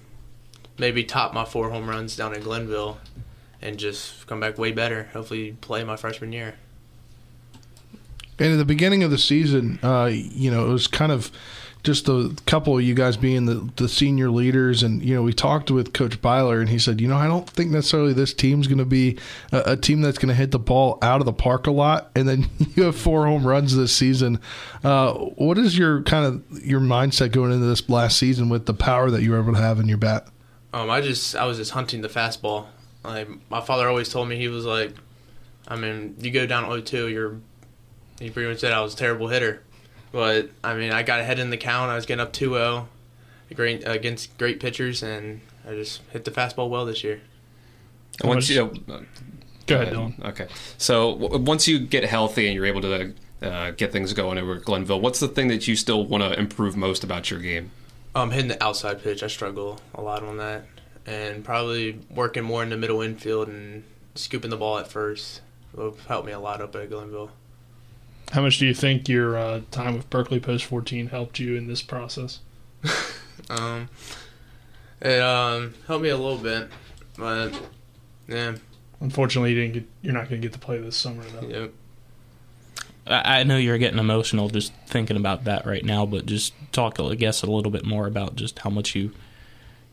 maybe 0.81 1.05
top 1.05 1.33
my 1.33 1.45
four 1.45 1.71
home 1.71 1.89
runs 1.89 2.17
down 2.17 2.35
in 2.35 2.43
Glenville 2.43 2.99
and 3.63 3.79
just 3.79 4.27
come 4.27 4.41
back 4.41 4.59
way 4.59 4.73
better. 4.73 5.05
Hopefully, 5.13 5.57
play 5.61 5.85
my 5.85 5.97
freshman 5.97 6.33
year. 6.33 6.55
And 8.39 8.55
at 8.55 8.57
the 8.57 8.65
beginning 8.65 9.03
of 9.03 9.11
the 9.11 9.19
season, 9.19 9.79
uh, 9.83 10.07
you 10.11 10.51
know, 10.51 10.67
it 10.67 10.73
was 10.73 10.87
kind 10.87 11.13
of 11.13 11.31
just 11.83 12.09
a 12.09 12.35
couple 12.47 12.77
of 12.77 12.83
you 12.83 12.95
guys 12.95 13.17
being 13.17 13.47
the, 13.47 13.71
the 13.77 13.89
senior 13.89 14.31
leaders. 14.31 14.83
And, 14.83 15.03
you 15.03 15.15
know, 15.15 15.23
we 15.23 15.33
talked 15.33 15.71
with 15.71 15.93
Coach 15.93 16.21
Byler, 16.21 16.61
and 16.61 16.69
he 16.69 16.79
said, 16.79 17.01
you 17.01 17.09
know, 17.09 17.17
I 17.17 17.27
don't 17.27 17.49
think 17.49 17.71
necessarily 17.71 18.13
this 18.13 18.35
team's 18.35 18.67
going 18.67 18.79
to 18.79 18.85
be 18.87 19.19
a, 19.53 19.73
a 19.73 19.77
team 19.77 20.01
that's 20.01 20.19
going 20.19 20.29
to 20.29 20.35
hit 20.35 20.51
the 20.51 20.59
ball 20.59 20.99
out 21.03 21.21
of 21.21 21.27
the 21.27 21.33
park 21.33 21.67
a 21.67 21.71
lot. 21.71 22.11
And 22.15 22.29
then 22.29 22.49
you 22.75 22.85
have 22.85 22.97
four 22.97 23.27
home 23.27 23.47
runs 23.47 23.77
this 23.77 23.95
season. 23.95 24.41
Uh, 24.83 25.13
what 25.15 25.59
is 25.59 25.77
your 25.77 26.03
kind 26.03 26.25
of 26.25 26.65
your 26.65 26.81
mindset 26.81 27.33
going 27.33 27.53
into 27.53 27.67
this 27.67 27.89
last 27.91 28.17
season 28.17 28.49
with 28.49 28.65
the 28.65 28.75
power 28.75 29.11
that 29.11 29.23
you 29.23 29.33
were 29.33 29.41
able 29.41 29.53
to 29.53 29.61
have 29.61 29.81
in 29.81 29.89
your 29.89 29.99
bat? 29.99 30.29
Um, 30.73 30.89
I 30.91 31.01
just 31.01 31.35
I 31.37 31.47
was 31.47 31.57
just 31.59 31.73
hunting 31.73 32.01
the 32.01 32.09
fastball. 32.09 32.67
Like 33.05 33.29
my 33.51 33.61
father 33.61 33.89
always 33.89 34.09
told 34.09 34.29
me, 34.29 34.37
he 34.37 34.49
was 34.49 34.65
like, 34.65 34.93
I 35.67 35.77
mean, 35.77 36.17
you 36.21 36.31
go 36.31 36.47
down 36.47 36.65
0-2, 36.65 37.11
you're. 37.11 37.37
He 38.21 38.29
pretty 38.31 38.49
much 38.51 38.61
said 38.61 38.73
I 38.73 38.81
was 38.83 38.93
a 38.93 38.97
terrible 38.99 39.29
hitter, 39.29 39.63
but 40.13 40.51
I 40.63 40.75
mean, 40.75 40.93
I 40.93 41.03
got 41.03 41.21
ahead 41.21 41.39
in 41.39 41.49
the 41.49 41.57
count. 41.57 41.91
I 41.91 41.95
was 41.95 42.05
getting 42.05 42.21
up 42.21 42.35
2-0, 42.35 42.87
great 43.55 43.83
against 43.89 44.37
great 44.37 44.61
pitchers, 44.61 45.03
and 45.03 45.41
I 45.67 45.71
just 45.73 46.03
hit 46.11 46.25
the 46.27 46.31
fastball 46.31 46.69
well 46.69 46.85
this 46.85 47.03
year. 47.03 47.23
Once 48.23 48.51
much- 48.51 48.51
you 48.51 48.85
know, 48.87 49.03
Go 49.67 49.77
ahead, 49.81 49.95
Dylan. 49.95 50.25
Okay, 50.31 50.49
so 50.79 51.17
w- 51.17 51.43
once 51.43 51.67
you 51.69 51.79
get 51.79 52.05
healthy 52.05 52.47
and 52.47 52.55
you're 52.55 52.67
able 52.67 52.81
to 52.83 53.15
uh, 53.41 53.71
get 53.71 53.93
things 53.93 54.13
going 54.13 54.37
over 54.37 54.57
at 54.57 54.65
Glenville, 54.65 55.01
what's 55.01 55.21
the 55.21 55.29
thing 55.29 55.49
that 55.49 55.67
you 55.69 55.77
still 55.77 56.05
want 56.05 56.23
to 56.25 56.39
improve 56.39 56.77
most 56.77 57.05
about 57.05 57.31
your 57.31 57.41
game? 57.41 57.71
Um, 58.15 58.31
hitting 58.31 58.49
the 58.49 58.63
outside 58.63 59.03
pitch, 59.03 59.23
I 59.23 59.29
struggle 59.29 59.81
a 59.95 60.01
lot 60.01 60.23
on 60.23 60.37
that, 60.39 60.65
and 61.07 61.45
probably 61.45 62.01
working 62.11 62.43
more 62.43 62.63
in 62.63 62.71
the 62.71 62.77
middle 62.77 63.03
infield 63.03 63.49
and 63.49 63.85
scooping 64.15 64.51
the 64.51 64.57
ball 64.57 64.79
at 64.79 64.89
first 64.89 65.43
will 65.73 65.97
help 66.09 66.25
me 66.25 66.33
a 66.33 66.41
lot 66.41 66.61
up 66.61 66.75
at 66.75 66.91
Glenville. 66.91 67.31
How 68.33 68.43
much 68.43 68.59
do 68.59 68.67
you 68.67 68.75
think 68.75 69.09
your 69.09 69.37
uh, 69.37 69.61
time 69.71 69.97
with 69.97 70.11
Berkeley 70.11 70.41
Post 70.41 70.65
14 70.65 71.09
helped 71.09 71.39
you 71.39 71.57
in 71.57 71.67
this 71.69 71.83
process? 71.83 72.41
Um, 73.49 73.89
it 75.01 75.21
um 75.21 75.75
helped 75.87 76.03
me 76.03 76.11
a 76.11 76.17
little 76.17 76.39
bit, 76.39 76.69
but 77.17 77.53
yeah. 78.29 78.57
Unfortunately, 79.01 79.53
you 79.53 79.61
didn't 79.61 79.75
get. 79.75 79.89
You're 80.03 80.13
not 80.13 80.29
going 80.29 80.41
to 80.41 80.47
get 80.47 80.53
to 80.53 80.59
play 80.59 80.79
this 80.79 80.97
summer 80.97 81.25
though. 81.25 81.49
Yep. 81.49 81.73
I 83.07 83.41
I 83.41 83.43
know 83.43 83.57
you're 83.57 83.79
getting 83.79 83.99
emotional 83.99 84.49
just 84.49 84.73
thinking 84.87 85.17
about 85.17 85.45
that 85.45 85.67
right 85.67 85.85
now, 85.85 86.07
but 86.07 86.27
just 86.27 86.53
talk, 86.73 86.99
I 87.01 87.15
guess, 87.15 87.43
a 87.43 87.51
little 87.51 87.71
bit 87.73 87.85
more 87.85 88.07
about 88.07 88.37
just 88.37 88.59
how 88.61 88.71
much 88.71 88.95
you 88.95 89.13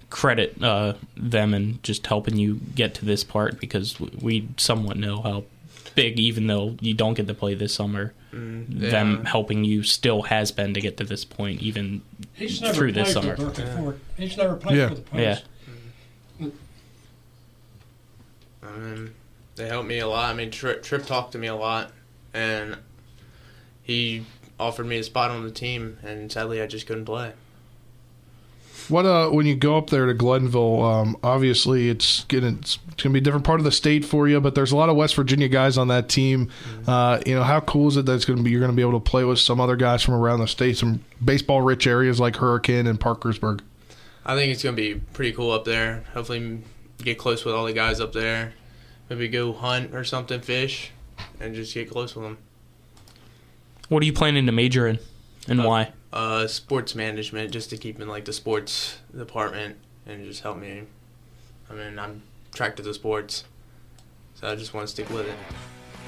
credit 0.10 0.62
uh, 0.64 0.94
them 1.18 1.54
and 1.54 1.82
just 1.84 2.08
helping 2.08 2.38
you 2.38 2.56
get 2.76 2.94
to 2.96 3.06
this 3.06 3.24
part 3.24 3.60
because 3.60 4.00
we 4.00 4.48
somewhat 4.58 4.98
know 4.98 5.22
how 5.22 5.44
big, 5.96 6.20
even 6.20 6.48
though 6.48 6.78
you 6.80 6.94
don't 6.94 7.16
get 7.16 7.28
to 7.28 7.34
play 7.34 7.54
this 7.56 7.74
summer, 7.74 8.14
Mm, 8.34 8.82
them 8.92 9.24
helping 9.24 9.64
you 9.64 9.84
still 9.84 10.24
has 10.24 10.52
been 10.52 10.74
to 10.74 10.82
get 10.82 10.98
to 10.98 11.06
this 11.06 11.24
point, 11.24 11.62
even 11.62 12.02
through 12.74 12.92
this 12.92 13.14
summer. 13.14 13.38
Berkeley 13.38 13.66
Ford. 13.66 14.00
He's 14.18 14.36
never 14.36 14.58
played 14.58 14.78
Yeah. 14.78 14.90
for 14.90 14.96
the 14.96 15.02
Post. 15.02 15.46
Yeah. 16.42 16.48
I 18.64 18.78
mean, 18.78 19.14
they 19.56 19.68
helped 19.68 19.88
me 19.88 20.00
a 20.00 20.08
lot. 20.08 20.30
I 20.30 20.34
mean, 20.34 20.52
Trip, 20.52 20.84
Trip 20.84 21.06
talked 21.06 21.32
to 21.32 21.38
me 21.38 21.48
a 21.48 21.56
lot, 21.56 21.92
and 22.34 22.78
he 23.88 24.26
offered 24.60 24.86
me 24.86 24.98
a 24.98 25.04
spot 25.04 25.32
on 25.32 25.44
the 25.44 25.52
team, 25.52 25.98
and 26.04 26.30
sadly, 26.30 26.62
I 26.62 26.68
just 26.68 26.86
couldn't 26.86 27.06
play. 27.06 27.32
What 28.90 29.06
uh, 29.06 29.30
when 29.30 29.46
you 29.46 29.56
go 29.56 29.78
up 29.78 29.90
there 29.90 30.06
to 30.06 30.14
Glenville, 30.14 30.84
um, 30.84 31.18
obviously 31.24 31.90
it's 31.90 32.26
gonna 32.26 32.50
it's 32.60 32.78
gonna 32.98 33.14
be 33.14 33.20
a 33.20 33.22
different 33.22 33.46
part 33.46 33.60
of 33.60 33.64
the 33.64 33.72
state 33.72 34.06
for 34.06 34.28
you, 34.28 34.40
but 34.40 34.56
there's 34.56 34.72
a 34.72 34.78
lot 34.78 34.90
of 34.90 34.96
West 34.96 35.16
Virginia 35.16 35.48
guys 35.48 35.78
on 35.78 35.88
that 35.88 36.08
team. 36.10 36.50
Uh, 36.86 37.20
you 37.26 37.36
know, 37.36 37.44
how 37.44 37.60
cool 37.62 37.88
is 37.88 37.98
it 37.98 38.06
that 38.06 38.14
it's 38.14 38.26
gonna 38.26 38.44
be 38.44 38.52
you're 38.52 38.62
gonna 38.62 38.74
be 38.74 38.82
able 38.82 38.94
to 38.94 39.00
play 39.00 39.24
with 39.24 39.40
some 39.40 39.60
other 39.60 39.76
guys 39.76 40.04
from 40.04 40.14
around 40.14 40.40
the 40.40 40.48
state, 40.48 40.78
some 40.78 41.04
baseball 41.24 41.62
rich 41.62 41.86
areas 41.88 42.20
like 42.20 42.38
Hurricane 42.38 42.88
and 42.88 43.00
Parkersburg. 43.00 43.62
I 44.26 44.36
think 44.36 44.52
it's 44.52 44.64
gonna 44.64 44.76
be 44.76 44.96
pretty 44.96 45.34
cool 45.34 45.52
up 45.52 45.66
there. 45.66 46.04
Hopefully, 46.14 46.62
get 47.04 47.18
close 47.18 47.44
with 47.44 47.56
all 47.56 47.66
the 47.66 47.74
guys 47.74 48.00
up 48.00 48.14
there. 48.14 48.54
Maybe 49.10 49.28
go 49.28 49.54
hunt 49.54 49.94
or 49.94 50.04
something, 50.04 50.40
fish, 50.42 50.92
and 51.40 51.56
just 51.56 51.74
get 51.74 51.90
close 51.90 52.16
with 52.16 52.24
them. 52.26 52.38
What 53.90 54.04
are 54.04 54.06
you 54.06 54.14
planning 54.14 54.46
to 54.46 54.52
major 54.52 54.88
in, 54.88 55.00
and 55.48 55.64
why? 55.64 55.94
Uh, 56.12 56.48
sports 56.48 56.96
management, 56.96 57.52
just 57.52 57.70
to 57.70 57.78
keep 57.78 58.00
in 58.02 58.08
like 58.08 58.26
the 58.26 58.34
sports 58.34 58.98
department 59.16 59.78
and 60.06 60.26
just 60.26 60.42
help 60.42 60.58
me. 60.58 60.84
I 61.70 61.74
mean, 61.74 62.00
I'm 62.00 62.24
attracted 62.52 62.84
to 62.84 62.90
the 62.90 62.94
sports, 62.94 63.46
so 64.36 64.50
I 64.50 64.56
just 64.56 64.74
want 64.74 64.88
to 64.88 64.92
stick 64.92 65.10
with 65.10 65.28
it. 65.28 65.36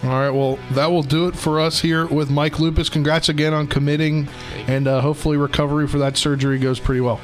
All 0.04 0.12
right, 0.12 0.30
well, 0.30 0.58
that 0.72 0.88
will 0.88 1.04
do 1.04 1.28
it 1.28 1.36
for 1.36 1.60
us 1.60 1.82
here 1.82 2.06
with 2.06 2.30
Mike 2.30 2.60
Lupis. 2.60 2.90
Congrats 2.90 3.28
again 3.28 3.54
on 3.54 3.68
committing, 3.68 4.30
and 4.68 4.88
uh, 4.88 5.02
hopefully 5.02 5.36
recovery 5.36 5.88
for 5.88 6.00
that 6.00 6.16
surgery 6.16 6.58
goes 6.58 6.80
pretty 6.80 7.02
well. 7.02 7.20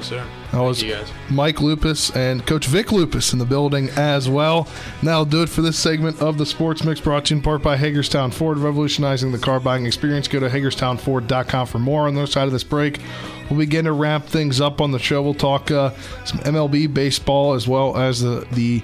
Yes, 0.00 0.08
sir. 0.08 0.26
That 0.52 0.60
was 0.60 0.80
Thank 0.80 0.92
you 0.92 0.96
guys. 0.96 1.12
Mike 1.28 1.56
Lupis 1.56 2.16
and 2.16 2.46
Coach 2.46 2.66
Vic 2.68 2.86
Lupis 2.86 3.34
in 3.34 3.38
the 3.38 3.44
building 3.44 3.90
as 3.90 4.30
well. 4.30 4.66
Now, 5.02 5.24
do 5.24 5.42
it 5.42 5.50
for 5.50 5.60
this 5.60 5.78
segment 5.78 6.22
of 6.22 6.38
the 6.38 6.46
Sports 6.46 6.84
Mix 6.84 7.00
brought 7.00 7.26
to 7.26 7.34
you 7.34 7.38
in 7.38 7.42
part 7.42 7.62
by 7.62 7.76
Hagerstown 7.76 8.30
Ford, 8.30 8.56
revolutionizing 8.56 9.30
the 9.30 9.38
car 9.38 9.60
buying 9.60 9.84
experience. 9.84 10.26
Go 10.26 10.40
to 10.40 10.48
HagerstownFord.com 10.48 11.66
for 11.66 11.78
more. 11.78 12.08
On 12.08 12.14
the 12.14 12.22
other 12.22 12.30
side 12.30 12.46
of 12.46 12.52
this 12.52 12.64
break, 12.64 12.98
we'll 13.50 13.58
begin 13.58 13.84
to 13.84 13.92
wrap 13.92 14.24
things 14.24 14.58
up 14.58 14.80
on 14.80 14.90
the 14.90 14.98
show. 14.98 15.20
We'll 15.20 15.34
talk 15.34 15.70
uh, 15.70 15.90
some 16.24 16.40
MLB 16.40 16.94
baseball 16.94 17.52
as 17.52 17.68
well 17.68 17.98
as 17.98 18.22
the, 18.22 18.46
the 18.52 18.82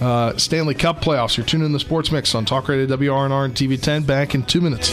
uh, 0.00 0.36
Stanley 0.36 0.74
Cup 0.74 1.02
playoffs. 1.02 1.36
You're 1.36 1.46
tuning 1.46 1.66
in 1.66 1.72
the 1.72 1.80
Sports 1.80 2.12
Mix 2.12 2.36
on 2.36 2.44
Talk 2.44 2.68
Radio 2.68 2.86
WRNR 2.86 3.46
and 3.46 3.54
TV10. 3.54 4.06
Back 4.06 4.36
in 4.36 4.44
two 4.44 4.60
minutes. 4.60 4.92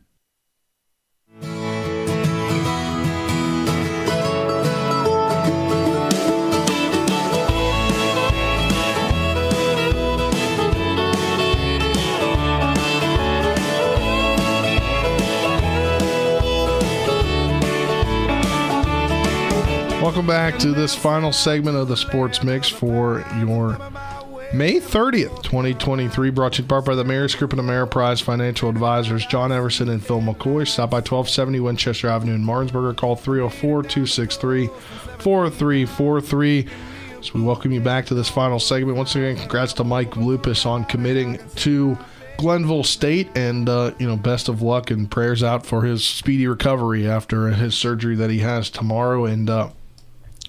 Welcome 20.01 20.25
back 20.25 20.57
to 20.57 20.71
this 20.71 20.95
final 20.95 21.31
segment 21.31 21.77
of 21.77 21.87
the 21.87 21.95
Sports 21.95 22.41
Mix 22.41 22.67
for 22.67 23.23
your 23.37 23.77
May 24.51 24.79
30th, 24.79 25.43
2023. 25.43 26.31
Brought 26.31 26.53
to 26.53 26.57
you 26.57 26.63
in 26.63 26.67
part 26.67 26.85
by 26.85 26.95
the 26.95 27.03
Mayor's 27.03 27.35
Group 27.35 27.53
and 27.53 27.61
Ameriprise 27.61 28.19
Financial 28.19 28.67
Advisors, 28.67 29.27
John 29.27 29.51
Everson 29.51 29.89
and 29.89 30.03
Phil 30.03 30.19
McCoy. 30.19 30.67
Stop 30.67 30.89
by 30.89 30.97
1270 30.97 31.59
Winchester 31.59 32.07
Avenue 32.09 32.33
in 32.33 32.43
Martinsburg 32.43 32.83
or 32.83 32.93
call 32.95 33.15
304 33.15 33.83
263 33.83 34.67
4343. 35.19 36.67
So 37.21 37.31
we 37.35 37.41
welcome 37.43 37.71
you 37.71 37.79
back 37.79 38.07
to 38.07 38.15
this 38.15 38.27
final 38.27 38.59
segment. 38.59 38.97
Once 38.97 39.15
again, 39.15 39.37
congrats 39.37 39.73
to 39.73 39.83
Mike 39.83 40.11
Lupis 40.15 40.65
on 40.65 40.83
committing 40.85 41.39
to 41.57 41.95
Glenville 42.37 42.83
State, 42.83 43.29
and 43.35 43.69
uh, 43.69 43.91
you 43.99 44.07
know, 44.07 44.17
best 44.17 44.49
of 44.49 44.63
luck 44.63 44.89
and 44.89 45.11
prayers 45.11 45.43
out 45.43 45.63
for 45.63 45.83
his 45.83 46.03
speedy 46.03 46.47
recovery 46.47 47.07
after 47.07 47.49
his 47.49 47.75
surgery 47.75 48.15
that 48.15 48.31
he 48.31 48.39
has 48.39 48.71
tomorrow. 48.71 49.25
And 49.25 49.47
uh, 49.47 49.69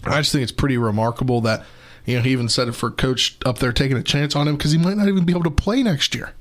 I 0.04 0.18
just 0.18 0.32
think 0.32 0.42
it's 0.42 0.52
pretty 0.52 0.76
remarkable 0.76 1.40
that 1.42 1.64
you 2.04 2.16
know 2.16 2.22
he 2.22 2.30
even 2.30 2.48
said 2.48 2.68
it 2.68 2.72
for 2.72 2.90
coach 2.90 3.36
up 3.44 3.58
there 3.58 3.72
taking 3.72 3.96
a 3.96 4.02
chance 4.02 4.34
on 4.34 4.48
him 4.48 4.56
because 4.56 4.72
he 4.72 4.78
might 4.78 4.96
not 4.96 5.08
even 5.08 5.24
be 5.24 5.32
able 5.32 5.44
to 5.44 5.50
play 5.50 5.82
next 5.82 6.14
year. 6.14 6.32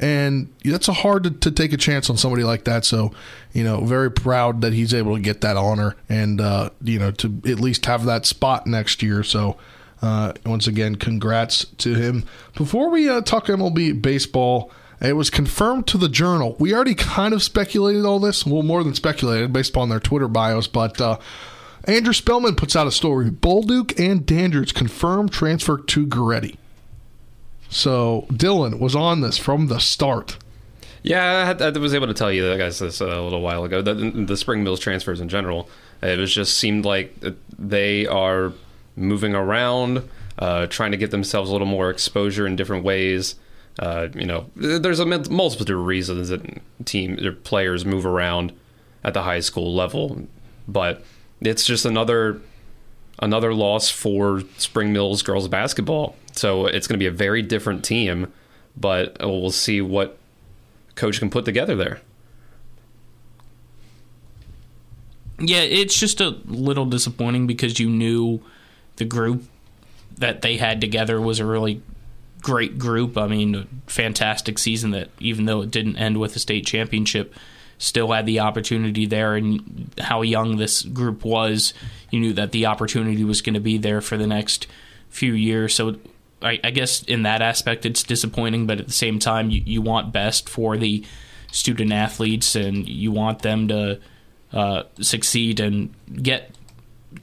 And 0.00 0.50
that's 0.64 0.88
a 0.88 0.94
hard 0.94 1.24
to, 1.24 1.30
to, 1.30 1.50
take 1.50 1.74
a 1.74 1.76
chance 1.76 2.08
on 2.08 2.16
somebody 2.16 2.42
like 2.42 2.64
that. 2.64 2.86
So, 2.86 3.12
you 3.52 3.62
know, 3.62 3.84
very 3.84 4.10
proud 4.10 4.62
that 4.62 4.72
he's 4.72 4.94
able 4.94 5.14
to 5.14 5.20
get 5.20 5.42
that 5.42 5.58
honor 5.58 5.94
and, 6.08 6.40
uh, 6.40 6.70
you 6.82 6.98
know, 6.98 7.10
to 7.10 7.42
at 7.44 7.60
least 7.60 7.84
have 7.84 8.06
that 8.06 8.24
spot 8.24 8.66
next 8.66 9.02
year. 9.02 9.22
So, 9.22 9.58
uh, 10.00 10.32
once 10.46 10.66
again, 10.66 10.94
congrats 10.94 11.66
to 11.78 11.94
him. 11.94 12.24
Before 12.56 12.88
we 12.88 13.10
uh, 13.10 13.20
talk 13.20 13.46
MLB 13.46 14.00
baseball, 14.00 14.72
it 15.02 15.14
was 15.14 15.28
confirmed 15.28 15.86
to 15.88 15.98
the 15.98 16.08
Journal. 16.08 16.56
We 16.58 16.74
already 16.74 16.94
kind 16.94 17.34
of 17.34 17.42
speculated 17.42 18.06
all 18.06 18.18
this, 18.18 18.46
well, 18.46 18.62
more 18.62 18.82
than 18.82 18.94
speculated 18.94 19.52
based 19.52 19.70
upon 19.70 19.90
their 19.90 20.00
Twitter 20.00 20.28
bios, 20.28 20.66
but 20.66 20.98
uh, 20.98 21.18
Andrew 21.84 22.12
Spellman 22.12 22.56
puts 22.56 22.76
out 22.76 22.86
a 22.86 22.92
story. 22.92 23.30
Bolduc 23.30 23.98
and 23.98 24.26
Dandridge 24.26 24.74
confirmed 24.74 25.32
transfer 25.32 25.78
to 25.78 26.06
Goretti. 26.06 26.56
So 27.68 28.26
Dylan 28.30 28.78
was 28.78 28.94
on 28.94 29.20
this 29.20 29.38
from 29.38 29.68
the 29.68 29.78
start. 29.78 30.36
Yeah, 31.02 31.54
I, 31.58 31.64
I 31.64 31.70
was 31.70 31.94
able 31.94 32.08
to 32.08 32.14
tell 32.14 32.30
you 32.30 32.46
that, 32.48 32.58
guys 32.58 32.78
this 32.78 33.00
a 33.00 33.20
little 33.20 33.40
while 33.40 33.64
ago. 33.64 33.80
The, 33.80 33.94
the 33.94 34.36
Spring 34.36 34.62
Mills 34.62 34.80
transfers 34.80 35.20
in 35.20 35.28
general, 35.28 35.68
it 36.02 36.18
was 36.18 36.34
just 36.34 36.58
seemed 36.58 36.84
like 36.84 37.14
they 37.58 38.06
are 38.06 38.52
moving 38.96 39.34
around, 39.34 40.08
uh, 40.38 40.66
trying 40.66 40.90
to 40.90 40.98
get 40.98 41.10
themselves 41.10 41.48
a 41.48 41.52
little 41.52 41.66
more 41.66 41.88
exposure 41.88 42.46
in 42.46 42.56
different 42.56 42.84
ways. 42.84 43.36
Uh, 43.78 44.08
you 44.14 44.26
know, 44.26 44.46
there's 44.56 45.00
a 45.00 45.06
multitude 45.06 45.70
of 45.70 45.86
reasons 45.86 46.28
that 46.28 46.60
team 46.84 47.36
players 47.44 47.86
move 47.86 48.04
around 48.04 48.52
at 49.02 49.14
the 49.14 49.22
high 49.22 49.40
school 49.40 49.74
level, 49.74 50.26
but 50.68 51.02
it's 51.40 51.64
just 51.64 51.84
another 51.84 52.40
another 53.18 53.54
loss 53.54 53.90
for 53.90 54.42
Spring 54.56 54.92
Mills 54.92 55.22
girls 55.22 55.48
basketball. 55.48 56.16
So 56.32 56.66
it's 56.66 56.86
going 56.86 56.98
to 56.98 57.02
be 57.02 57.06
a 57.06 57.10
very 57.10 57.42
different 57.42 57.84
team, 57.84 58.32
but 58.76 59.16
we'll 59.20 59.50
see 59.50 59.80
what 59.80 60.18
coach 60.94 61.18
can 61.18 61.30
put 61.30 61.44
together 61.44 61.76
there. 61.76 62.00
Yeah, 65.38 65.60
it's 65.60 65.98
just 65.98 66.20
a 66.20 66.30
little 66.46 66.84
disappointing 66.84 67.46
because 67.46 67.80
you 67.80 67.88
knew 67.88 68.40
the 68.96 69.06
group 69.06 69.44
that 70.18 70.42
they 70.42 70.58
had 70.58 70.80
together 70.80 71.18
was 71.20 71.40
a 71.40 71.46
really 71.46 71.82
great 72.42 72.78
group. 72.78 73.16
I 73.16 73.26
mean, 73.26 73.82
fantastic 73.86 74.58
season 74.58 74.90
that 74.90 75.08
even 75.18 75.46
though 75.46 75.62
it 75.62 75.70
didn't 75.70 75.96
end 75.96 76.18
with 76.18 76.36
a 76.36 76.38
state 76.38 76.66
championship, 76.66 77.34
still 77.80 78.12
had 78.12 78.26
the 78.26 78.40
opportunity 78.40 79.06
there 79.06 79.34
and 79.34 79.90
how 79.98 80.20
young 80.20 80.58
this 80.58 80.82
group 80.82 81.24
was, 81.24 81.72
you 82.10 82.20
knew 82.20 82.34
that 82.34 82.52
the 82.52 82.66
opportunity 82.66 83.24
was 83.24 83.40
going 83.40 83.54
to 83.54 83.60
be 83.60 83.78
there 83.78 84.02
for 84.02 84.18
the 84.18 84.26
next 84.26 84.66
few 85.08 85.32
years. 85.32 85.74
So 85.74 85.96
I, 86.42 86.60
I, 86.62 86.70
guess 86.72 87.02
in 87.02 87.22
that 87.22 87.40
aspect 87.40 87.86
it's 87.86 88.02
disappointing, 88.02 88.66
but 88.66 88.80
at 88.80 88.86
the 88.86 88.92
same 88.92 89.18
time 89.18 89.48
you, 89.48 89.62
you 89.64 89.80
want 89.80 90.12
best 90.12 90.46
for 90.46 90.76
the 90.76 91.04
student 91.52 91.90
athletes 91.90 92.54
and 92.54 92.86
you 92.86 93.12
want 93.12 93.40
them 93.40 93.68
to 93.68 93.98
uh, 94.52 94.82
succeed 95.00 95.58
and 95.58 95.94
get 96.22 96.54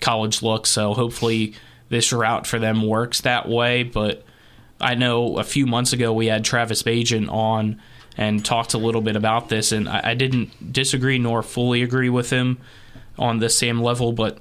college 0.02 0.42
looks. 0.42 0.72
So 0.72 0.96
hopefully 0.96 1.54
this 1.90 2.12
route 2.12 2.48
for 2.48 2.58
them 2.58 2.82
works 2.82 3.22
that 3.22 3.48
way. 3.48 3.84
But 3.84 4.26
I 4.82 4.96
know 4.96 5.38
a 5.38 5.44
few 5.44 5.68
months 5.68 5.94
ago 5.94 6.12
we 6.14 6.26
had 6.26 6.44
Travis 6.44 6.82
Bajan 6.82 7.32
on 7.32 7.80
and 8.18 8.44
talked 8.44 8.74
a 8.74 8.78
little 8.78 9.02
bit 9.02 9.16
about 9.16 9.50
this, 9.50 9.72
and 9.72 9.88
I, 9.88 10.02
I 10.12 10.14
didn't 10.16 10.74
disagree 10.74 11.20
nor 11.20 11.44
fully 11.44 11.84
agree 11.84 12.10
with 12.10 12.32
him 12.32 12.58
on 13.18 13.40
the 13.40 13.50
same 13.50 13.80
level, 13.82 14.12
but 14.12 14.40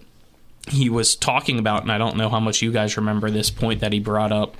he 0.68 0.88
was 0.90 1.14
talking 1.14 1.58
about, 1.58 1.82
and 1.82 1.92
I 1.92 1.98
don't 1.98 2.16
know 2.16 2.28
how 2.28 2.40
much 2.40 2.62
you 2.62 2.72
guys 2.72 2.96
remember 2.96 3.30
this 3.30 3.50
point 3.50 3.80
that 3.80 3.92
he 3.92 4.00
brought 4.00 4.32
up. 4.32 4.56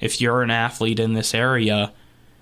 If 0.00 0.20
you're 0.20 0.42
an 0.42 0.50
athlete 0.50 0.98
in 1.00 1.12
this 1.14 1.34
area, 1.34 1.92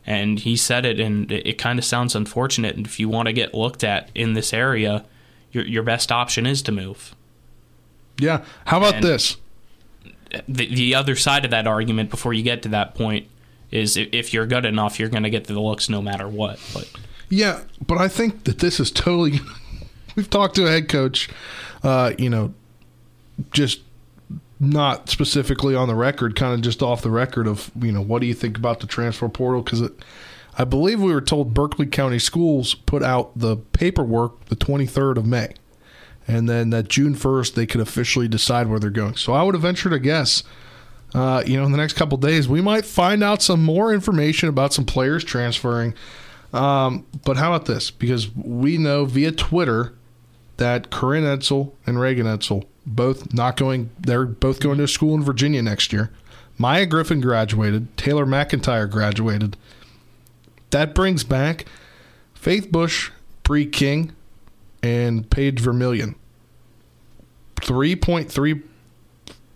and 0.06 0.38
he 0.38 0.56
said 0.56 0.86
it, 0.86 1.00
and 1.00 1.30
it, 1.32 1.46
it 1.46 1.58
kind 1.58 1.78
of 1.78 1.84
sounds 1.84 2.14
unfortunate. 2.14 2.76
And 2.76 2.86
if 2.86 3.00
you 3.00 3.08
want 3.08 3.26
to 3.26 3.32
get 3.32 3.52
looked 3.54 3.82
at 3.82 4.10
in 4.14 4.34
this 4.34 4.52
area, 4.54 5.04
your 5.50 5.64
your 5.66 5.82
best 5.82 6.12
option 6.12 6.46
is 6.46 6.62
to 6.62 6.72
move. 6.72 7.14
Yeah. 8.18 8.44
How 8.66 8.78
about 8.78 8.94
And- 8.96 9.04
this? 9.04 9.36
The, 10.46 10.66
the 10.66 10.94
other 10.94 11.16
side 11.16 11.46
of 11.46 11.50
that 11.52 11.66
argument, 11.66 12.10
before 12.10 12.34
you 12.34 12.42
get 12.42 12.62
to 12.62 12.68
that 12.68 12.94
point, 12.94 13.28
is 13.70 13.96
if, 13.96 14.32
you're 14.32 14.46
good 14.46 14.64
enough, 14.64 14.98
you're 14.98 15.08
going 15.08 15.22
to 15.22 15.30
get 15.30 15.44
the 15.44 15.60
looks 15.60 15.88
no 15.88 16.00
matter 16.00 16.28
what. 16.28 16.58
But 16.72 16.90
Yeah, 17.28 17.62
but 17.84 17.98
I 17.98 18.08
think 18.08 18.44
that 18.44 18.58
this 18.58 18.80
is 18.80 18.90
totally. 18.90 19.40
We've 20.16 20.30
talked 20.30 20.56
to 20.56 20.66
a 20.66 20.70
head 20.70 20.88
coach, 20.88 21.28
uh, 21.82 22.12
you 22.18 22.28
know, 22.28 22.52
just 23.52 23.80
not 24.60 25.08
specifically 25.08 25.74
on 25.74 25.88
the 25.88 25.94
record, 25.94 26.34
kind 26.34 26.54
of 26.54 26.60
just 26.60 26.82
off 26.82 27.02
the 27.02 27.10
record 27.10 27.46
of 27.46 27.70
you 27.80 27.92
know 27.92 28.02
what 28.02 28.20
do 28.20 28.26
you 28.26 28.34
think 28.34 28.56
about 28.56 28.80
the 28.80 28.86
transfer 28.86 29.28
portal? 29.28 29.62
Because 29.62 29.90
I 30.56 30.64
believe 30.64 31.00
we 31.00 31.12
were 31.12 31.20
told 31.20 31.54
Berkeley 31.54 31.86
County 31.86 32.18
Schools 32.18 32.74
put 32.74 33.02
out 33.02 33.38
the 33.38 33.56
paperwork 33.56 34.46
the 34.46 34.56
23rd 34.56 35.18
of 35.18 35.26
May, 35.26 35.54
and 36.26 36.48
then 36.48 36.70
that 36.70 36.88
June 36.88 37.14
1st 37.14 37.54
they 37.54 37.66
could 37.66 37.80
officially 37.80 38.26
decide 38.26 38.66
where 38.66 38.80
they're 38.80 38.90
going. 38.90 39.14
So 39.14 39.32
I 39.32 39.42
would 39.42 39.54
have 39.54 39.62
ventured 39.62 39.92
to 39.92 39.98
guess. 40.00 40.42
Uh, 41.14 41.42
you 41.46 41.56
know, 41.56 41.64
in 41.64 41.72
the 41.72 41.78
next 41.78 41.94
couple 41.94 42.18
days, 42.18 42.48
we 42.48 42.60
might 42.60 42.84
find 42.84 43.22
out 43.22 43.42
some 43.42 43.64
more 43.64 43.94
information 43.94 44.48
about 44.48 44.72
some 44.72 44.84
players 44.84 45.24
transferring. 45.24 45.94
Um, 46.52 47.06
but 47.24 47.36
how 47.36 47.52
about 47.52 47.66
this? 47.66 47.90
Because 47.90 48.34
we 48.34 48.78
know 48.78 49.04
via 49.04 49.32
Twitter 49.32 49.94
that 50.58 50.90
Corinne 50.90 51.24
Edsel 51.24 51.72
and 51.86 51.98
Reagan 52.00 52.26
Edsel 52.26 52.66
both 52.86 53.32
not 53.32 53.56
going. 53.56 53.90
They're 53.98 54.26
both 54.26 54.60
going 54.60 54.78
to 54.78 54.88
school 54.88 55.14
in 55.14 55.22
Virginia 55.22 55.62
next 55.62 55.92
year. 55.92 56.10
Maya 56.56 56.86
Griffin 56.86 57.20
graduated. 57.20 57.96
Taylor 57.96 58.26
McIntyre 58.26 58.90
graduated. 58.90 59.56
That 60.70 60.94
brings 60.94 61.24
back 61.24 61.66
Faith 62.34 62.70
Bush, 62.70 63.10
Bree 63.42 63.66
King, 63.66 64.12
and 64.82 65.28
Paige 65.30 65.60
Vermillion. 65.60 66.14
Three 67.62 67.96
point 67.96 68.30
three 68.30 68.62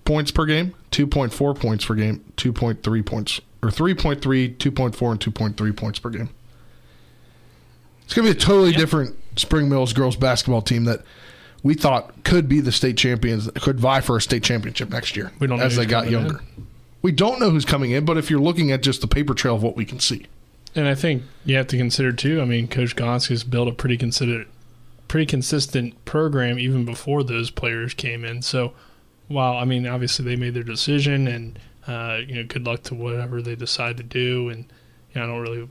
points 0.05 0.31
per 0.31 0.47
game, 0.47 0.75
2.4 0.91 1.59
points 1.59 1.85
per 1.85 1.95
game, 1.95 2.25
2.3 2.37 3.07
points, 3.07 3.41
or 3.63 3.69
3.3, 3.71 4.57
2.4, 4.57 5.11
and 5.11 5.21
2.3 5.21 5.77
points 5.77 5.99
per 5.99 6.11
game. 6.11 6.31
It's 8.05 8.15
going 8.15 8.27
to 8.29 8.35
be 8.35 8.39
a 8.39 8.41
totally 8.41 8.73
different 8.73 9.17
Spring 9.37 9.69
Mills 9.69 9.93
girls 9.93 10.17
basketball 10.17 10.63
team 10.63 10.85
that 10.85 11.03
we 11.63 11.75
thought 11.75 12.25
could 12.25 12.49
be 12.49 12.61
the 12.61 12.73
state 12.73 12.97
champions, 12.97 13.49
could 13.63 13.79
vie 13.79 14.01
for 14.01 14.17
a 14.17 14.21
state 14.21 14.43
championship 14.43 14.91
next 14.91 15.17
year 15.17 15.31
We 15.39 15.47
don't 15.47 15.59
know 15.61 15.65
as 15.65 15.77
they 15.77 15.87
got 15.87 16.05
coming 16.05 16.21
in. 16.21 16.27
younger. 16.27 16.43
We 17.03 17.13
don't 17.13 17.41
know 17.41 17.51
who's 17.51 17.65
coming 17.65 17.93
in, 17.93 18.05
but 18.05 18.17
if 18.19 18.31
you're 18.31 18.41
looking 18.41 18.71
at 18.71 18.83
just 18.83 19.01
the 19.01 19.09
paper 19.09 19.35
trail 19.35 19.55
of 19.55 19.63
what 19.63 19.77
we 19.77 19.85
can 19.85 19.99
see. 20.01 20.27
And 20.75 20.89
I 20.89 20.95
think 20.95 21.23
you 21.45 21.57
have 21.57 21.67
to 21.69 21.77
consider 21.77 22.13
too. 22.13 22.41
I 22.41 22.45
mean, 22.45 22.69
Coach 22.69 22.97
Gosk 22.97 23.29
has 23.29 23.45
built 23.45 23.69
a 23.69 23.73
pretty 23.73 23.97
considered, 23.97 24.47
pretty 25.09 25.27
consistent 25.27 26.05
program 26.05 26.59
even 26.59 26.85
before 26.85 27.23
those 27.23 27.51
players 27.51 27.95
came 27.95 28.25
in. 28.25 28.43
So, 28.43 28.73
while 29.33 29.57
I 29.57 29.65
mean, 29.65 29.87
obviously 29.87 30.25
they 30.25 30.37
made 30.37 30.55
their 30.55 30.63
decision, 30.63 31.27
and 31.27 31.59
uh, 31.87 32.21
you 32.27 32.37
know, 32.37 32.45
good 32.45 32.67
luck 32.67 32.83
to 32.85 32.95
whatever 32.95 33.43
they 33.43 33.57
decide 33.57 33.97
to 33.97 34.03
do. 34.03 34.49
And 34.49 34.65
you 35.13 35.21
know, 35.21 35.25
I 35.25 35.27
don't 35.27 35.41
really 35.41 35.69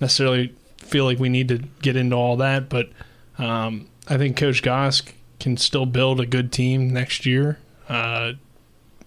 necessarily 0.00 0.54
feel 0.78 1.04
like 1.04 1.18
we 1.18 1.28
need 1.28 1.48
to 1.48 1.58
get 1.82 1.96
into 1.96 2.16
all 2.16 2.36
that, 2.36 2.68
but 2.68 2.90
um, 3.38 3.88
I 4.08 4.18
think 4.18 4.36
Coach 4.36 4.62
Gosk 4.62 5.12
can 5.40 5.56
still 5.56 5.86
build 5.86 6.20
a 6.20 6.26
good 6.26 6.52
team 6.52 6.90
next 6.90 7.26
year. 7.26 7.58
Uh, 7.88 8.32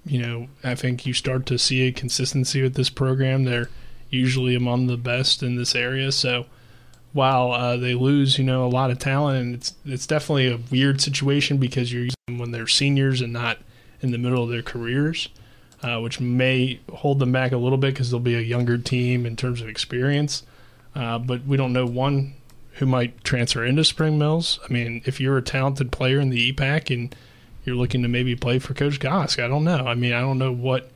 you 0.06 0.20
know, 0.20 0.48
I 0.64 0.76
think 0.76 1.06
you 1.06 1.14
start 1.14 1.46
to 1.48 1.58
see 1.58 1.88
a 1.88 1.92
consistency 1.92 2.62
with 2.62 2.76
this 2.76 2.90
program. 2.90 3.44
They're 3.44 3.70
usually 4.10 4.56
among 4.56 4.88
the 4.88 4.98
best 4.98 5.44
in 5.44 5.56
this 5.56 5.76
area. 5.76 6.12
So 6.12 6.46
while 7.14 7.52
uh, 7.52 7.78
they 7.78 7.94
lose, 7.94 8.38
you 8.38 8.44
know, 8.44 8.66
a 8.66 8.70
lot 8.70 8.92
of 8.92 9.00
talent, 9.00 9.40
and 9.40 9.56
it's 9.56 9.74
it's 9.86 10.08
definitely 10.08 10.48
a 10.48 10.60
weird 10.72 11.02
situation 11.02 11.58
because 11.58 11.92
you're 11.92 12.04
using 12.04 12.16
them 12.28 12.38
when 12.38 12.52
they're 12.52 12.68
seniors 12.68 13.22
and 13.22 13.34
not 13.34 13.58
in 14.02 14.12
the 14.12 14.18
middle 14.18 14.44
of 14.44 14.50
their 14.50 14.62
careers, 14.62 15.30
uh, 15.82 16.00
which 16.00 16.20
may 16.20 16.80
hold 16.94 17.20
them 17.20 17.32
back 17.32 17.52
a 17.52 17.58
little 17.58 17.78
bit 17.78 17.94
because 17.94 18.12
they'll 18.12 18.20
be 18.20 18.36
a 18.36 18.42
younger 18.42 18.78
team 18.78 19.26
in 19.26 19.36
terms 19.36 19.62
of 19.62 19.68
experience. 19.68 20.44
Uh, 20.96 21.18
but 21.18 21.46
we 21.46 21.58
don't 21.58 21.74
know 21.74 21.86
one 21.86 22.34
who 22.74 22.86
might 22.86 23.24
transfer 23.24 23.66
into 23.66 23.84
Spring 23.84 24.18
Mills. 24.18 24.60
I 24.68 24.72
mean, 24.72 25.02
if 25.06 25.20
you're 25.20 25.38
a 25.38 25.42
talented 25.42 25.92
player 25.92 26.20
in 26.20 26.30
the 26.30 26.54
EPAC 26.54 26.94
and 26.94 27.16
you're 27.68 27.76
looking 27.76 28.02
to 28.02 28.08
maybe 28.08 28.34
play 28.36 28.60
for 28.60 28.74
Coach 28.74 28.98
Gosk. 29.00 29.44
I 29.44 29.48
don't 29.50 29.66
know. 29.66 29.86
I 29.86 29.94
mean, 29.94 30.14
I 30.14 30.22
don't 30.22 30.38
know 30.38 30.54
what 30.54 30.90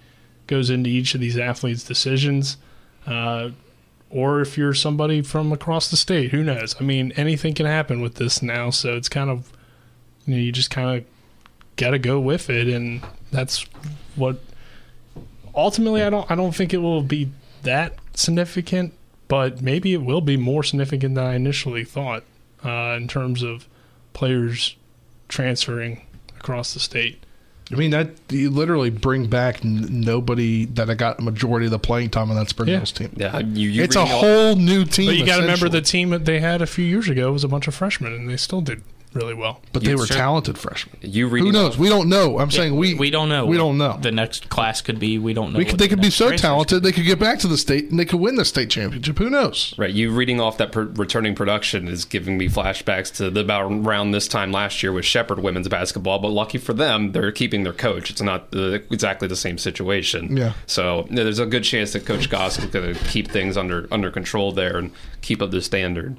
goes 0.48 0.70
into 0.70 0.90
each 0.90 1.14
of 1.14 1.20
these 1.20 1.38
athletes' 1.38 1.84
decisions, 1.84 2.56
uh, 3.06 3.50
or 4.12 4.42
if 4.42 4.58
you're 4.58 4.74
somebody 4.74 5.22
from 5.22 5.52
across 5.52 5.90
the 5.90 5.98
state. 5.98 6.32
Who 6.32 6.44
knows? 6.44 6.76
I 6.80 6.84
mean, 6.84 7.14
anything 7.16 7.54
can 7.54 7.66
happen 7.66 8.02
with 8.02 8.16
this 8.16 8.42
now. 8.42 8.70
So 8.70 8.96
it's 8.96 9.10
kind 9.10 9.30
of 9.30 9.52
you 10.26 10.36
know 10.36 10.42
you 10.42 10.52
just 10.52 10.70
kind 10.70 11.00
of 11.00 11.06
got 11.78 11.92
to 11.92 12.00
go 12.00 12.20
with 12.20 12.50
it, 12.50 12.68
and 12.68 13.02
that's 13.32 13.66
what 14.16 14.40
ultimately 15.56 16.04
I 16.04 16.10
don't 16.10 16.30
I 16.30 16.36
don't 16.36 16.56
think 16.56 16.74
it 16.74 16.80
will 16.80 17.02
be 17.02 17.32
that 17.64 17.96
significant, 18.14 18.94
but 19.28 19.62
maybe 19.62 19.94
it 19.94 20.04
will 20.04 20.22
be 20.22 20.38
more 20.38 20.64
significant 20.64 21.16
than 21.16 21.26
I 21.26 21.36
initially 21.36 21.86
thought 21.86 22.24
uh, 22.64 22.96
in 22.98 23.08
terms 23.08 23.44
of 23.44 23.68
players 24.14 24.76
transferring 25.28 26.06
across 26.38 26.74
the 26.74 26.80
state. 26.80 27.24
I 27.72 27.76
mean 27.76 27.92
that 27.92 28.10
you 28.30 28.50
literally 28.50 28.90
bring 28.90 29.28
back 29.28 29.64
n- 29.64 29.88
nobody 30.02 30.66
that 30.66 30.90
I 30.90 30.94
got 30.94 31.20
a 31.20 31.22
majority 31.22 31.66
of 31.68 31.72
the 31.72 31.80
playing 31.80 32.10
time 32.10 32.30
on 32.30 32.36
that 32.36 32.50
Spring 32.50 32.70
Yeah. 32.70 32.78
Mills 32.78 32.92
team. 32.92 33.14
Yeah, 33.16 33.40
you, 33.40 33.70
you 33.70 33.84
it's 33.84 33.96
a 33.96 34.00
all- 34.02 34.06
whole 34.08 34.56
new 34.56 34.84
team. 34.86 35.08
But 35.08 35.16
you 35.16 35.26
got 35.26 35.36
to 35.38 35.42
remember 35.44 35.68
essentially. 35.68 35.80
the 35.80 35.86
team 35.86 36.10
that 36.10 36.26
they 36.26 36.40
had 36.40 36.62
a 36.62 36.68
few 36.68 36.86
years 36.86 37.08
ago 37.10 37.32
was 37.32 37.44
a 37.44 37.48
bunch 37.48 37.68
of 37.68 37.76
freshmen, 37.76 38.14
and 38.14 38.30
they 38.30 38.38
still 38.38 38.62
did 38.62 38.82
really 39.14 39.34
well. 39.34 39.62
but 39.74 39.84
they 39.84 39.96
were 39.96 40.06
talented 40.06 40.58
freshmen. 40.58 40.98
You 41.02 41.28
Who 41.28 41.36
reading 41.36 41.54
knows? 41.54 41.78
We 41.78 41.90
don't 41.90 42.10
know. 42.10 42.40
I'm 42.40 42.52
saying 42.52 42.76
we 42.76 42.94
we 42.94 43.10
don't 43.10 43.30
know. 43.30 43.46
We 43.46 43.58
don't 43.58 43.78
know. 43.78 43.98
The 44.02 44.12
next 44.12 44.50
class 44.50 44.82
could 44.82 45.00
be. 45.00 45.18
We 45.18 45.34
don't 45.34 45.54
know. 45.54 45.58
We 45.58 45.66
could, 45.66 45.80
they 45.80 45.86
the 45.86 45.90
could 45.90 46.00
be 46.00 46.08
next 46.08 46.16
so 46.16 46.28
transfers 46.28 46.42
talented 46.42 46.84
they 46.84 46.92
could 46.92 47.06
get 47.06 47.20
back 47.20 47.40
to 47.40 47.48
the 47.48 47.58
state 47.58 47.90
and 47.90 48.00
they 48.00 48.06
could 48.06 48.20
win 48.20 48.36
the 48.36 48.46
state 48.46 48.70
championship. 48.70 49.18
Who 49.18 49.30
knows? 49.30 49.74
Right, 49.78 49.92
you 49.92 50.12
reading 50.12 50.40
off 50.40 50.58
that 50.58 50.72
per- 50.72 50.84
returning 50.84 51.36
production 51.36 51.88
is 51.88 52.06
giving 52.06 52.38
me 52.38 52.48
flashbacks 52.48 53.14
to 53.16 53.30
the 53.30 53.42
about 53.42 53.72
around 53.72 54.12
this 54.12 54.28
time 54.28 54.52
last 54.52 54.84
year 54.84 54.94
with 54.94 55.06
Shepherd 55.06 55.40
women's 55.40 55.68
basketball. 55.68 56.20
But 56.20 56.30
lucky 56.30 56.58
for 56.58 56.74
them, 56.74 57.12
they're 57.12 57.32
keeping 57.32 57.64
their 57.64 57.74
coach. 57.74 58.10
It's 58.10 58.22
not 58.22 58.48
uh, 58.56 58.80
exactly 58.92 59.28
the 59.28 59.36
same 59.36 59.58
situation. 59.58 60.38
Yeah. 60.38 60.54
So 60.68 61.06
you 61.10 61.16
know, 61.16 61.24
there's 61.24 61.40
a 61.40 61.46
good 61.46 61.64
chance 61.64 61.94
that 61.94 62.06
Coach 62.06 62.30
Goss 62.30 62.60
is 62.60 62.66
going 62.66 62.94
to 62.94 63.04
keep 63.06 63.30
things 63.30 63.58
under 63.58 63.88
under 63.92 64.12
control 64.12 64.52
there 64.52 64.78
and 64.78 64.92
keep 65.22 65.42
up 65.42 65.52
the 65.52 65.62
standard. 65.62 66.18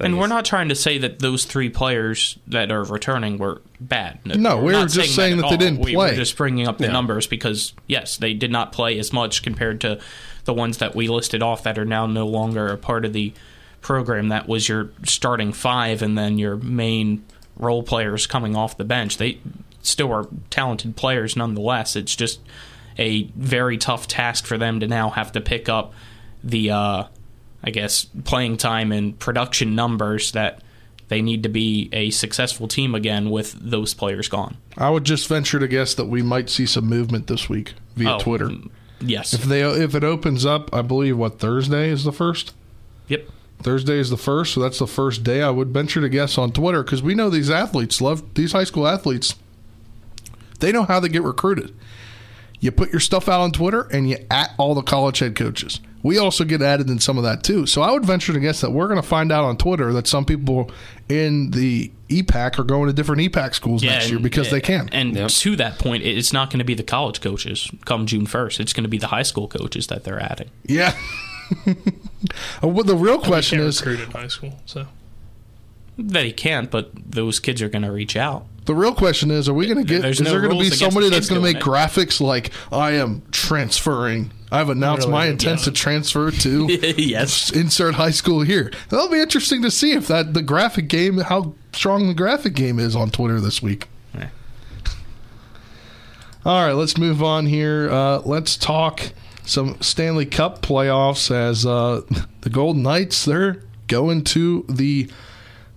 That 0.00 0.06
And 0.06 0.18
we're 0.18 0.26
not 0.26 0.44
trying 0.44 0.68
to 0.70 0.74
say 0.74 0.98
that 0.98 1.20
those 1.20 1.44
three 1.44 1.68
players 1.70 2.38
that 2.48 2.72
are 2.72 2.82
returning 2.84 3.38
were 3.38 3.62
bad. 3.80 4.18
No, 4.24 4.58
we're, 4.60 4.72
not 4.72 4.82
were 4.82 4.88
just 4.88 5.14
saying 5.14 5.38
at 5.38 5.42
that 5.42 5.50
they 5.50 5.56
didn't 5.56 5.76
play. 5.78 5.84
we 5.92 5.94
play. 5.94 6.10
were 6.10 6.16
just 6.16 6.36
bringing 6.36 6.66
up 6.66 6.78
the 6.78 6.86
Yeah. 6.86 6.92
numbers 6.92 7.26
because 7.26 7.72
yes, 7.86 8.16
they 8.16 8.34
did 8.34 8.50
not 8.50 8.72
play 8.72 8.98
as 8.98 9.12
much 9.12 9.42
compared 9.42 9.80
to 9.82 10.00
the 10.44 10.54
ones 10.54 10.78
that 10.78 10.94
we 10.96 11.06
listed 11.08 11.42
off 11.42 11.62
that 11.62 11.78
are 11.78 11.84
now 11.84 12.06
no 12.06 12.26
longer 12.26 12.66
a 12.68 12.76
part 12.76 13.04
of 13.04 13.12
the 13.12 13.32
program. 13.80 14.28
That 14.28 14.48
was 14.48 14.68
your 14.68 14.90
starting 15.04 15.52
five, 15.52 16.02
and 16.02 16.16
then 16.18 16.38
your 16.38 16.56
main 16.56 17.24
role 17.56 17.82
players 17.82 18.26
coming 18.26 18.56
off 18.56 18.76
the 18.76 18.84
bench. 18.84 19.16
They 19.18 19.38
still 19.82 20.12
are 20.12 20.28
talented 20.50 20.96
players 20.96 21.36
nonetheless. 21.36 21.94
It's 21.96 22.14
just 22.16 22.40
a 22.98 23.24
very 23.36 23.78
tough 23.78 24.06
task 24.08 24.44
for 24.46 24.58
them 24.58 24.80
to 24.80 24.86
now 24.86 25.10
have 25.10 25.32
to 25.32 25.40
pick 25.40 25.68
up 25.68 25.92
the, 26.44 26.70
uh, 26.70 27.04
I 27.62 27.70
guess, 27.70 28.06
playing 28.24 28.56
time 28.56 28.90
and 28.92 29.18
production 29.18 29.74
numbers 29.74 30.32
that 30.32 30.62
they 31.08 31.20
need 31.22 31.42
to 31.42 31.48
be 31.48 31.88
a 31.92 32.10
successful 32.10 32.68
team 32.68 32.94
again 32.94 33.30
with 33.30 33.52
those 33.60 33.94
players 33.94 34.28
gone. 34.28 34.56
I 34.78 34.90
would 34.90 35.04
just 35.04 35.28
venture 35.28 35.58
to 35.58 35.66
guess 35.68 35.92
that 35.94 36.06
we 36.06 36.22
might 36.22 36.48
see 36.48 36.66
some 36.66 36.86
movement 36.86 37.26
this 37.26 37.48
week 37.48 37.74
via 37.96 38.14
Oh, 38.14 38.18
Twitter. 38.20 38.46
Mm, 38.46 38.70
yes. 39.00 39.34
If 39.34 39.42
they 39.42 39.62
if 39.62 39.94
it 39.94 40.04
opens 40.04 40.46
up, 40.46 40.72
I 40.72 40.82
believe 40.82 41.18
what 41.18 41.38
Thursday 41.38 41.90
is 41.90 42.04
the 42.04 42.12
first. 42.12 42.54
Yep. 43.08 43.28
Thursday 43.62 43.98
is 43.98 44.08
the 44.08 44.16
first, 44.16 44.54
so 44.54 44.60
that's 44.60 44.78
the 44.78 44.86
first 44.86 45.22
day. 45.22 45.42
I 45.42 45.50
would 45.50 45.68
venture 45.68 46.00
to 46.00 46.08
guess 46.08 46.38
on 46.38 46.52
Twitter 46.52 46.82
because 46.82 47.02
we 47.02 47.14
know 47.14 47.28
these 47.28 47.50
athletes 47.50 48.00
love 48.00 48.22
these 48.34 48.52
high 48.52 48.64
school 48.64 48.86
athletes. 48.86 49.34
They 50.60 50.72
know 50.72 50.84
how 50.84 51.00
they 51.00 51.08
get 51.08 51.22
recruited. 51.22 51.74
You 52.60 52.70
put 52.70 52.90
your 52.92 53.00
stuff 53.00 53.28
out 53.28 53.40
on 53.40 53.52
Twitter 53.52 53.82
and 53.92 54.08
you 54.08 54.18
at 54.30 54.52
all 54.58 54.74
the 54.74 54.82
college 54.82 55.18
head 55.18 55.34
coaches. 55.34 55.80
We 56.02 56.18
also 56.18 56.44
get 56.44 56.62
added 56.62 56.88
in 56.88 56.98
some 56.98 57.18
of 57.18 57.24
that 57.24 57.42
too. 57.42 57.66
So 57.66 57.82
I 57.82 57.90
would 57.90 58.04
venture 58.04 58.32
to 58.32 58.40
guess 58.40 58.60
that 58.62 58.70
we're 58.70 58.88
going 58.88 59.00
to 59.00 59.06
find 59.06 59.30
out 59.30 59.44
on 59.44 59.56
Twitter 59.56 59.92
that 59.92 60.06
some 60.06 60.24
people 60.24 60.70
in 61.08 61.50
the 61.50 61.90
E 62.08 62.22
EPAC 62.22 62.58
are 62.58 62.64
going 62.64 62.86
to 62.86 62.92
different 62.92 63.20
EPAC 63.22 63.54
schools 63.54 63.82
next 63.82 64.08
year 64.08 64.16
and- 64.16 64.22
because 64.22 64.50
they 64.50 64.60
can. 64.60 64.88
And 64.92 65.28
to 65.28 65.56
that 65.56 65.78
point, 65.78 66.02
it's 66.02 66.32
not 66.32 66.50
going 66.50 66.58
to 66.58 66.64
be 66.64 66.74
the 66.74 66.82
college 66.82 67.20
coaches 67.20 67.70
come 67.84 68.06
June 68.06 68.26
1st. 68.26 68.60
It's 68.60 68.72
going 68.72 68.84
to 68.84 68.88
be 68.88 68.98
the 68.98 69.08
high 69.08 69.22
school 69.22 69.46
coaches 69.48 69.86
that 69.88 70.04
they're 70.04 70.20
adding. 70.20 70.50
Yeah. 70.64 70.96
Well, 72.62 72.84
the 72.84 72.94
real 72.94 73.18
question 73.18 73.58
can't 73.58 73.68
is 73.68 73.84
recruit 73.84 74.12
high 74.12 74.28
school, 74.28 74.60
so 74.66 74.86
That 76.08 76.24
he 76.24 76.32
can't, 76.32 76.70
but 76.70 76.90
those 76.94 77.40
kids 77.40 77.62
are 77.62 77.68
going 77.68 77.82
to 77.82 77.92
reach 77.92 78.16
out. 78.16 78.46
The 78.66 78.74
real 78.74 78.94
question 78.94 79.30
is: 79.30 79.48
Are 79.48 79.54
we 79.54 79.66
going 79.66 79.78
to 79.78 79.84
get? 79.84 80.02
There's 80.02 80.20
is 80.20 80.24
no 80.24 80.30
there 80.30 80.40
going 80.40 80.58
to 80.58 80.70
be 80.70 80.70
somebody 80.70 81.08
that's 81.10 81.28
going 81.28 81.40
to 81.40 81.44
make 81.44 81.62
doing 81.62 81.74
graphics 81.74 82.20
like 82.20 82.50
"I 82.70 82.92
am 82.92 83.22
transferring"? 83.30 84.32
I've 84.52 84.68
announced 84.68 85.08
my 85.08 85.26
intent 85.26 85.60
yeah. 85.60 85.64
to 85.66 85.70
transfer 85.70 86.32
to 86.32 86.66
yes. 86.96 87.50
insert 87.52 87.94
high 87.94 88.10
school 88.10 88.40
here. 88.40 88.72
That'll 88.88 89.08
be 89.08 89.20
interesting 89.20 89.62
to 89.62 89.70
see 89.70 89.92
if 89.92 90.08
that 90.08 90.34
the 90.34 90.42
graphic 90.42 90.88
game, 90.88 91.18
how 91.18 91.54
strong 91.72 92.08
the 92.08 92.14
graphic 92.14 92.54
game 92.54 92.80
is 92.80 92.96
on 92.96 93.10
Twitter 93.10 93.40
this 93.40 93.62
week. 93.62 93.86
All 96.42 96.66
right, 96.66 96.72
let's 96.72 96.96
move 96.96 97.22
on 97.22 97.44
here. 97.44 97.90
Uh, 97.90 98.22
let's 98.24 98.56
talk 98.56 99.12
some 99.44 99.78
Stanley 99.82 100.24
Cup 100.24 100.62
playoffs 100.62 101.30
as 101.30 101.66
uh, 101.66 102.00
the 102.40 102.48
Golden 102.48 102.82
Knights 102.82 103.26
they're 103.26 103.62
going 103.88 104.24
to 104.24 104.64
the 104.66 105.10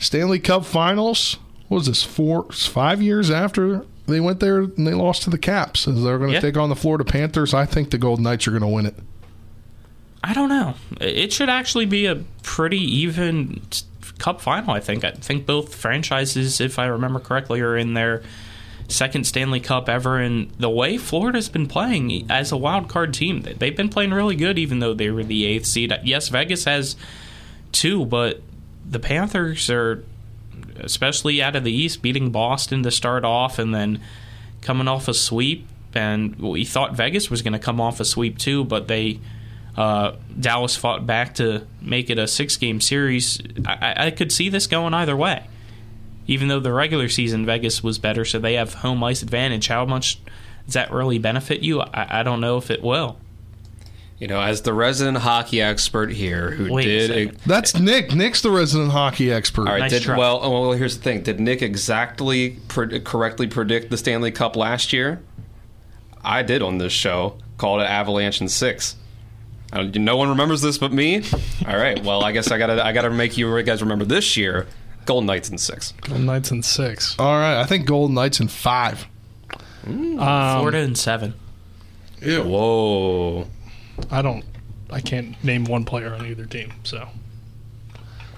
Stanley 0.04 0.40
Cup 0.40 0.66
Finals. 0.66 1.38
What 1.68 1.78
was 1.80 1.88
this 1.88 2.04
four, 2.04 2.52
five 2.52 3.02
years 3.02 3.32
after 3.32 3.86
they 4.06 4.20
went 4.20 4.40
there 4.40 4.60
and 4.60 4.86
they 4.86 4.94
lost 4.94 5.24
to 5.24 5.30
the 5.30 5.38
Caps? 5.38 5.88
As 5.88 6.04
they're 6.04 6.18
going 6.18 6.30
to 6.32 6.36
Yeah. 6.36 6.42
take 6.42 6.58
on 6.58 6.70
the 6.70 6.76
Florida 6.76 7.04
Panthers. 7.06 7.54
I 7.54 7.66
think 7.66 7.90
the 7.90 7.98
Golden 7.98 8.24
Knights 8.24 8.48
are 8.48 8.52
going 8.52 8.62
to 8.62 8.68
win 8.68 8.86
it. 8.86 8.96
I 10.24 10.34
don't 10.34 10.50
know. 10.50 10.76
It 11.02 11.34
should 11.34 11.50
actually 11.50 11.86
be 11.86 12.06
a 12.06 12.24
pretty 12.44 12.80
even 12.80 13.62
cup 14.20 14.40
final, 14.42 14.72
I 14.72 14.80
think. 14.80 15.04
I 15.04 15.12
think 15.12 15.46
both 15.46 15.74
franchises, 15.76 16.62
if 16.62 16.80
I 16.80 16.86
remember 16.86 17.20
correctly, 17.20 17.60
are 17.62 17.76
in 17.76 17.94
their 17.94 18.22
second 18.88 19.26
Stanley 19.26 19.60
Cup 19.60 19.90
ever. 19.90 20.20
And 20.20 20.50
the 20.60 20.70
way 20.70 20.98
Florida's 20.98 21.50
been 21.50 21.68
playing 21.68 22.30
as 22.30 22.52
a 22.52 22.58
wild 22.58 22.88
card 22.88 23.14
team, 23.14 23.42
they've 23.42 23.76
been 23.76 23.90
playing 23.90 24.12
really 24.12 24.36
good, 24.36 24.58
even 24.60 24.80
though 24.80 24.94
they 24.94 25.10
were 25.10 25.24
the 25.24 25.46
eighth 25.46 25.66
seed. 25.66 25.94
Yes, 26.04 26.30
Vegas 26.30 26.66
has 26.66 26.96
two, 27.74 28.06
but 28.06 28.42
the 28.90 29.00
Panthers 29.00 29.70
are, 29.70 30.04
especially 30.80 31.42
out 31.42 31.56
of 31.56 31.64
the 31.64 31.72
East, 31.72 32.02
beating 32.02 32.32
Boston 32.32 32.84
to 32.84 32.92
start 32.92 33.24
off 33.24 33.60
and 33.60 33.74
then 33.74 34.02
coming 34.62 34.88
off 34.88 35.08
a 35.08 35.14
sweep. 35.14 35.68
And 35.96 36.36
we 36.38 36.66
thought 36.66 36.94
Vegas 36.96 37.30
was 37.30 37.42
going 37.42 37.54
to 37.54 37.60
come 37.60 37.80
off 37.80 38.00
a 38.00 38.06
sweep 38.06 38.38
too, 38.40 38.64
but 38.64 38.88
they 38.88 39.20
uh, 39.78 40.14
Dallas 40.40 40.76
fought 40.76 41.06
back 41.06 41.36
to 41.36 41.66
make 41.82 42.10
it 42.10 42.18
a 42.20 42.28
six 42.28 42.58
game 42.58 42.82
series. 42.82 43.40
I, 43.66 44.08
I- 44.08 44.12
could 44.12 44.32
see 44.32 44.50
this 44.50 44.68
going 44.68 44.94
either 44.94 45.16
way. 45.16 45.48
Even 46.26 46.48
though 46.48 46.60
the 46.60 46.72
regular 46.72 47.10
season 47.10 47.46
Vegas 47.46 47.84
was 47.84 47.98
better, 47.98 48.24
so 48.24 48.40
they 48.40 48.54
have 48.54 48.76
home 48.76 49.04
ice 49.04 49.22
advantage. 49.22 49.68
How 49.68 49.86
much 49.86 50.20
does 50.66 50.76
that 50.76 50.92
really 50.92 51.18
benefit 51.20 51.62
you? 51.62 51.82
I, 51.82 52.20
I 52.20 52.24
don't 52.24 52.40
know 52.40 52.58
if 52.58 52.72
it 52.72 52.82
will. 52.82 53.18
You 54.20 54.28
know, 54.28 54.40
as 54.40 54.62
the 54.62 54.74
resident 54.74 55.18
hockey 55.18 55.62
expert 55.62 56.12
here, 56.12 56.52
who 56.52 56.72
Wait 56.72 56.86
a 56.86 56.88
did 57.08 57.10
second. 57.30 57.40
That's 57.46 57.78
Nick. 57.78 58.14
Nick's 58.14 58.42
the 58.42 58.52
resident 58.52 58.92
hockey 58.92 59.32
expert. 59.32 59.68
All 59.68 59.74
right. 59.78 59.90
did, 59.90 60.06
well, 60.08 60.40
oh, 60.42 60.50
well, 60.70 60.72
here's 60.72 60.96
the 60.98 61.04
thing. 61.04 61.24
Did 61.24 61.40
Nick 61.40 61.62
exactly 61.62 62.58
pre- 62.70 63.00
correctly 63.02 63.48
predict 63.48 63.90
the 63.90 63.98
Stanley 63.98 64.32
Cup 64.32 64.56
last 64.56 64.94
year? 64.94 65.22
I 66.24 66.42
did 66.44 66.62
on 66.62 66.78
this 66.78 66.94
show. 66.94 67.38
Called 67.58 67.82
it 67.82 67.86
Avalanche 67.90 68.40
in 68.40 68.48
six. 68.48 68.96
I 69.74 69.78
don't- 69.78 69.96
no 69.96 70.16
one 70.16 70.30
remembers 70.30 70.62
this 70.62 70.78
but 70.78 70.94
me. 70.94 71.24
All 71.68 71.76
right. 71.78 72.02
Well, 72.02 72.24
I 72.24 72.32
guess 72.32 72.50
I 72.52 72.58
gotta 72.58 72.86
I 72.86 72.94
gotta 72.94 73.10
make 73.10 73.38
you 73.38 73.62
guys 73.64 73.82
remember 73.82 74.06
this 74.06 74.38
year. 74.38 74.68
Golden 75.06 75.26
Knights 75.28 75.50
in 75.50 75.58
six. 75.58 75.94
Golden 76.02 76.26
Knights 76.26 76.50
in 76.52 76.64
six. 76.64 77.18
All 77.20 77.34
right, 77.38 77.60
I 77.60 77.66
think 77.66 77.86
Golden 77.88 78.16
Knights 78.16 78.40
in 78.40 78.48
five. 78.48 79.06
Um, 79.86 80.18
Florida 80.18 80.78
in 80.78 80.96
seven. 80.96 81.34
Whoa. 82.22 83.48
I 84.12 84.22
don't. 84.22 84.44
I 84.90 85.02
can't 85.02 85.42
name 85.44 85.66
one 85.66 85.86
player 85.86 86.14
on 86.14 86.26
either 86.26 86.46
team. 86.46 86.74
So, 86.84 87.08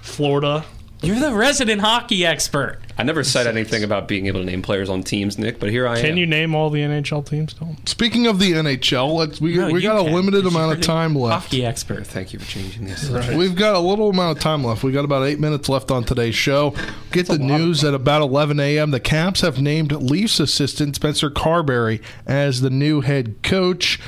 Florida. 0.01 0.65
You're 1.01 1.19
the 1.19 1.33
resident 1.33 1.81
hockey 1.81 2.25
expert. 2.25 2.79
I 2.97 3.03
never 3.03 3.23
said 3.23 3.45
anything 3.45 3.83
about 3.83 4.07
being 4.07 4.25
able 4.27 4.39
to 4.39 4.45
name 4.45 4.61
players 4.61 4.89
on 4.89 5.03
teams, 5.03 5.37
Nick, 5.37 5.59
but 5.59 5.69
here 5.69 5.85
I 5.85 5.97
am. 5.99 6.01
Can 6.03 6.17
you 6.17 6.25
name 6.25 6.55
all 6.55 6.69
the 6.69 6.79
NHL 6.79 7.27
teams? 7.27 7.53
Don't. 7.53 7.87
Speaking 7.87 8.25
of 8.25 8.39
the 8.39 8.53
NHL, 8.53 9.13
let's 9.13 9.41
we, 9.41 9.55
No, 9.57 9.67
we 9.67 9.81
you 9.83 9.87
got 9.87 9.99
a 9.99 10.03
can. 10.05 10.13
limited 10.13 10.43
You're 10.43 10.51
amount 10.51 10.71
of 10.71 10.79
the 10.79 10.85
time 10.85 11.13
left. 11.13 11.45
Hockey 11.47 11.65
expert. 11.65 12.07
Thank 12.07 12.31
you 12.31 12.39
for 12.39 12.45
changing 12.45 12.85
this. 12.85 13.09
We've 13.35 13.55
got 13.55 13.75
a 13.75 13.79
little 13.79 14.09
amount 14.09 14.37
of 14.37 14.43
time 14.43 14.63
left. 14.63 14.83
We 14.83 14.93
got 14.93 15.03
about 15.05 15.27
eight 15.27 15.39
minutes 15.39 15.67
left 15.67 15.91
on 15.91 16.05
today's 16.05 16.35
show. 16.35 16.73
Get 17.11 17.27
the 17.27 17.37
news 17.37 17.83
at 17.83 17.93
about 17.93 18.21
11 18.21 18.59
a.m. 18.61 18.91
The 18.91 19.01
Caps 19.01 19.41
have 19.41 19.61
named 19.61 19.91
Leafs 19.91 20.39
assistant 20.39 20.95
Spencer 20.95 21.29
Carberry 21.29 22.01
as 22.25 22.61
the 22.61 22.69
new 22.69 23.01
head 23.01 23.43
coach. 23.43 23.99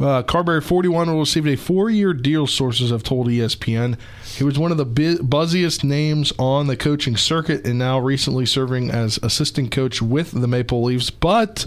Uh, 0.00 0.22
Carberry 0.22 0.60
41 0.60 1.08
will 1.08 1.20
receive 1.20 1.46
a 1.46 1.56
four 1.56 1.88
year 1.88 2.12
deal, 2.12 2.46
sources 2.46 2.90
have 2.90 3.02
told 3.02 3.28
ESPN. 3.28 3.96
He 4.24 4.44
was 4.44 4.58
one 4.58 4.72
of 4.72 4.76
the 4.76 4.84
bu- 4.84 5.18
buzziest 5.18 5.84
names 5.84 6.32
on 6.38 6.66
the 6.66 6.76
coaching 6.76 7.16
circuit 7.16 7.66
and 7.66 7.78
now 7.78 7.98
recently 7.98 8.44
serving 8.44 8.90
as 8.90 9.18
assistant 9.22 9.70
coach 9.70 10.02
with 10.02 10.32
the 10.32 10.48
Maple 10.48 10.82
Leafs. 10.82 11.10
But 11.10 11.66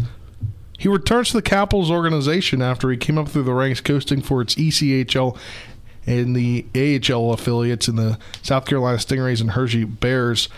he 0.78 0.88
returns 0.90 1.30
to 1.30 1.38
the 1.38 1.42
Capitals 1.42 1.92
organization 1.92 2.62
after 2.62 2.90
he 2.90 2.98
came 2.98 3.18
up 3.18 3.30
through 3.30 3.44
the 3.44 3.54
ranks, 3.54 3.82
coasting 3.82 4.22
for 4.22 4.42
its 4.42 4.56
ECHL 4.56 5.38
and 6.06 6.36
the 6.36 6.66
AHL 6.76 7.32
affiliates 7.32 7.88
in 7.88 7.96
the 7.96 8.18
South 8.42 8.66
Carolina 8.66 8.98
Stingrays 8.98 9.42
and 9.42 9.52
Hershey 9.52 9.84
Bears 9.84 10.50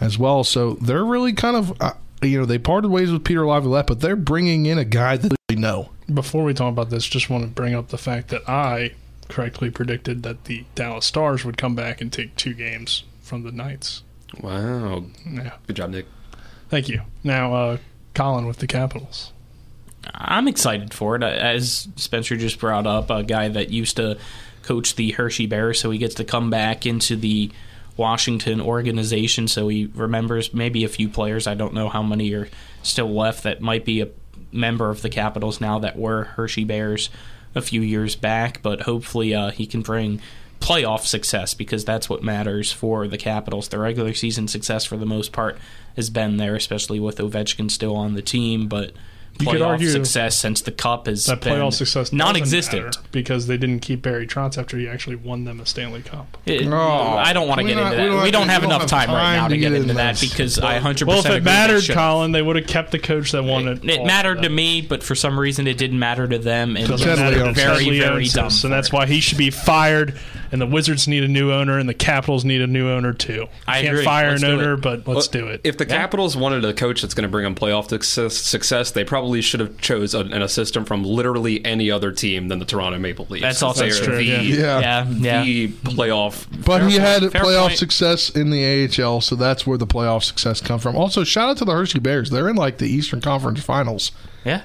as 0.00 0.18
well. 0.18 0.44
So 0.44 0.74
they're 0.74 1.04
really 1.04 1.32
kind 1.32 1.56
of, 1.56 1.80
uh, 1.80 1.92
you 2.22 2.38
know, 2.38 2.46
they 2.46 2.58
parted 2.58 2.90
ways 2.90 3.10
with 3.10 3.24
Peter 3.24 3.46
Laviolette, 3.46 3.86
but 3.86 4.00
they're 4.00 4.16
bringing 4.16 4.66
in 4.66 4.78
a 4.78 4.84
guy 4.84 5.16
that 5.16 5.32
they 5.48 5.56
know. 5.56 5.90
Before 6.12 6.44
we 6.44 6.54
talk 6.54 6.70
about 6.72 6.90
this, 6.90 7.06
just 7.06 7.30
want 7.30 7.44
to 7.44 7.50
bring 7.50 7.74
up 7.74 7.88
the 7.88 7.98
fact 7.98 8.28
that 8.28 8.48
I 8.48 8.92
correctly 9.28 9.70
predicted 9.70 10.22
that 10.24 10.44
the 10.44 10.64
Dallas 10.74 11.06
Stars 11.06 11.44
would 11.44 11.56
come 11.56 11.74
back 11.74 12.00
and 12.00 12.12
take 12.12 12.36
two 12.36 12.54
games 12.54 13.04
from 13.20 13.44
the 13.44 13.52
Knights. 13.52 14.02
Wow. 14.40 15.04
Yeah. 15.26 15.54
Good 15.66 15.76
job, 15.76 15.90
Nick. 15.90 16.06
Thank 16.68 16.88
you. 16.88 17.02
Now, 17.22 17.54
uh, 17.54 17.76
Colin 18.14 18.46
with 18.46 18.58
the 18.58 18.66
Capitals. 18.66 19.32
I'm 20.14 20.48
excited 20.48 20.92
for 20.92 21.16
it. 21.16 21.22
As 21.22 21.88
Spencer 21.96 22.36
just 22.36 22.58
brought 22.58 22.86
up, 22.86 23.10
a 23.10 23.22
guy 23.22 23.48
that 23.48 23.70
used 23.70 23.96
to 23.96 24.18
coach 24.62 24.96
the 24.96 25.12
Hershey 25.12 25.46
Bears, 25.46 25.80
so 25.80 25.90
he 25.90 25.98
gets 25.98 26.14
to 26.16 26.24
come 26.24 26.50
back 26.50 26.86
into 26.86 27.16
the 27.16 27.50
Washington 27.96 28.60
organization, 28.60 29.48
so 29.48 29.68
he 29.68 29.86
remembers 29.94 30.54
maybe 30.54 30.84
a 30.84 30.88
few 30.88 31.08
players. 31.08 31.46
I 31.46 31.54
don't 31.54 31.74
know 31.74 31.88
how 31.88 32.02
many 32.02 32.32
are 32.32 32.48
still 32.82 33.12
left 33.12 33.44
that 33.44 33.60
might 33.60 33.84
be 33.84 34.00
a 34.00 34.08
member 34.52 34.90
of 34.90 35.02
the 35.02 35.10
Capitals 35.10 35.60
now 35.60 35.78
that 35.78 35.98
were 35.98 36.24
Hershey 36.24 36.64
Bears 36.64 37.10
a 37.54 37.62
few 37.62 37.80
years 37.80 38.16
back, 38.16 38.62
but 38.62 38.82
hopefully 38.82 39.34
uh, 39.34 39.50
he 39.50 39.66
can 39.66 39.82
bring 39.82 40.20
playoff 40.60 41.00
success 41.00 41.54
because 41.54 41.84
that's 41.84 42.08
what 42.08 42.22
matters 42.22 42.72
for 42.72 43.08
the 43.08 43.18
Capitals. 43.18 43.68
The 43.68 43.78
regular 43.78 44.14
season 44.14 44.48
success, 44.48 44.84
for 44.84 44.96
the 44.96 45.06
most 45.06 45.32
part, 45.32 45.58
has 45.96 46.08
been 46.08 46.36
there, 46.36 46.54
especially 46.54 47.00
with 47.00 47.18
Ovechkin 47.18 47.70
still 47.70 47.96
on 47.96 48.14
the 48.14 48.22
team, 48.22 48.68
but 48.68 48.92
playoff 49.46 49.66
argue 49.66 49.88
success 49.90 50.36
since 50.36 50.60
the 50.62 50.72
cup 50.72 51.06
has 51.06 51.26
That 51.26 51.40
been 51.40 51.54
playoff 51.54 51.74
success 51.74 52.12
non-existent. 52.12 52.98
because 53.12 53.46
they 53.46 53.56
didn't 53.56 53.80
keep 53.80 54.02
Barry 54.02 54.26
Trotz 54.26 54.58
after 54.58 54.76
he 54.78 54.88
actually 54.88 55.16
won 55.16 55.44
them 55.44 55.60
a 55.60 55.66
Stanley 55.66 56.02
Cup. 56.02 56.36
It- 56.46 56.66
I 56.66 57.32
don't 57.32 57.48
want 57.48 57.58
to 57.60 57.64
We 57.64 57.70
get 57.70 57.76
don't- 57.80 57.92
into 57.92 58.02
we 58.02 58.08
don't 58.10 58.22
We 58.24 58.30
don't, 58.30 58.42
have- 58.48 58.62
have 58.62 58.64
enough 58.64 58.80
have 58.82 58.90
time 58.90 59.10
right 59.10 59.36
now 59.36 59.48
to 59.48 59.54
to 59.54 59.56
get 59.60 59.62
get 59.70 59.72
into 59.72 59.82
into 59.82 59.94
that 59.94 60.16
this. 60.16 60.30
because 60.30 60.58
I 60.58 60.78
100% 60.78 61.06
Well, 61.06 61.18
if 61.20 61.26
it 61.26 61.42
mattered, 61.42 61.82
should. 61.84 61.94
Colin, 61.96 62.32
they 62.32 62.42
would 62.42 62.56
have 62.56 62.66
kept 62.66 62.90
the 62.92 62.98
coach 62.98 63.32
that 63.32 63.42
won 63.44 63.68
it. 63.68 63.84
It 63.84 63.98
all. 64.00 64.06
mattered 64.06 64.42
to 64.42 64.48
me, 64.48 64.80
but 64.82 65.02
for 65.02 65.14
some 65.14 65.38
reason 65.38 65.66
it 65.66 65.78
didn't 65.78 65.98
matter 65.98 66.26
to 66.28 66.38
them, 66.38 66.76
and 66.76 66.86
Doesn't 66.88 67.08
it's 67.08 67.18
matter 67.20 67.36
to 67.38 67.52
very, 67.52 67.84
Ted 67.86 67.98
very 68.02 68.24
dumb. 68.28 68.50
and 68.64 68.72
that's 68.72 68.92
why 68.92 69.06
he 69.06 69.20
should 69.20 69.38
be 69.38 69.50
fired. 69.50 70.18
And 70.50 70.60
the 70.60 70.66
Wizards 70.66 71.08
need 71.08 71.24
a 71.24 71.28
new 71.28 71.50
owner, 71.50 71.78
and 71.78 71.88
the 71.88 71.94
Capitals 71.94 72.44
need 72.44 72.60
a 72.60 72.66
new 72.66 72.90
owner 72.90 73.14
too. 73.14 73.46
I 73.66 73.80
Can't 73.80 73.94
agree. 73.94 74.04
fire 74.04 74.30
Let's 74.32 74.42
an 74.42 74.50
owner, 74.50 74.74
it. 74.74 74.82
but 74.82 75.08
let's 75.08 75.28
do 75.28 75.46
it. 75.46 75.62
If 75.64 75.78
the 75.78 75.86
Capitals 75.86 76.36
wanted 76.36 76.62
a 76.66 76.74
coach 76.74 77.00
that's 77.00 77.14
going 77.14 77.22
to 77.22 77.30
bring 77.30 77.44
them 77.44 77.54
playoff 77.54 77.88
success, 77.88 78.36
success, 78.36 78.90
they 78.90 79.02
probably 79.02 79.31
should 79.40 79.60
have 79.60 79.78
chose 79.80 80.14
an, 80.14 80.32
an 80.32 80.42
assistant 80.42 80.86
from 80.86 81.04
literally 81.04 81.64
any 81.64 81.90
other 81.90 82.12
team 82.12 82.48
than 82.48 82.58
the 82.58 82.64
Toronto 82.64 82.98
Maple 82.98 83.26
Leafs. 83.30 83.42
That's 83.42 83.62
also 83.62 83.84
They 83.84 83.90
are 83.90 84.04
true, 84.04 84.16
The, 84.16 84.24
yeah. 84.24 84.80
Yeah, 84.80 85.08
yeah. 85.08 85.42
the 85.44 85.68
playoff. 85.68 86.46
But 86.64 86.88
he 86.90 86.96
had 86.96 87.22
Fair 87.32 87.42
playoff 87.42 87.68
point. 87.68 87.78
success 87.78 88.30
in 88.30 88.50
the 88.50 88.62
AHL, 89.02 89.20
so 89.20 89.34
that's 89.36 89.66
where 89.66 89.78
the 89.78 89.86
playoff 89.86 90.24
success 90.24 90.60
come 90.60 90.78
from. 90.80 90.96
Also, 90.96 91.24
shout 91.24 91.48
out 91.48 91.56
to 91.58 91.64
the 91.64 91.72
Hershey 91.72 91.98
Bears. 92.00 92.30
They're 92.30 92.48
in 92.48 92.56
like 92.56 92.78
the 92.78 92.86
Eastern 92.88 93.20
Conference 93.20 93.62
Finals. 93.62 94.12
Yeah. 94.44 94.62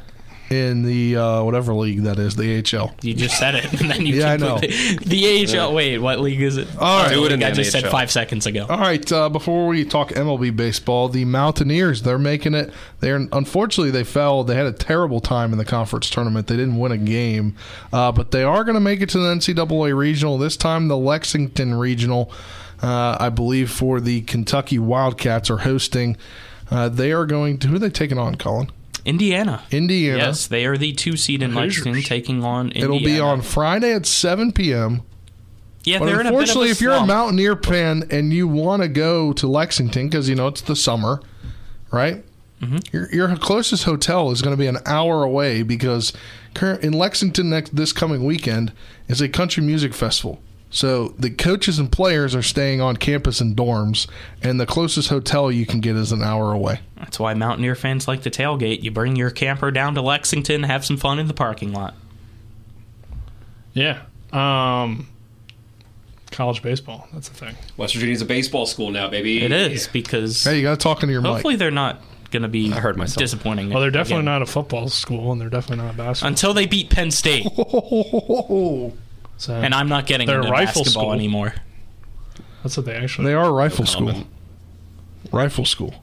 In 0.50 0.84
the 0.84 1.18
uh, 1.18 1.44
whatever 1.44 1.74
league 1.74 2.04
that 2.04 2.20
is, 2.20 2.38
the 2.38 2.58
AHL. 2.60 2.94
You 3.02 3.14
just 3.14 3.38
said 3.38 3.56
it, 3.56 3.66
and 3.82 3.92
then 3.92 4.06
you 4.06 4.16
Yeah, 4.16 4.32
I 4.32 4.38
know. 4.38 4.60
completely- 4.60 4.96
The 5.06 5.58
AHL. 5.60 5.74
Wait, 5.74 5.98
what 5.98 6.22
league 6.22 6.42
is 6.42 6.56
it? 6.56 6.70
All 6.80 7.04
right. 7.04 7.12
Oh, 7.12 7.16
Do 7.16 7.26
it 7.26 7.32
in 7.34 7.44
I 7.44 7.50
the 7.50 7.56
just 7.58 7.72
said 7.74 7.86
five 7.92 8.10
seconds 8.10 8.46
ago. 8.46 8.66
All 8.70 8.78
right, 8.80 9.12
uh, 9.12 9.28
before 9.28 9.68
we 9.68 9.84
talk 9.84 10.12
MLB 10.14 10.56
baseball, 10.56 11.10
the 11.10 11.26
Mountaineers, 11.26 12.04
they're 12.04 12.18
making 12.18 12.54
it. 12.54 12.72
They're 13.02 13.28
unfortunately 13.34 13.92
they 13.92 14.06
fell. 14.06 14.46
They 14.46 14.56
had 14.56 14.68
a 14.68 14.72
terrible 14.72 15.20
time 15.20 15.52
in 15.52 15.58
the 15.58 15.66
conference 15.66 16.10
tournament. 16.10 16.48
They 16.48 16.56
didn't 16.56 16.78
win 16.80 16.94
a 16.94 16.98
game, 16.98 17.56
uh, 17.92 18.14
but 18.14 18.32
they 18.32 18.44
are 18.44 18.64
going 18.64 18.76
to 18.76 18.80
make 18.80 19.02
it 19.02 19.10
to 19.10 19.20
the 19.20 19.28
NCAA 19.34 19.94
regional 19.98 20.38
this 20.38 20.56
time. 20.56 20.88
The 20.88 20.96
Lexington 20.98 21.74
regional, 21.76 22.32
uh, 22.82 23.18
I 23.20 23.28
believe, 23.30 23.70
for 23.70 24.00
the 24.00 24.22
Kentucky 24.22 24.80
Wildcats 24.80 25.50
are 25.50 25.58
hosting. 25.58 26.16
Uh, 26.72 26.88
they 26.88 27.12
are 27.12 27.26
going 27.26 27.58
to 27.60 27.68
who 27.68 27.76
are 27.76 27.80
they 27.80 27.90
taking 27.90 28.18
on, 28.18 28.36
Colin? 28.36 28.70
Indiana. 29.08 29.64
Indiana. 29.72 30.18
Yes, 30.18 30.48
they 30.48 30.66
are 30.66 30.78
the 30.78 30.92
two 30.92 31.16
seed 31.16 31.42
in 31.42 31.52
Hoosiers. 31.52 31.86
Lexington, 31.86 32.04
taking 32.04 32.44
on 32.44 32.68
Indiana. 32.68 32.96
It'll 32.96 33.06
be 33.06 33.20
on 33.20 33.42
Friday 33.42 33.94
at 33.94 34.06
7 34.06 34.52
p.m. 34.52 35.02
Yeah, 35.86 36.00
but 36.00 36.08
they're 36.08 36.20
in 36.20 36.28
a 36.28 36.32
bit 36.32 36.34
of 36.34 36.40
unfortunately, 36.40 36.70
if 36.72 36.82
you're 36.82 36.92
a. 36.92 37.06
Mountaineer 37.06 37.56
fan 37.56 38.04
and 38.12 38.34
you 38.34 38.50
want 38.50 38.82
to 38.82 38.90
go 38.90 39.32
to 39.32 39.48
Lexington 39.48 40.10
because 40.10 40.28
you 40.28 40.36
know 40.36 40.48
it's 40.48 40.60
the 40.60 40.76
summer, 40.76 41.22
right? 41.90 42.26
Mm-hmm. 42.62 42.78
Your, 42.92 43.10
your 43.14 43.38
closest 43.38 43.86
hotel 43.86 44.32
is 44.32 44.42
going 44.42 44.54
to 44.54 44.60
be 44.60 44.68
an 44.68 44.80
hour 44.86 45.24
away 45.24 45.64
because 45.64 46.12
in 46.62 46.92
Lexington 46.92 47.50
next 47.50 47.76
this 47.76 47.94
coming 47.94 48.26
weekend 48.26 48.74
is 49.08 49.22
a 49.22 49.30
country 49.30 49.64
music 49.64 49.94
festival. 49.94 50.42
So 50.70 51.10
the 51.18 51.30
coaches 51.30 51.80
and 51.80 51.90
players 51.92 52.36
are 52.36 52.42
staying 52.42 52.82
on 52.82 52.98
campus 52.98 53.40
in 53.40 53.56
dorms, 53.56 54.08
and 54.44 54.60
the 54.60 54.66
closest 54.66 55.08
hotel 55.10 55.50
you 55.52 55.66
can 55.66 55.80
get 55.80 55.96
is 55.96 56.12
an 56.12 56.22
hour 56.22 56.52
away. 56.52 56.82
That's 56.98 57.20
why 57.20 57.34
Mountaineer 57.34 57.76
fans 57.76 58.08
like 58.08 58.24
to 58.24 58.30
tailgate. 58.30 58.84
You 58.84 58.92
bring 58.92 59.16
your 59.16 59.30
camper 59.30 59.72
down 59.72 59.96
to 59.96 60.02
Lexington, 60.02 60.64
have 60.64 60.84
some 60.86 60.98
fun 60.98 61.20
in 61.20 61.28
the 61.28 61.34
parking 61.34 61.72
lot. 61.72 61.96
Yeah. 63.74 64.02
Um, 64.34 65.08
college 66.32 66.62
baseball. 66.62 67.08
That's 67.14 67.30
the 67.30 67.36
thing. 67.36 67.56
West 67.78 67.94
Virginia's 67.94 68.22
a 68.22 68.26
baseball 68.26 68.66
school 68.66 68.90
now, 68.92 69.08
baby. 69.10 69.42
It 69.44 69.52
is 69.54 69.88
because 69.88 70.44
Hey, 70.44 70.58
you 70.58 70.64
got 70.64 70.72
to 70.80 70.84
talk 70.84 71.02
into 71.02 71.14
your 71.14 71.22
hopefully 71.22 71.56
they're 71.56 71.72
not 71.72 72.02
going 72.32 72.44
to 72.44 72.50
be 72.50 72.74
I 72.74 72.80
heard 72.82 72.98
myself. 72.98 73.18
disappointing. 73.20 73.70
Well, 73.70 73.80
they're 73.80 73.90
definitely 73.90 74.24
again. 74.24 74.26
not 74.26 74.42
a 74.42 74.46
football 74.48 74.90
school, 74.90 75.32
and 75.32 75.40
they're 75.40 75.50
definitely 75.50 75.86
not 75.86 75.94
a 75.94 75.98
basketball. 75.98 76.28
until 76.28 76.54
they 76.54 76.66
beat 76.66 76.90
Penn 76.90 77.10
State. 77.12 77.46
So 79.38 79.54
and 79.54 79.74
I'm 79.74 79.88
not 79.90 80.06
getting 80.08 80.28
they're 80.28 80.40
into 80.40 80.52
rifle 80.52 80.82
basketball 80.84 81.04
school. 81.04 81.14
anymore. 81.14 81.54
That's 82.64 82.76
what 82.78 82.86
they 82.86 82.96
actually. 82.96 83.26
They 83.28 83.34
are 83.34 83.46
a 83.46 83.52
rifle 83.52 83.86
Common. 83.86 84.16
school. 84.16 84.28
Rifle 85.32 85.66
school. 85.66 85.94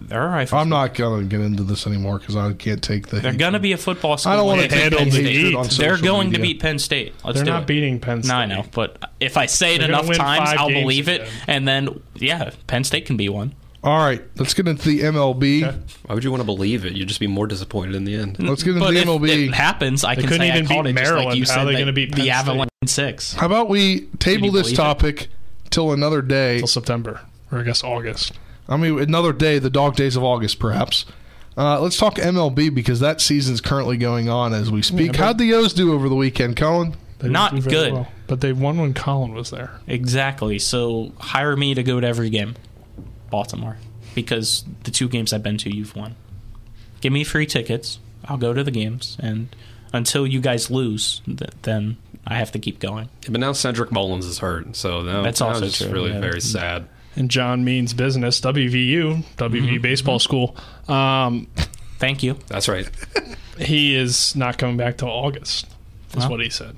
They're 0.00 0.24
a 0.26 0.28
rifle. 0.28 0.58
I'm 0.58 0.68
not 0.68 0.94
going 0.94 1.22
to 1.22 1.26
get 1.26 1.40
into 1.40 1.62
this 1.62 1.86
anymore 1.86 2.18
because 2.18 2.36
I 2.36 2.52
can't 2.54 2.82
take 2.82 3.06
the. 3.06 3.20
They're 3.20 3.32
going 3.32 3.52
to 3.54 3.60
be 3.60 3.72
a 3.72 3.78
football 3.78 4.18
school. 4.18 4.32
I 4.32 4.36
don't 4.36 4.46
wanna 4.46 4.62
they 4.62 4.68
beat 4.68 4.74
take 4.90 4.98
Penn 4.98 5.04
the 5.08 5.10
State. 5.12 5.26
hatred 5.36 5.54
on 5.54 5.62
They're 5.62 5.70
social 5.96 6.04
going 6.06 6.32
to 6.32 6.38
beat 6.40 6.60
Penn 6.60 6.78
State. 6.78 7.14
Let's 7.24 7.36
They're 7.36 7.44
do 7.46 7.50
not 7.52 7.62
it. 7.62 7.66
beating 7.68 8.00
Penn 8.00 8.22
State. 8.22 8.32
No, 8.32 8.38
I 8.38 8.46
know, 8.46 8.64
but 8.72 8.98
if 9.20 9.36
I 9.36 9.46
say 9.46 9.76
it 9.76 9.78
They're 9.78 9.88
enough 9.88 10.10
times, 10.14 10.50
I'll 10.58 10.68
believe 10.68 11.08
it, 11.08 11.22
again. 11.22 11.32
and 11.46 11.68
then 11.68 12.02
yeah, 12.16 12.50
Penn 12.66 12.84
State 12.84 13.06
can 13.06 13.16
be 13.16 13.28
one. 13.28 13.54
All 13.84 13.98
right, 13.98 14.22
let's 14.36 14.54
get 14.54 14.68
into 14.68 14.86
the 14.88 15.00
MLB. 15.00 15.62
Why 16.06 16.14
would 16.14 16.22
you 16.22 16.30
want 16.30 16.40
to 16.40 16.44
believe 16.46 16.84
it? 16.84 16.92
You'd 16.92 17.08
just 17.08 17.18
be 17.18 17.26
more 17.26 17.48
disappointed 17.48 17.96
in 17.96 18.04
the 18.04 18.14
end. 18.14 18.38
Let's 18.38 18.62
get 18.62 18.70
into 18.76 18.80
But 18.86 18.92
the 18.94 19.00
if 19.00 19.06
MLB. 19.08 19.48
it 19.48 19.54
happens, 19.54 20.04
I 20.04 20.14
They 20.14 20.20
can 20.22 20.28
couldn't 20.30 20.46
say 20.46 20.50
I 20.52 20.54
even 20.58 20.66
called 20.68 20.84
beat 20.84 20.90
it 20.90 20.92
just 20.98 21.04
like 21.10 21.14
Maryland. 21.16 21.38
you 21.38 21.44
How 21.44 21.48
said. 21.48 21.58
are 21.58 21.64
they 21.72 21.78
gonna 21.80 21.92
beat 21.92 22.10
the 22.10 22.16
Penn 22.16 22.24
State? 22.24 22.30
Avalanche 22.30 22.70
six? 22.86 23.32
How 23.34 23.46
about 23.46 23.68
we 23.68 24.02
table 24.20 24.52
this 24.52 24.62
believe 24.68 24.74
it? 24.74 24.76
topic 24.76 25.28
till 25.70 25.92
another 25.92 26.22
day? 26.22 26.58
Till 26.58 26.68
September, 26.68 27.22
or 27.50 27.58
I 27.58 27.62
guess 27.64 27.82
August. 27.82 28.34
I 28.68 28.76
mean, 28.76 29.00
another 29.00 29.32
day, 29.32 29.58
the 29.58 29.68
dog 29.70 29.96
days 29.96 30.14
of 30.14 30.22
August, 30.22 30.60
perhaps. 30.60 31.04
Uh, 31.58 31.80
let's 31.80 31.98
talk 31.98 32.14
MLB 32.18 32.72
because 32.72 33.00
that 33.00 33.20
season's 33.20 33.60
currently 33.60 33.96
going 33.96 34.28
on 34.28 34.54
as 34.54 34.70
we 34.70 34.80
speak. 34.80 35.08
but- 35.08 35.16
How'd 35.16 35.38
the 35.38 35.52
O's 35.54 35.74
do 35.74 35.92
over 35.92 36.08
the 36.08 36.14
weekend, 36.14 36.56
Colin? 36.56 36.92
They 37.18 37.24
didn't 37.28 37.32
Not 37.32 37.54
do 37.56 37.60
very 37.62 37.74
good. 37.76 37.92
well. 37.94 38.08
but 38.28 38.40
they 38.40 38.52
won 38.52 38.78
when 38.78 38.94
Colin 38.94 39.34
was 39.34 39.50
there. 39.50 39.72
Exactly. 39.88 40.58
So 40.60 41.12
hire 41.18 41.56
me 41.56 41.74
to 41.74 41.82
go 41.82 42.00
to 42.00 42.06
every 42.06 42.30
game, 42.30 42.54
Baltimore, 43.32 43.78
because 44.14 44.64
the 44.84 44.92
two 44.92 45.08
games 45.08 45.32
I've 45.32 45.42
been 45.42 45.58
to, 45.58 45.74
you've 45.74 45.96
won. 45.96 46.14
Give 47.00 47.12
me 47.12 47.24
free 47.24 47.46
tickets. 47.46 47.98
I'll 48.26 48.36
go 48.38 48.52
to 48.54 48.62
the 48.62 48.70
games, 48.70 49.16
and 49.20 49.48
until 49.92 50.24
you 50.28 50.40
guys 50.40 50.70
lose, 50.70 51.20
th- 51.26 51.50
then 51.62 51.96
I 52.24 52.36
have 52.36 52.52
to 52.52 52.60
keep 52.60 52.78
going. 52.78 53.08
Yeah, 53.24 53.30
but 53.32 53.40
now 53.40 53.50
Cedric 53.52 53.90
Mullins 53.90 54.26
is 54.26 54.38
hurt, 54.38 54.76
so 54.76 55.02
now 55.02 55.22
That's 55.22 55.40
now 55.40 55.48
also 55.48 55.66
it's 55.66 55.78
true, 55.78 55.90
really 55.90 56.12
yeah. 56.12 56.20
very 56.20 56.40
sad. 56.40 56.86
And 57.16 57.28
John 57.30 57.64
Means 57.64 57.92
Business, 57.92 58.40
WVU, 58.40 59.24
WV 59.36 59.82
Baseball 59.82 60.18
School. 60.20 60.56
Um, 60.88 61.48
Thank 61.98 62.22
you. 62.22 62.38
That's 62.46 62.68
right. 62.68 62.88
he 63.58 63.94
is 63.96 64.34
not 64.36 64.56
coming 64.58 64.76
back 64.76 64.96
till 64.98 65.08
August. 65.08 65.66
Is 66.14 66.22
Huh? 66.24 66.30
what 66.30 66.40
he 66.40 66.48
said, 66.50 66.76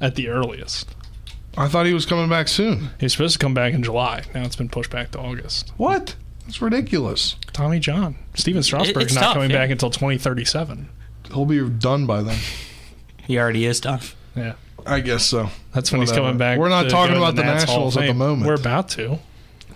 at 0.00 0.14
the 0.14 0.28
earliest. 0.28 0.94
I 1.56 1.68
thought 1.68 1.86
he 1.86 1.92
was 1.92 2.06
coming 2.06 2.28
back 2.28 2.48
soon. 2.48 2.90
He's 2.98 3.12
supposed 3.12 3.34
to 3.34 3.38
come 3.38 3.54
back 3.54 3.74
in 3.74 3.82
July. 3.82 4.22
Now 4.34 4.44
it's 4.44 4.56
been 4.56 4.68
pushed 4.68 4.90
back 4.90 5.10
to 5.12 5.18
August. 5.18 5.72
What? 5.76 6.16
That's 6.46 6.62
ridiculous. 6.62 7.36
Tommy 7.52 7.78
John, 7.78 8.16
Stephen 8.34 8.62
Strasburg's 8.62 9.06
it's 9.06 9.14
not 9.14 9.20
tough, 9.20 9.34
coming 9.34 9.50
yeah. 9.50 9.58
back 9.58 9.70
until 9.70 9.90
2037. 9.90 10.88
He'll 11.28 11.46
be 11.46 11.68
done 11.68 12.06
by 12.06 12.22
then. 12.22 12.38
He 13.24 13.38
already 13.38 13.66
is 13.66 13.80
done. 13.80 14.00
Yeah, 14.34 14.54
I 14.84 15.00
guess 15.00 15.24
so. 15.24 15.50
that's 15.72 15.92
when 15.92 16.00
he's 16.00 16.10
coming 16.12 16.38
back. 16.38 16.58
We're 16.58 16.68
not 16.68 16.90
talking 16.90 17.16
about 17.16 17.30
to 17.30 17.36
the 17.36 17.44
Nats 17.44 17.64
of 17.64 17.68
Nationals 17.68 17.96
at 17.96 18.06
the 18.06 18.14
moment. 18.14 18.48
We're 18.48 18.54
about 18.54 18.88
to. 18.90 19.18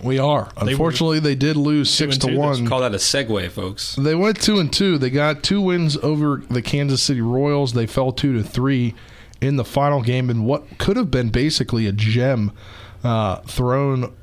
We 0.02 0.18
are. 0.18 0.50
They 0.56 0.64
were 0.64 0.70
Unfortunately, 0.70 1.20
they 1.20 1.34
did 1.34 1.56
lose 1.56 1.90
six 1.90 2.18
to 2.18 2.26
two 2.26 2.32
this 2.32 2.38
one. 2.38 2.66
Call 2.66 2.80
that 2.80 2.92
a 2.92 2.98
segue, 2.98 3.50
folks. 3.50 3.96
They 3.96 4.14
went 4.14 4.40
two 4.40 4.58
and 4.58 4.72
two. 4.72 4.98
They 4.98 5.10
got 5.10 5.42
two 5.42 5.60
wins 5.60 5.96
over 5.98 6.42
the 6.50 6.62
Kansas 6.62 7.02
City 7.02 7.20
Royals. 7.20 7.72
They 7.72 7.86
fell 7.86 8.12
two 8.12 8.34
to 8.34 8.42
three 8.42 8.94
in 9.40 9.56
the 9.56 9.64
final 9.64 10.02
game 10.02 10.30
in 10.30 10.44
what 10.44 10.78
could 10.78 10.96
have 10.96 11.10
been 11.10 11.30
basically 11.30 11.86
a 11.86 11.92
gem 11.92 12.52
uh, 13.04 13.36
thrown 13.42 14.14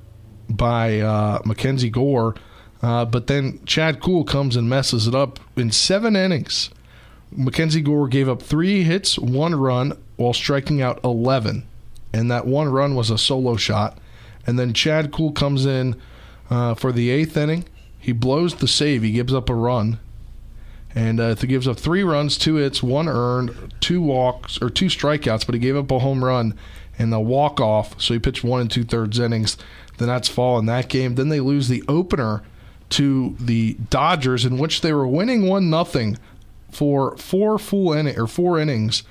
by 0.49 0.99
uh, 0.99 1.41
Mackenzie 1.45 1.89
Gore. 1.89 2.35
Uh, 2.81 3.05
but 3.05 3.27
then 3.27 3.63
Chad 3.65 4.01
Kuhl 4.01 4.25
comes 4.25 4.55
and 4.55 4.69
messes 4.69 5.07
it 5.07 5.15
up 5.15 5.39
in 5.55 5.71
seven 5.71 6.15
innings. 6.15 6.69
Mackenzie 7.31 7.81
Gore 7.81 8.07
gave 8.07 8.27
up 8.27 8.41
three 8.41 8.83
hits, 8.83 9.17
one 9.17 9.55
run, 9.55 9.97
while 10.17 10.33
striking 10.33 10.81
out 10.81 10.99
11. 11.03 11.65
And 12.11 12.29
that 12.29 12.45
one 12.45 12.69
run 12.69 12.95
was 12.95 13.09
a 13.09 13.17
solo 13.17 13.55
shot. 13.55 13.97
And 14.45 14.59
then 14.59 14.73
Chad 14.73 15.11
Kuhl 15.11 15.31
comes 15.31 15.65
in 15.65 15.95
uh, 16.49 16.75
for 16.75 16.91
the 16.91 17.09
eighth 17.09 17.37
inning. 17.37 17.65
He 17.97 18.11
blows 18.11 18.55
the 18.55 18.67
save. 18.67 19.01
He 19.01 19.11
gives 19.11 19.33
up 19.33 19.49
a 19.49 19.55
run. 19.55 19.99
And 20.95 21.19
uh, 21.19 21.35
he 21.35 21.47
gives 21.47 21.67
up 21.67 21.79
three 21.79 22.03
runs, 22.03 22.37
two 22.37 22.55
hits, 22.55 22.83
one 22.83 23.07
earned, 23.07 23.73
two 23.79 24.01
walks, 24.01 24.61
or 24.61 24.69
two 24.69 24.85
strikeouts, 24.85 25.45
but 25.45 25.55
he 25.55 25.59
gave 25.59 25.75
up 25.75 25.89
a 25.89 25.99
home 25.99 26.23
run 26.23 26.55
and 26.99 27.13
a 27.13 27.19
walk 27.19 27.59
off. 27.59 27.99
So 27.99 28.13
he 28.13 28.19
pitched 28.19 28.43
one 28.43 28.61
and 28.61 28.71
two 28.71 28.83
thirds 28.83 29.19
innings. 29.19 29.57
The 29.97 30.05
Nats 30.05 30.29
fall 30.29 30.59
in 30.59 30.65
that 30.67 30.89
game. 30.89 31.15
Then 31.15 31.29
they 31.29 31.39
lose 31.39 31.67
the 31.67 31.83
opener 31.87 32.43
to 32.89 33.35
the 33.39 33.73
Dodgers, 33.89 34.45
in 34.45 34.59
which 34.59 34.81
they 34.81 34.93
were 34.93 35.07
winning 35.07 35.47
one 35.47 35.69
nothing 35.69 36.17
for 36.71 37.17
four 37.17 37.57
full 37.57 37.93
inning 37.93 38.17
or 38.19 38.27
four 38.27 38.59
innings, 38.59 39.03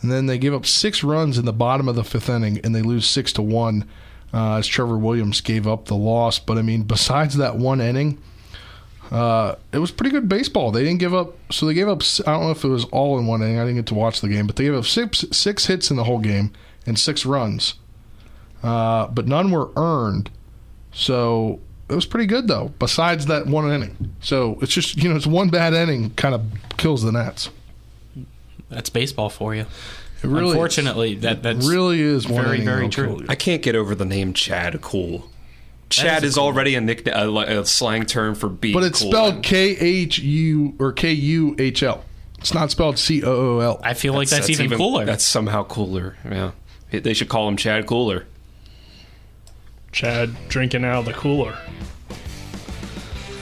and 0.00 0.10
then 0.10 0.26
they 0.26 0.38
give 0.38 0.54
up 0.54 0.66
six 0.66 1.04
runs 1.04 1.38
in 1.38 1.44
the 1.44 1.52
bottom 1.52 1.88
of 1.88 1.94
the 1.94 2.04
fifth 2.04 2.28
inning, 2.28 2.58
and 2.64 2.74
they 2.74 2.82
lose 2.82 3.06
six 3.06 3.32
to 3.34 3.42
one 3.42 3.84
uh, 4.32 4.56
as 4.56 4.66
Trevor 4.66 4.98
Williams 4.98 5.40
gave 5.40 5.66
up 5.66 5.86
the 5.86 5.96
loss. 5.96 6.38
But 6.38 6.58
I 6.58 6.62
mean, 6.62 6.82
besides 6.84 7.36
that 7.36 7.56
one 7.56 7.80
inning, 7.80 8.20
uh, 9.10 9.54
it 9.72 9.78
was 9.78 9.90
pretty 9.90 10.10
good 10.10 10.28
baseball. 10.28 10.70
They 10.70 10.84
didn't 10.84 10.98
give 10.98 11.14
up, 11.14 11.34
so 11.50 11.66
they 11.66 11.74
gave 11.74 11.88
up. 11.88 12.02
I 12.26 12.32
don't 12.32 12.44
know 12.44 12.50
if 12.50 12.64
it 12.64 12.68
was 12.68 12.84
all 12.86 13.18
in 13.18 13.26
one 13.26 13.42
inning. 13.42 13.58
I 13.58 13.62
didn't 13.62 13.76
get 13.76 13.86
to 13.86 13.94
watch 13.94 14.20
the 14.20 14.28
game, 14.28 14.46
but 14.46 14.56
they 14.56 14.64
gave 14.64 14.74
up 14.74 14.84
six 14.84 15.24
six 15.32 15.66
hits 15.66 15.90
in 15.90 15.96
the 15.96 16.04
whole 16.04 16.18
game 16.18 16.52
and 16.86 16.98
six 16.98 17.24
runs, 17.24 17.74
uh, 18.62 19.06
but 19.08 19.26
none 19.26 19.50
were 19.50 19.70
earned. 19.76 20.30
So 20.92 21.60
it 21.88 21.94
was 21.94 22.04
pretty 22.06 22.26
good 22.26 22.48
though. 22.48 22.72
Besides 22.78 23.26
that 23.26 23.46
one 23.46 23.70
inning, 23.70 24.14
so 24.20 24.58
it's 24.60 24.72
just 24.72 24.96
you 25.02 25.08
know 25.08 25.16
it's 25.16 25.26
one 25.26 25.48
bad 25.48 25.72
inning 25.72 26.10
kind 26.10 26.34
of 26.34 26.42
kills 26.76 27.02
the 27.02 27.12
Nats. 27.12 27.50
That's 28.68 28.90
baseball 28.90 29.30
for 29.30 29.54
you. 29.54 29.62
It 30.22 30.26
really 30.26 30.50
Unfortunately, 30.50 31.14
that 31.16 31.42
that's 31.42 31.66
really 31.66 32.00
is 32.00 32.24
very 32.26 32.60
very 32.60 32.88
true. 32.88 33.20
kill. 33.20 33.30
I 33.30 33.36
can't 33.36 33.62
get 33.62 33.74
over 33.74 33.94
the 33.94 34.04
name 34.04 34.32
Chad 34.34 34.80
Kuhl. 34.82 35.30
Chad 35.90 36.22
is 36.24 36.30
is, 36.30 36.34
cool. 36.36 36.44
already 36.44 36.74
a 36.74 36.80
nickname, 36.80 37.14
a, 37.16 37.60
a 37.60 37.64
slang 37.66 38.04
term 38.06 38.34
for 38.34 38.48
being 38.48 38.74
But 38.74 38.84
it's 38.84 39.00
cool. 39.02 39.10
spelled 39.10 39.42
K 39.42 39.70
H 39.76 40.18
U 40.18 40.74
or 40.78 40.92
K 40.92 41.12
U 41.12 41.54
H 41.58 41.82
L. 41.82 42.04
It's 42.38 42.52
not 42.54 42.70
spelled 42.70 42.98
C 42.98 43.22
O 43.24 43.56
O 43.56 43.58
L. 43.60 43.80
I 43.82 43.94
feel 43.94 44.14
like 44.14 44.28
that's, 44.28 44.48
even, 44.50 44.70
cooler. 44.76 45.04
That's 45.04 45.24
somehow 45.24 45.64
cooler. 45.64 46.16
Yeah, 46.24 46.52
they 46.90 47.14
should 47.14 47.28
call 47.28 47.48
him 47.48 47.56
Chad 47.56 47.86
Cooler. 47.86 48.26
Chad 49.92 50.34
drinking 50.48 50.84
out 50.84 50.98
of 51.00 51.04
the 51.06 51.12
cooler 51.14 51.56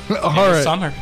All 0.22 0.30
In 0.30 0.36
the 0.36 0.42
right. 0.52 0.62
summer. 0.62 0.94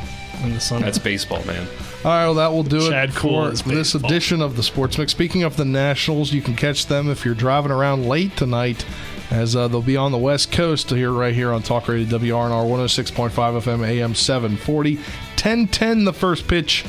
in 0.43 0.55
the 0.55 0.61
sun. 0.61 0.81
That's 0.83 0.99
baseball, 0.99 1.45
man. 1.45 1.67
All 2.05 2.11
right, 2.11 2.25
well, 2.25 2.35
that 2.35 2.53
will 2.53 2.63
do 2.63 2.89
Chad 2.91 3.11
it 3.11 3.15
Cool 3.15 3.45
for 3.45 3.51
this 3.51 3.63
baseball. 3.93 4.11
edition 4.11 4.41
of 4.43 4.57
the 4.57 4.63
Sports 4.63 4.97
Mix. 4.99 5.13
Speaking 5.13 5.43
of 5.43 5.57
the 5.57 5.65
Nationals, 5.65 6.33
you 6.33 6.41
can 6.43 6.57
catch 6.57 6.87
them 6.87 7.11
if 7.11 7.25
you're 7.25 7.35
driving 7.35 7.71
around 7.71 8.07
late 8.09 8.37
tonight, 8.37 8.85
as 9.31 9.57
uh, 9.57 9.69
they'll 9.69 9.83
be 9.83 9.97
on 9.97 10.13
the 10.13 10.19
West 10.19 10.53
Coast 10.53 10.91
here, 10.91 11.13
right 11.13 11.35
here 11.35 11.53
on 11.53 11.63
Talk 11.63 11.89
Radio 11.89 12.19
WRNR 12.19 12.67
106.5 12.67 13.31
FM 13.31 13.87
AM 13.87 14.15
740. 14.15 14.97
10-10 15.37 16.05
the 16.05 16.13
first 16.13 16.47
pitch 16.49 16.85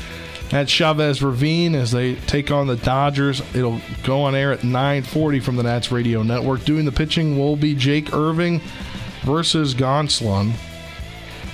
at 0.52 0.68
Chavez 0.68 1.22
Ravine 1.22 1.74
as 1.74 1.90
they 1.90 2.14
take 2.14 2.50
on 2.50 2.66
the 2.66 2.76
Dodgers. 2.76 3.42
It'll 3.54 3.80
go 4.04 4.22
on 4.22 4.34
air 4.34 4.52
at 4.52 4.60
9:40 4.60 5.40
from 5.42 5.56
the 5.56 5.62
Nats 5.62 5.90
Radio 5.90 6.22
Network. 6.22 6.64
Doing 6.64 6.84
the 6.84 6.92
pitching 6.92 7.38
will 7.38 7.56
be 7.56 7.74
Jake 7.74 8.12
Irvin 8.12 8.60
versus 9.22 9.74
Gonsolin. 9.74 10.52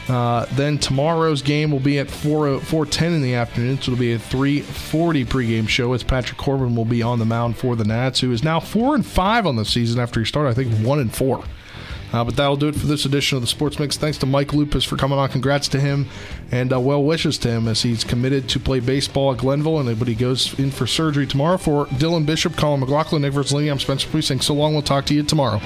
Uh, 0.08 0.46
then 0.52 0.78
tomorrow's 0.78 1.42
game 1.42 1.70
will 1.70 1.80
be 1.80 1.98
at 1.98 2.10
4 2.10 2.58
4:10 2.60 3.14
in 3.14 3.22
the 3.22 3.34
afternoon, 3.34 3.76
so 3.80 3.92
it'll 3.92 4.00
be 4.00 4.12
a 4.12 4.18
3:40 4.18 5.24
pregame 5.24 5.68
show. 5.68 5.92
As 5.92 6.02
Patrick 6.02 6.38
Corbin 6.38 6.74
will 6.74 6.84
be 6.84 7.02
on 7.02 7.18
the 7.18 7.24
mound 7.24 7.56
for 7.56 7.76
the 7.76 7.84
Nats, 7.84 8.20
who 8.20 8.32
is 8.32 8.42
now 8.42 8.58
four 8.58 8.94
and 8.94 9.06
five 9.06 9.46
on 9.46 9.56
the 9.56 9.64
season 9.64 10.00
after 10.00 10.20
he 10.20 10.26
started, 10.26 10.50
I 10.50 10.54
think 10.54 10.74
one 10.84 10.98
and 10.98 11.14
four. 11.14 11.44
Uh, 12.12 12.22
but 12.22 12.36
that'll 12.36 12.56
do 12.56 12.68
it 12.68 12.74
for 12.74 12.86
this 12.86 13.06
edition 13.06 13.36
of 13.36 13.42
the 13.42 13.46
Sports 13.46 13.78
Mix. 13.78 13.96
Thanks 13.96 14.18
to 14.18 14.26
Mike 14.26 14.52
Lupis 14.52 14.84
for 14.84 14.96
coming 14.96 15.18
on. 15.18 15.30
Congrats 15.30 15.66
to 15.68 15.80
him, 15.80 16.06
and 16.50 16.72
uh, 16.72 16.78
well 16.78 17.02
wishes 17.02 17.38
to 17.38 17.48
him 17.48 17.66
as 17.66 17.82
he's 17.82 18.04
committed 18.04 18.48
to 18.50 18.60
play 18.60 18.80
baseball 18.80 19.32
at 19.32 19.38
Glenville, 19.38 19.78
and 19.78 19.98
but 19.98 20.08
he 20.08 20.14
goes 20.14 20.58
in 20.58 20.70
for 20.70 20.86
surgery 20.86 21.26
tomorrow. 21.26 21.56
For 21.56 21.86
Dylan 21.86 22.26
Bishop, 22.26 22.56
Colin 22.56 22.80
McLaughlin, 22.80 23.22
Nick 23.22 23.32
Verzolini, 23.32 23.70
I'm 23.70 23.78
Spencer 23.78 24.08
Precinct. 24.08 24.44
So 24.44 24.54
long. 24.54 24.72
We'll 24.74 24.82
talk 24.82 25.06
to 25.06 25.14
you 25.14 25.22
tomorrow. 25.22 25.60